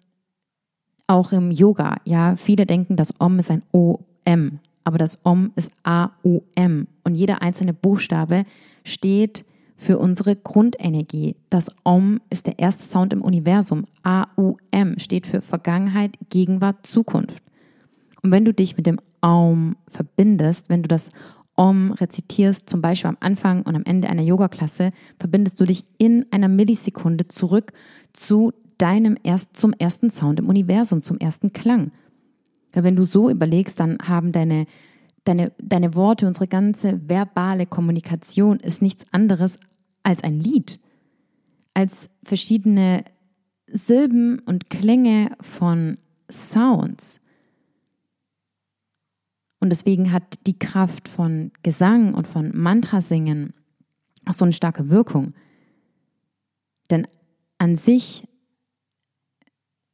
auch 1.07 1.32
im 1.32 1.51
Yoga. 1.51 1.97
Ja, 2.05 2.36
viele 2.36 2.66
denken, 2.66 2.97
das 2.97 3.18
Om 3.18 3.39
ist 3.39 3.51
ein 3.51 3.62
OM, 3.72 4.61
aber 4.84 4.99
das 4.99 5.18
Om 5.24 5.53
ist 5.57 5.70
A-U-M. 5.82 6.86
Und 7.05 7.14
jeder 7.14 7.41
einzelne 7.43 7.72
Buchstabe 7.72 8.45
steht 8.84 9.39
für 9.41 9.49
unsere 10.01 10.35
Grundenergie. 10.35 11.37
Das 11.51 11.70
Om 11.85 12.20
ist 12.31 12.47
der 12.47 12.59
erste 12.59 12.83
Sound 12.83 13.12
im 13.12 13.22
Universum. 13.22 13.85
A-U-M 14.03 14.99
steht 14.99 15.26
für 15.26 15.41
Vergangenheit, 15.41 16.18
Gegenwart, 16.31 16.87
Zukunft. 16.87 17.43
Und 18.22 18.33
wenn 18.33 18.45
du 18.45 18.53
dich 18.53 18.76
mit 18.76 18.87
dem 18.87 19.01
Aum 19.20 19.76
verbindest, 19.89 20.68
wenn 20.68 20.83
du 20.83 20.89
das 20.89 21.11
Om 21.55 21.93
rezitierst, 21.93 22.68
zum 22.68 22.83
Beispiel 22.83 23.09
am 23.09 23.16
Anfang 23.20 23.62
und 23.62 23.76
am 23.76 23.85
Ende 23.85 24.09
einer 24.09 24.22
Yoga-Klasse, 24.22 24.91
verbindest 25.18 25.61
du 25.61 25.64
dich 25.64 25.85
in 25.97 26.26
einer 26.31 26.49
Millisekunde 26.49 27.29
zurück 27.29 27.72
zu 28.12 28.53
deinem 28.79 29.16
erst, 29.22 29.57
zum 29.57 29.72
ersten 29.72 30.11
Sound 30.11 30.41
im 30.41 30.49
Universum, 30.49 31.03
zum 31.03 31.18
ersten 31.18 31.53
Klang. 31.53 31.93
Weil 32.72 32.85
wenn 32.85 32.97
du 32.97 33.05
so 33.05 33.31
überlegst, 33.31 33.81
dann 33.81 33.99
haben 34.03 34.33
deine, 34.33 34.66
deine, 35.24 35.53
deine 35.61 35.95
Worte, 35.95 36.26
unsere 36.26 36.47
ganze 36.47 37.01
verbale 37.09 37.66
Kommunikation 37.66 38.61
ist 38.61 38.83
nichts 38.83 39.05
anderes 39.12 39.59
als 40.09 40.22
ein 40.24 40.40
Lied, 40.40 40.80
als 41.74 42.11
verschiedene 42.24 43.04
Silben 43.66 44.40
und 44.40 44.70
Klänge 44.70 45.36
von 45.40 45.98
Sounds. 46.30 47.20
Und 49.61 49.70
deswegen 49.70 50.12
hat 50.12 50.46
die 50.46 50.59
Kraft 50.59 51.09
von 51.09 51.52
Gesang 51.62 52.14
und 52.14 52.26
von 52.26 52.56
Mantrasingen 52.56 53.52
auch 54.24 54.34
so 54.34 54.44
eine 54.44 54.52
starke 54.52 54.90
Wirkung. 54.90 55.34
Denn 56.90 57.06
an 57.59 57.76
sich 57.76 58.28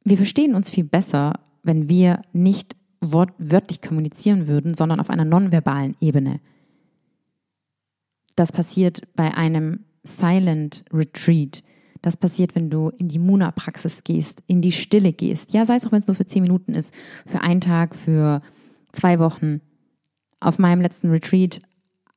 wir 0.05 0.17
verstehen 0.17 0.55
uns 0.55 0.69
viel 0.69 0.83
besser, 0.83 1.33
wenn 1.63 1.89
wir 1.89 2.21
nicht 2.31 2.75
wortwörtlich 3.01 3.81
kommunizieren 3.81 4.47
würden, 4.47 4.75
sondern 4.75 4.99
auf 4.99 5.09
einer 5.09 5.25
nonverbalen 5.25 5.95
Ebene. 5.99 6.39
Das 8.35 8.51
passiert 8.51 9.01
bei 9.15 9.33
einem 9.33 9.83
Silent 10.05 10.85
Retreat. 10.93 11.61
Das 12.01 12.17
passiert, 12.17 12.55
wenn 12.55 12.69
du 12.69 12.89
in 12.89 13.07
die 13.07 13.19
Muna-Praxis 13.19 14.03
gehst, 14.03 14.43
in 14.47 14.61
die 14.61 14.71
Stille 14.71 15.11
gehst. 15.11 15.53
Ja, 15.53 15.65
sei 15.65 15.75
es 15.75 15.85
auch, 15.85 15.91
wenn 15.91 15.99
es 15.99 16.07
nur 16.07 16.15
für 16.15 16.25
zehn 16.25 16.43
Minuten 16.43 16.73
ist, 16.73 16.93
für 17.25 17.41
einen 17.41 17.61
Tag, 17.61 17.95
für 17.95 18.41
zwei 18.91 19.19
Wochen. 19.19 19.61
Auf 20.39 20.59
meinem 20.59 20.81
letzten 20.81 21.09
Retreat 21.09 21.61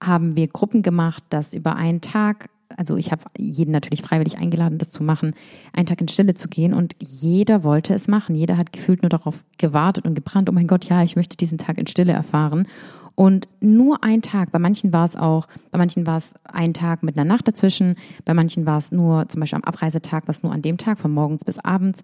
haben 0.03 0.37
wir 0.37 0.49
Gruppen 0.49 0.83
gemacht, 0.83 1.25
das 1.31 1.55
über 1.55 1.77
einen 1.77 2.01
Tag 2.01 2.51
also 2.79 2.97
ich 2.97 3.11
habe 3.11 3.25
jeden 3.37 3.73
natürlich 3.73 4.03
freiwillig 4.03 4.39
eingeladen, 4.39 4.79
das 4.79 4.91
zu 4.91 5.03
machen, 5.03 5.35
einen 5.73 5.87
Tag 5.87 6.01
in 6.01 6.09
Stille 6.09 6.35
zu 6.35 6.49
gehen 6.49 6.73
und 6.73 6.95
jeder 7.01 7.65
wollte 7.65 7.93
es 7.93 8.07
machen. 8.07 8.37
Jeder 8.37 8.57
hat 8.57 8.73
gefühlt 8.73 9.03
nur 9.03 9.11
darauf 9.11 9.45
gewartet 9.59 10.07
und 10.07 10.15
gebrannt, 10.15 10.49
oh 10.49 10.53
mein 10.53 10.69
Gott, 10.69 10.85
ja, 10.85 11.03
ich 11.03 11.17
möchte 11.17 11.37
diesen 11.37 11.59
Tag 11.59 11.77
in 11.77 11.89
Stille 11.89 12.13
erfahren. 12.13 12.69
Und 13.17 13.49
nur 13.61 14.05
ein 14.05 14.23
Tag, 14.23 14.53
bei 14.53 14.61
manchen 14.61 14.93
war 14.93 15.05
es 15.05 15.17
auch, 15.17 15.49
bei 15.73 15.79
manchen 15.79 16.07
war 16.07 16.19
es 16.19 16.35
ein 16.45 16.73
Tag 16.73 17.03
mit 17.03 17.19
einer 17.19 17.25
Nacht 17.25 17.49
dazwischen, 17.49 17.97
bei 18.25 18.33
manchen 18.33 18.65
war 18.65 18.79
es 18.79 18.93
nur 18.93 19.29
zum 19.29 19.41
Beispiel 19.41 19.57
am 19.57 19.65
Abreisetag, 19.65 20.29
was 20.29 20.45
nur 20.45 20.53
an 20.53 20.63
dem 20.63 20.79
Tag, 20.79 21.01
von 21.01 21.11
morgens 21.11 21.45
bis 21.45 21.59
abends. 21.59 22.03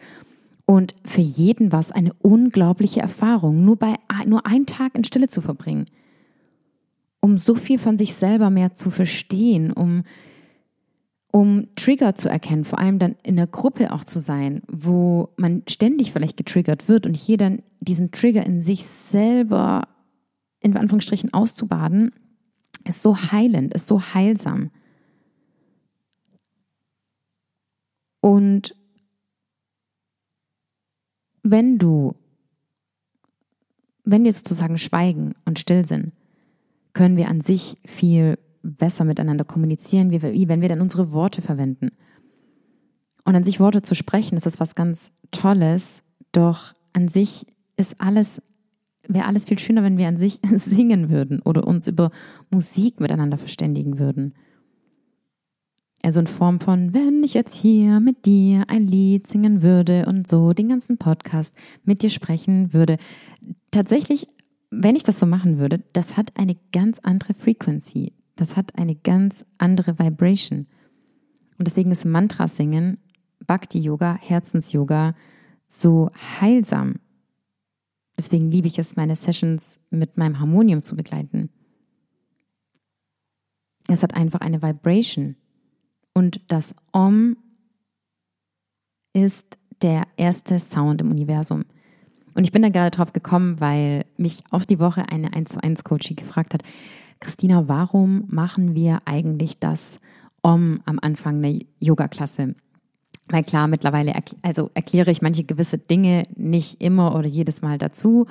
Und 0.66 0.96
für 1.04 1.20
jeden 1.20 1.70
war 1.70 1.78
es 1.78 1.92
eine 1.92 2.12
unglaubliche 2.14 2.98
Erfahrung, 2.98 3.64
nur 3.64 3.76
bei 3.76 3.94
nur 4.26 4.44
einen 4.44 4.66
Tag 4.66 4.96
in 4.96 5.04
Stille 5.04 5.28
zu 5.28 5.40
verbringen. 5.40 5.86
Um 7.20 7.36
so 7.36 7.54
viel 7.54 7.78
von 7.78 7.96
sich 7.96 8.14
selber 8.14 8.50
mehr 8.50 8.74
zu 8.74 8.90
verstehen, 8.90 9.72
um 9.72 10.02
um 11.34 11.66
Trigger 11.74 12.14
zu 12.14 12.28
erkennen, 12.28 12.64
vor 12.64 12.78
allem 12.78 13.00
dann 13.00 13.16
in 13.24 13.34
der 13.34 13.48
Gruppe 13.48 13.92
auch 13.92 14.04
zu 14.04 14.20
sein, 14.20 14.62
wo 14.68 15.30
man 15.36 15.64
ständig 15.68 16.12
vielleicht 16.12 16.36
getriggert 16.36 16.88
wird 16.88 17.06
und 17.06 17.14
hier 17.14 17.36
dann 17.36 17.60
diesen 17.80 18.12
Trigger 18.12 18.46
in 18.46 18.62
sich 18.62 18.86
selber 18.86 19.88
in 20.60 20.76
Anführungsstrichen 20.76 21.32
auszubaden, 21.34 22.12
ist 22.84 23.02
so 23.02 23.16
heilend, 23.16 23.74
ist 23.74 23.88
so 23.88 24.00
heilsam. 24.00 24.70
Und 28.20 28.76
wenn 31.42 31.78
du, 31.78 32.14
wenn 34.04 34.22
wir 34.22 34.32
sozusagen 34.32 34.78
schweigen 34.78 35.34
und 35.44 35.58
still 35.58 35.84
sind, 35.84 36.12
können 36.92 37.16
wir 37.16 37.26
an 37.26 37.40
sich 37.40 37.76
viel 37.84 38.38
besser 38.64 39.04
miteinander 39.04 39.44
kommunizieren, 39.44 40.10
wie, 40.10 40.22
wie 40.22 40.48
wenn 40.48 40.60
wir 40.60 40.68
dann 40.68 40.80
unsere 40.80 41.12
Worte 41.12 41.42
verwenden. 41.42 41.90
Und 43.24 43.36
an 43.36 43.44
sich 43.44 43.60
Worte 43.60 43.82
zu 43.82 43.94
sprechen, 43.94 44.34
das 44.34 44.46
ist 44.46 44.60
was 44.60 44.74
ganz 44.74 45.12
Tolles, 45.30 46.02
doch 46.32 46.74
an 46.92 47.08
sich 47.08 47.46
ist 47.76 48.00
alles, 48.00 48.40
wäre 49.06 49.26
alles 49.26 49.44
viel 49.44 49.58
schöner, 49.58 49.82
wenn 49.82 49.98
wir 49.98 50.08
an 50.08 50.18
sich 50.18 50.40
singen 50.54 51.10
würden 51.10 51.40
oder 51.42 51.66
uns 51.66 51.86
über 51.86 52.10
Musik 52.50 53.00
miteinander 53.00 53.38
verständigen 53.38 53.98
würden. 53.98 54.34
Also 56.02 56.20
in 56.20 56.26
Form 56.26 56.60
von, 56.60 56.92
wenn 56.92 57.24
ich 57.24 57.32
jetzt 57.32 57.54
hier 57.54 57.98
mit 57.98 58.26
dir 58.26 58.64
ein 58.68 58.86
Lied 58.86 59.26
singen 59.26 59.62
würde 59.62 60.04
und 60.06 60.28
so 60.28 60.52
den 60.52 60.68
ganzen 60.68 60.98
Podcast 60.98 61.54
mit 61.82 62.02
dir 62.02 62.10
sprechen 62.10 62.74
würde. 62.74 62.98
Tatsächlich, 63.70 64.28
wenn 64.70 64.96
ich 64.96 65.02
das 65.02 65.18
so 65.18 65.24
machen 65.24 65.58
würde, 65.58 65.82
das 65.94 66.18
hat 66.18 66.32
eine 66.36 66.56
ganz 66.72 66.98
andere 66.98 67.32
Frequency. 67.32 68.12
Das 68.36 68.56
hat 68.56 68.76
eine 68.76 68.94
ganz 68.94 69.44
andere 69.58 69.98
Vibration. 69.98 70.66
Und 71.58 71.66
deswegen 71.66 71.92
ist 71.92 72.04
Mantra 72.04 72.48
singen, 72.48 72.98
Bhakti 73.46 73.78
Yoga, 73.78 74.16
Herzens-Yoga 74.20 75.14
so 75.68 76.10
heilsam. 76.40 76.96
Deswegen 78.18 78.50
liebe 78.50 78.66
ich 78.66 78.78
es, 78.78 78.96
meine 78.96 79.16
Sessions 79.16 79.80
mit 79.90 80.16
meinem 80.16 80.40
Harmonium 80.40 80.82
zu 80.82 80.96
begleiten. 80.96 81.50
Es 83.88 84.02
hat 84.02 84.14
einfach 84.14 84.40
eine 84.40 84.62
Vibration. 84.62 85.36
Und 86.12 86.40
das 86.48 86.74
Om 86.92 87.36
ist 89.12 89.58
der 89.82 90.06
erste 90.16 90.58
Sound 90.60 91.00
im 91.00 91.10
Universum. 91.10 91.64
Und 92.34 92.44
ich 92.44 92.52
bin 92.52 92.62
da 92.62 92.68
gerade 92.68 92.90
drauf 92.90 93.12
gekommen, 93.12 93.60
weil 93.60 94.06
mich 94.16 94.42
auf 94.50 94.66
die 94.66 94.80
Woche 94.80 95.08
eine 95.08 95.32
1 95.32 95.52
zu 95.52 95.62
1 95.62 95.84
Coachie 95.84 96.16
gefragt 96.16 96.54
hat, 96.54 96.62
Christina, 97.20 97.68
warum 97.68 98.24
machen 98.28 98.74
wir 98.74 99.02
eigentlich 99.04 99.58
das 99.58 99.98
Om 100.42 100.80
am 100.84 100.98
Anfang 101.00 101.40
der 101.40 101.60
Yoga-Klasse? 101.80 102.54
Weil 103.28 103.44
klar, 103.44 103.68
mittlerweile 103.68 104.12
also 104.42 104.70
erkläre 104.74 105.10
ich 105.10 105.22
manche 105.22 105.44
gewisse 105.44 105.78
Dinge 105.78 106.24
nicht 106.36 106.82
immer 106.82 107.14
oder 107.14 107.26
jedes 107.26 107.62
Mal 107.62 107.78
dazu. 107.78 108.26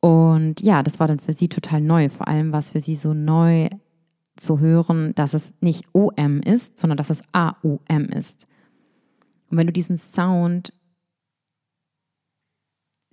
Und 0.00 0.60
ja, 0.60 0.82
das 0.82 1.00
war 1.00 1.08
dann 1.08 1.18
für 1.18 1.32
sie 1.32 1.48
total 1.48 1.80
neu. 1.80 2.08
Vor 2.08 2.28
allem 2.28 2.52
war 2.52 2.60
es 2.60 2.70
für 2.70 2.80
sie 2.80 2.94
so 2.94 3.12
neu 3.12 3.68
zu 4.36 4.60
hören, 4.60 5.14
dass 5.14 5.34
es 5.34 5.52
nicht 5.60 5.84
OM 5.92 6.40
ist, 6.40 6.78
sondern 6.78 6.96
dass 6.96 7.10
es 7.10 7.22
AUM 7.32 8.04
ist. 8.04 8.46
Und 9.50 9.58
wenn 9.58 9.66
du 9.66 9.72
diesen 9.72 9.96
Sound, 9.96 10.72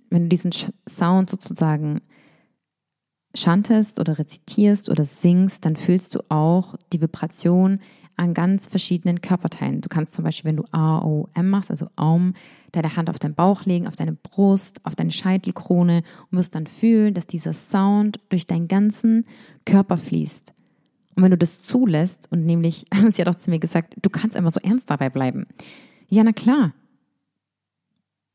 wenn 0.08 0.24
du 0.24 0.28
diesen 0.28 0.52
Sound 0.88 1.28
sozusagen 1.28 2.00
chantest 3.38 4.00
oder 4.00 4.18
rezitierst 4.18 4.88
oder 4.88 5.04
singst, 5.04 5.64
dann 5.64 5.76
fühlst 5.76 6.14
du 6.14 6.20
auch 6.28 6.74
die 6.92 7.00
Vibration 7.00 7.80
an 8.16 8.34
ganz 8.34 8.66
verschiedenen 8.66 9.20
Körperteilen. 9.20 9.80
Du 9.80 9.88
kannst 9.88 10.12
zum 10.12 10.24
Beispiel, 10.24 10.48
wenn 10.48 10.56
du 10.56 10.64
A-O-M 10.72 11.48
machst, 11.48 11.70
also 11.70 11.86
Aum, 11.96 12.34
deine 12.72 12.96
Hand 12.96 13.08
auf 13.08 13.18
deinen 13.18 13.34
Bauch 13.34 13.64
legen, 13.64 13.86
auf 13.86 13.94
deine 13.94 14.12
Brust, 14.12 14.84
auf 14.84 14.96
deine 14.96 15.12
Scheitelkrone 15.12 16.02
und 16.30 16.38
wirst 16.38 16.54
dann 16.54 16.66
fühlen, 16.66 17.14
dass 17.14 17.26
dieser 17.26 17.52
Sound 17.52 18.18
durch 18.28 18.46
deinen 18.46 18.66
ganzen 18.66 19.24
Körper 19.64 19.96
fließt. 19.96 20.52
Und 21.14 21.22
wenn 21.22 21.30
du 21.30 21.38
das 21.38 21.62
zulässt 21.62 22.30
und 22.30 22.44
nämlich, 22.44 22.86
sie 23.12 23.22
hat 23.22 23.28
auch 23.28 23.38
zu 23.38 23.50
mir 23.50 23.60
gesagt, 23.60 23.94
du 24.02 24.10
kannst 24.10 24.36
einfach 24.36 24.52
so 24.52 24.60
ernst 24.60 24.90
dabei 24.90 25.10
bleiben. 25.10 25.46
Ja, 26.08 26.24
na 26.24 26.32
klar. 26.32 26.74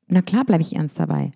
Na 0.07 0.21
klar 0.21 0.45
bleibe 0.45 0.63
ich 0.63 0.75
ernst 0.75 0.99
dabei. 0.99 1.31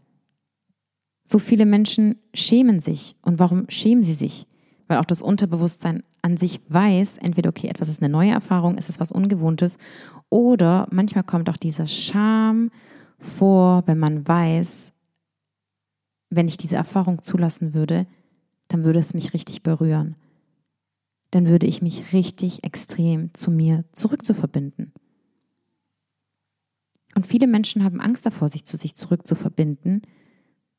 So 1.27 1.39
viele 1.39 1.65
Menschen 1.65 2.15
schämen 2.33 2.79
sich. 2.79 3.15
Und 3.21 3.37
warum 3.37 3.65
schämen 3.69 4.03
sie 4.03 4.13
sich? 4.13 4.47
Weil 4.87 4.97
auch 4.97 5.05
das 5.05 5.21
Unterbewusstsein 5.21 6.03
an 6.21 6.37
sich 6.37 6.61
weiß, 6.69 7.17
entweder, 7.17 7.49
okay, 7.49 7.67
etwas 7.67 7.89
ist 7.89 8.01
eine 8.01 8.11
neue 8.11 8.31
Erfahrung, 8.31 8.77
ist 8.77 8.89
es 8.89 8.99
was 8.99 9.11
Ungewohntes, 9.11 9.77
oder 10.29 10.87
manchmal 10.91 11.23
kommt 11.23 11.49
auch 11.49 11.57
dieser 11.57 11.87
Scham 11.87 12.71
vor, 13.19 13.83
wenn 13.85 13.99
man 13.99 14.27
weiß, 14.27 14.91
wenn 16.29 16.47
ich 16.47 16.57
diese 16.57 16.75
Erfahrung 16.75 17.21
zulassen 17.21 17.73
würde, 17.73 18.07
dann 18.67 18.83
würde 18.83 18.99
es 18.99 19.13
mich 19.13 19.33
richtig 19.33 19.63
berühren. 19.63 20.15
Dann 21.31 21.47
würde 21.47 21.67
ich 21.67 21.81
mich 21.81 22.13
richtig 22.13 22.63
extrem 22.63 23.33
zu 23.33 23.51
mir 23.51 23.85
zurückzuverbinden. 23.91 24.93
Und 27.15 27.25
viele 27.25 27.47
Menschen 27.47 27.83
haben 27.83 27.99
Angst 27.99 28.25
davor, 28.25 28.49
sich 28.49 28.65
zu 28.65 28.77
sich 28.77 28.95
zurückzuverbinden, 28.95 30.01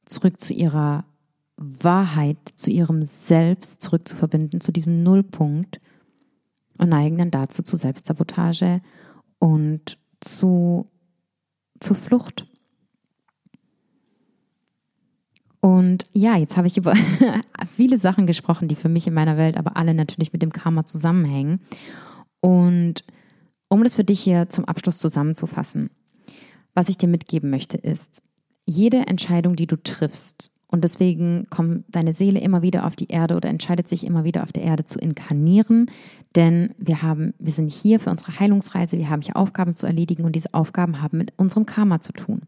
zurück 0.08 0.40
zu 0.40 0.52
ihrer 0.52 1.04
Wahrheit, 1.56 2.38
zu 2.54 2.70
ihrem 2.70 3.04
Selbst 3.04 3.82
zurückzuverbinden, 3.82 4.60
zu 4.60 4.72
diesem 4.72 5.02
Nullpunkt 5.02 5.80
und 6.78 6.88
neigen 6.88 7.18
dann 7.18 7.30
dazu 7.30 7.62
zu 7.62 7.76
Selbstsabotage 7.76 8.80
und 9.38 9.98
zu, 10.20 10.86
zu 11.80 11.94
Flucht. 11.94 12.46
Und 15.60 16.04
ja, 16.12 16.36
jetzt 16.36 16.56
habe 16.56 16.68
ich 16.68 16.76
über 16.76 16.94
viele 17.76 17.96
Sachen 17.96 18.26
gesprochen, 18.26 18.68
die 18.68 18.76
für 18.76 18.88
mich 18.88 19.06
in 19.08 19.14
meiner 19.14 19.36
Welt, 19.36 19.56
aber 19.56 19.76
alle 19.76 19.94
natürlich 19.94 20.32
mit 20.32 20.42
dem 20.42 20.52
Karma 20.52 20.84
zusammenhängen. 20.84 21.60
Und 22.40 23.04
um 23.68 23.82
das 23.82 23.94
für 23.94 24.04
dich 24.04 24.20
hier 24.20 24.48
zum 24.48 24.64
Abschluss 24.64 24.98
zusammenzufassen, 24.98 25.90
was 26.74 26.88
ich 26.88 26.96
dir 26.96 27.08
mitgeben 27.08 27.50
möchte, 27.50 27.76
ist, 27.76 28.22
jede 28.68 29.06
Entscheidung, 29.06 29.56
die 29.56 29.66
du 29.66 29.76
triffst, 29.76 30.50
und 30.70 30.84
deswegen 30.84 31.46
kommt 31.48 31.84
deine 31.88 32.12
Seele 32.12 32.40
immer 32.40 32.60
wieder 32.60 32.86
auf 32.86 32.94
die 32.94 33.08
Erde 33.08 33.36
oder 33.36 33.48
entscheidet 33.48 33.88
sich 33.88 34.04
immer 34.04 34.24
wieder 34.24 34.42
auf 34.42 34.52
der 34.52 34.64
Erde 34.64 34.84
zu 34.84 34.98
inkarnieren, 34.98 35.90
denn 36.36 36.74
wir 36.76 37.02
haben, 37.02 37.32
wir 37.38 37.52
sind 37.52 37.72
hier 37.72 37.98
für 38.00 38.10
unsere 38.10 38.38
Heilungsreise, 38.38 38.98
wir 38.98 39.08
haben 39.08 39.22
hier 39.22 39.36
Aufgaben 39.36 39.74
zu 39.74 39.86
erledigen 39.86 40.24
und 40.24 40.36
diese 40.36 40.52
Aufgaben 40.52 41.00
haben 41.00 41.16
mit 41.16 41.32
unserem 41.38 41.64
Karma 41.64 42.00
zu 42.00 42.12
tun. 42.12 42.42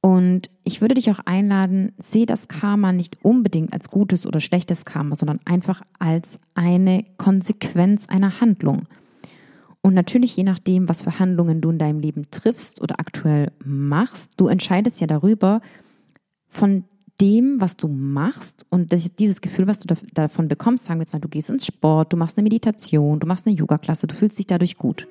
Und 0.00 0.50
ich 0.62 0.80
würde 0.80 0.94
dich 0.94 1.10
auch 1.10 1.18
einladen, 1.24 1.92
sehe 1.98 2.26
das 2.26 2.46
Karma 2.46 2.92
nicht 2.92 3.24
unbedingt 3.24 3.72
als 3.72 3.90
gutes 3.90 4.26
oder 4.26 4.38
schlechtes 4.38 4.84
Karma, 4.84 5.16
sondern 5.16 5.40
einfach 5.46 5.82
als 5.98 6.38
eine 6.54 7.04
Konsequenz 7.16 8.06
einer 8.08 8.40
Handlung. 8.40 8.86
Und 9.84 9.92
natürlich, 9.92 10.34
je 10.34 10.44
nachdem, 10.44 10.88
was 10.88 11.02
für 11.02 11.18
Handlungen 11.18 11.60
du 11.60 11.68
in 11.68 11.76
deinem 11.76 12.00
Leben 12.00 12.30
triffst 12.30 12.80
oder 12.80 12.98
aktuell 13.00 13.52
machst, 13.62 14.32
du 14.38 14.46
entscheidest 14.46 14.98
ja 14.98 15.06
darüber, 15.06 15.60
von 16.48 16.84
dem, 17.20 17.60
was 17.60 17.76
du 17.76 17.88
machst 17.88 18.64
und 18.70 18.92
dieses 19.18 19.42
Gefühl, 19.42 19.66
was 19.66 19.80
du 19.80 19.94
davon 20.14 20.48
bekommst, 20.48 20.86
sagen 20.86 21.00
wir 21.00 21.02
jetzt 21.02 21.12
mal, 21.12 21.18
du 21.18 21.28
gehst 21.28 21.50
ins 21.50 21.66
Sport, 21.66 22.14
du 22.14 22.16
machst 22.16 22.38
eine 22.38 22.44
Meditation, 22.44 23.20
du 23.20 23.26
machst 23.26 23.46
eine 23.46 23.56
Yoga-Klasse, 23.56 24.06
du 24.06 24.14
fühlst 24.14 24.38
dich 24.38 24.46
dadurch 24.46 24.78
gut. 24.78 25.06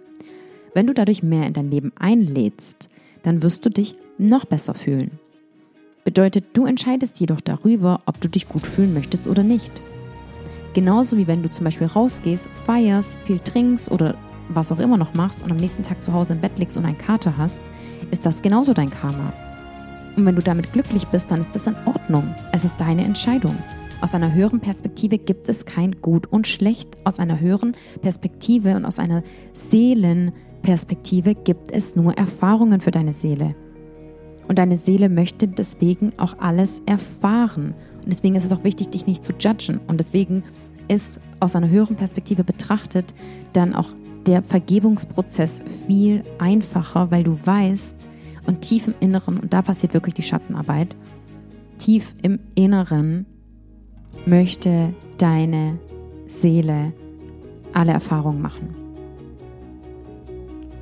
Wenn 0.74 0.88
du 0.88 0.96
dadurch 0.96 1.22
mehr 1.22 1.46
in 1.46 1.54
dein 1.54 1.70
Leben 1.70 1.92
einlädst, 1.96 2.90
dann 3.22 3.44
wirst 3.44 3.64
du 3.68 3.70
dich 3.70 3.96
noch 4.18 4.46
besser 4.46 4.74
fühlen. 4.74 5.20
Bedeutet, 6.04 6.46
du 6.54 6.66
entscheidest 6.66 7.20
jedoch 7.20 7.42
darüber, 7.42 8.02
ob 8.08 8.20
du 8.22 8.28
dich 8.28 8.50
gut 8.50 8.66
fühlen 8.66 8.96
möchtest 8.96 9.28
oder 9.28 9.44
nicht. 9.44 9.84
Genauso 10.74 11.16
wie 11.16 11.28
wenn 11.28 11.44
du 11.44 11.52
zum 11.52 11.64
Beispiel 11.64 11.86
rausgehst, 11.86 12.50
feierst, 12.66 13.20
viel 13.26 13.40
trinkst 13.40 13.92
oder 13.92 14.18
was 14.50 14.72
auch 14.72 14.80
immer 14.80 14.98
noch 14.98 15.14
machst 15.14 15.42
und 15.42 15.52
am 15.52 15.58
nächsten 15.58 15.84
Tag 15.84 16.04
zu 16.04 16.14
Hause 16.14 16.34
im 16.34 16.42
Bett 16.42 16.58
liegst 16.60 16.78
und 16.78 16.86
einen 16.86 16.98
Kater 16.98 17.38
hast, 17.38 17.62
ist 18.12 18.26
das 18.26 18.42
genauso 18.42 18.74
dein 18.74 18.90
Karma. 18.90 19.34
Und 20.16 20.26
wenn 20.26 20.36
du 20.36 20.42
damit 20.42 20.72
glücklich 20.74 21.08
bist, 21.08 21.32
dann 21.32 21.42
ist 21.42 21.56
das 21.56 21.68
in 21.68 21.76
Ordnung. 21.86 22.36
Es 22.52 22.66
ist 22.66 22.80
deine 22.80 23.04
Entscheidung. 23.04 23.56
Aus 24.02 24.14
einer 24.14 24.34
höheren 24.34 24.60
Perspektive 24.60 25.18
gibt 25.18 25.48
es 25.50 25.66
kein 25.66 25.94
Gut 26.02 26.28
und 26.28 26.46
Schlecht. 26.46 26.90
Aus 27.06 27.20
einer 27.20 27.40
höheren 27.40 27.76
Perspektive 28.02 28.76
und 28.76 28.86
aus 28.86 29.00
einer 29.00 29.24
Seelenperspektive 29.54 31.36
gibt 31.36 31.72
es 31.72 31.96
nur 31.96 32.14
Erfahrungen 32.18 32.82
für 32.82 32.92
deine 32.92 33.14
Seele. 33.14 33.56
Und 34.48 34.60
deine 34.60 34.78
Seele 34.78 35.08
möchte 35.10 35.48
deswegen 35.48 36.12
auch 36.18 36.38
alles 36.40 36.82
erfahren. 36.86 37.74
Und 38.04 38.10
deswegen 38.10 38.36
ist 38.36 38.44
es 38.44 38.52
auch 38.52 38.66
wichtig, 38.66 38.90
dich 38.90 39.08
nicht 39.08 39.24
zu 39.24 39.32
judgen. 39.40 39.80
Und 39.88 40.00
deswegen 40.00 40.44
ist 40.90 41.20
aus 41.40 41.56
einer 41.56 41.70
höheren 41.70 41.96
Perspektive 41.96 42.44
betrachtet 42.44 43.14
dann 43.54 43.74
auch 43.74 43.90
der 44.26 44.42
Vergebungsprozess 44.42 45.62
viel 45.88 46.24
einfacher, 46.40 47.12
weil 47.12 47.24
du 47.24 47.38
weißt 47.46 48.08
und 48.46 48.62
tief 48.62 48.88
im 48.88 48.96
Inneren, 49.00 49.40
und 49.40 49.54
da 49.54 49.62
passiert 49.62 49.94
wirklich 49.94 50.14
die 50.14 50.24
Schattenarbeit, 50.24 50.96
tief 51.78 52.14
im 52.22 52.40
Inneren 52.56 53.26
möchte 54.26 54.94
deine 55.18 55.80
Seele 56.28 56.94
alle 57.74 57.92
Erfahrungen 57.92 58.42
machen. 58.42 58.76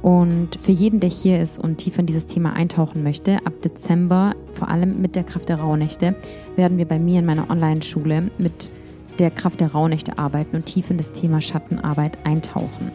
Und 0.02 0.58
für 0.62 0.72
jeden, 0.72 1.00
der 1.00 1.12
hier 1.12 1.42
ist 1.42 1.60
und 1.60 1.78
tiefer 1.78 2.00
in 2.00 2.08
dieses 2.08 2.26
Thema 2.26 2.54
eintauchen 2.54 3.04
möchte, 3.04 3.38
ab 3.46 3.62
Dezember, 3.62 4.34
vor 4.54 4.68
allem 4.68 5.00
mit 5.00 5.16
der 5.16 5.24
Kraft 5.24 5.50
der 5.50 5.60
Rauhnächte, 5.60 6.16
werden 6.56 6.80
wir 6.80 6.88
bei 6.88 6.98
mir 6.98 7.20
in 7.20 7.26
meiner 7.26 7.50
Online-Schule 7.52 8.32
mit 8.40 8.72
der 9.20 9.30
Kraft 9.30 9.60
der 9.60 9.72
Rauhnächte 9.72 10.18
arbeiten 10.18 10.56
und 10.56 10.66
tief 10.66 10.90
in 10.90 10.98
das 10.98 11.12
Thema 11.12 11.40
Schattenarbeit 11.40 12.18
eintauchen. 12.26 12.92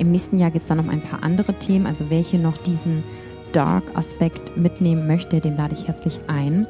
Im 0.00 0.12
nächsten 0.12 0.38
Jahr 0.38 0.50
geht 0.50 0.62
es 0.62 0.68
dann 0.68 0.80
um 0.80 0.88
ein 0.88 1.02
paar 1.02 1.22
andere 1.22 1.52
Themen, 1.52 1.84
also 1.84 2.08
welche 2.08 2.38
noch 2.38 2.56
diesen 2.56 3.04
Dark-Aspekt 3.52 4.56
mitnehmen 4.56 5.06
möchte, 5.06 5.40
den 5.40 5.58
lade 5.58 5.74
ich 5.74 5.88
herzlich 5.88 6.18
ein. 6.26 6.66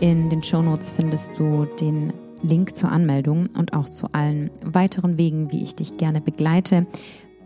In 0.00 0.30
den 0.30 0.42
Show 0.42 0.62
Notes 0.62 0.90
findest 0.90 1.38
du 1.38 1.66
den 1.78 2.10
Link 2.42 2.74
zur 2.74 2.90
Anmeldung 2.90 3.50
und 3.58 3.74
auch 3.74 3.90
zu 3.90 4.06
allen 4.12 4.50
weiteren 4.64 5.18
Wegen, 5.18 5.52
wie 5.52 5.62
ich 5.62 5.74
dich 5.74 5.98
gerne 5.98 6.22
begleite. 6.22 6.86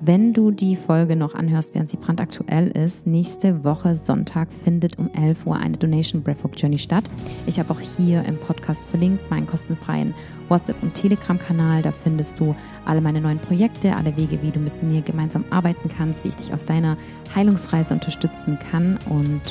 Wenn 0.01 0.33
du 0.33 0.51
die 0.51 0.75
Folge 0.75 1.15
noch 1.15 1.35
anhörst, 1.35 1.73
während 1.73 1.89
sie 1.89 1.97
brandaktuell 1.97 2.69
ist, 2.69 3.07
nächste 3.07 3.65
Woche 3.65 3.95
Sonntag 3.95 4.53
findet 4.53 4.99
um 4.99 5.09
11 5.15 5.47
Uhr 5.47 5.57
eine 5.57 5.77
Donation 5.77 6.23
Breathwork 6.23 6.61
Journey 6.61 6.79
statt. 6.79 7.05
Ich 7.47 7.59
habe 7.61 7.73
auch 7.73 7.81
hier 7.81 8.25
im 8.25 8.37
Podcast 8.37 8.87
verlinkt 8.87 9.31
meinen 9.31 9.47
kostenfreien 9.47 10.13
WhatsApp- 10.49 10.83
und 10.83 10.95
Telegram-Kanal. 10.95 11.83
Da 11.83 11.93
findest 11.93 12.41
du 12.41 12.57
alle 12.85 13.01
meine 13.01 13.21
neuen 13.21 13.39
Projekte, 13.39 13.95
alle 13.95 14.17
Wege, 14.17 14.43
wie 14.43 14.51
du 14.51 14.59
mit 14.59 14.83
mir 14.83 15.01
gemeinsam 15.01 15.45
arbeiten 15.51 15.89
kannst, 15.89 16.25
wie 16.25 16.29
ich 16.29 16.37
dich 16.37 16.53
auf 16.53 16.65
deiner 16.65 16.99
Heilungsreise 17.35 17.95
unterstützen 17.95 18.59
kann 18.71 18.99
und 19.09 19.43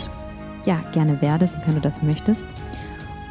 ja, 0.65 0.81
gerne 0.91 1.21
werde, 1.21 1.47
sofern 1.47 1.75
du 1.75 1.81
das 1.81 2.03
möchtest. 2.03 2.45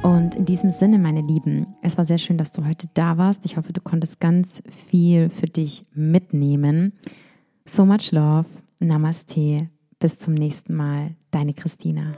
Und 0.03 0.35
in 0.35 0.45
diesem 0.45 0.71
Sinne, 0.71 0.99
meine 0.99 1.21
Lieben, 1.21 1.67
es 1.81 1.97
war 1.97 2.05
sehr 2.05 2.19
schön, 2.19 2.39
dass 2.39 2.53
du 2.53 2.67
heute 2.67 2.89
da 2.95 3.19
warst. 3.19 3.45
Ich 3.45 3.57
hoffe, 3.57 3.73
du 3.73 3.81
konntest 3.81 4.21
ganz 4.21 4.63
viel 4.69 5.31
für 5.31 5.47
dich 5.47 5.85
mitnehmen. 5.95 6.93
So 7.65 7.87
much 7.87 8.11
love. 8.13 8.47
Namaste. 8.81 9.69
Bis 9.99 10.19
zum 10.19 10.35
nächsten 10.35 10.75
Mal. 10.75 11.15
Deine 11.31 11.55
Christina. 11.55 12.13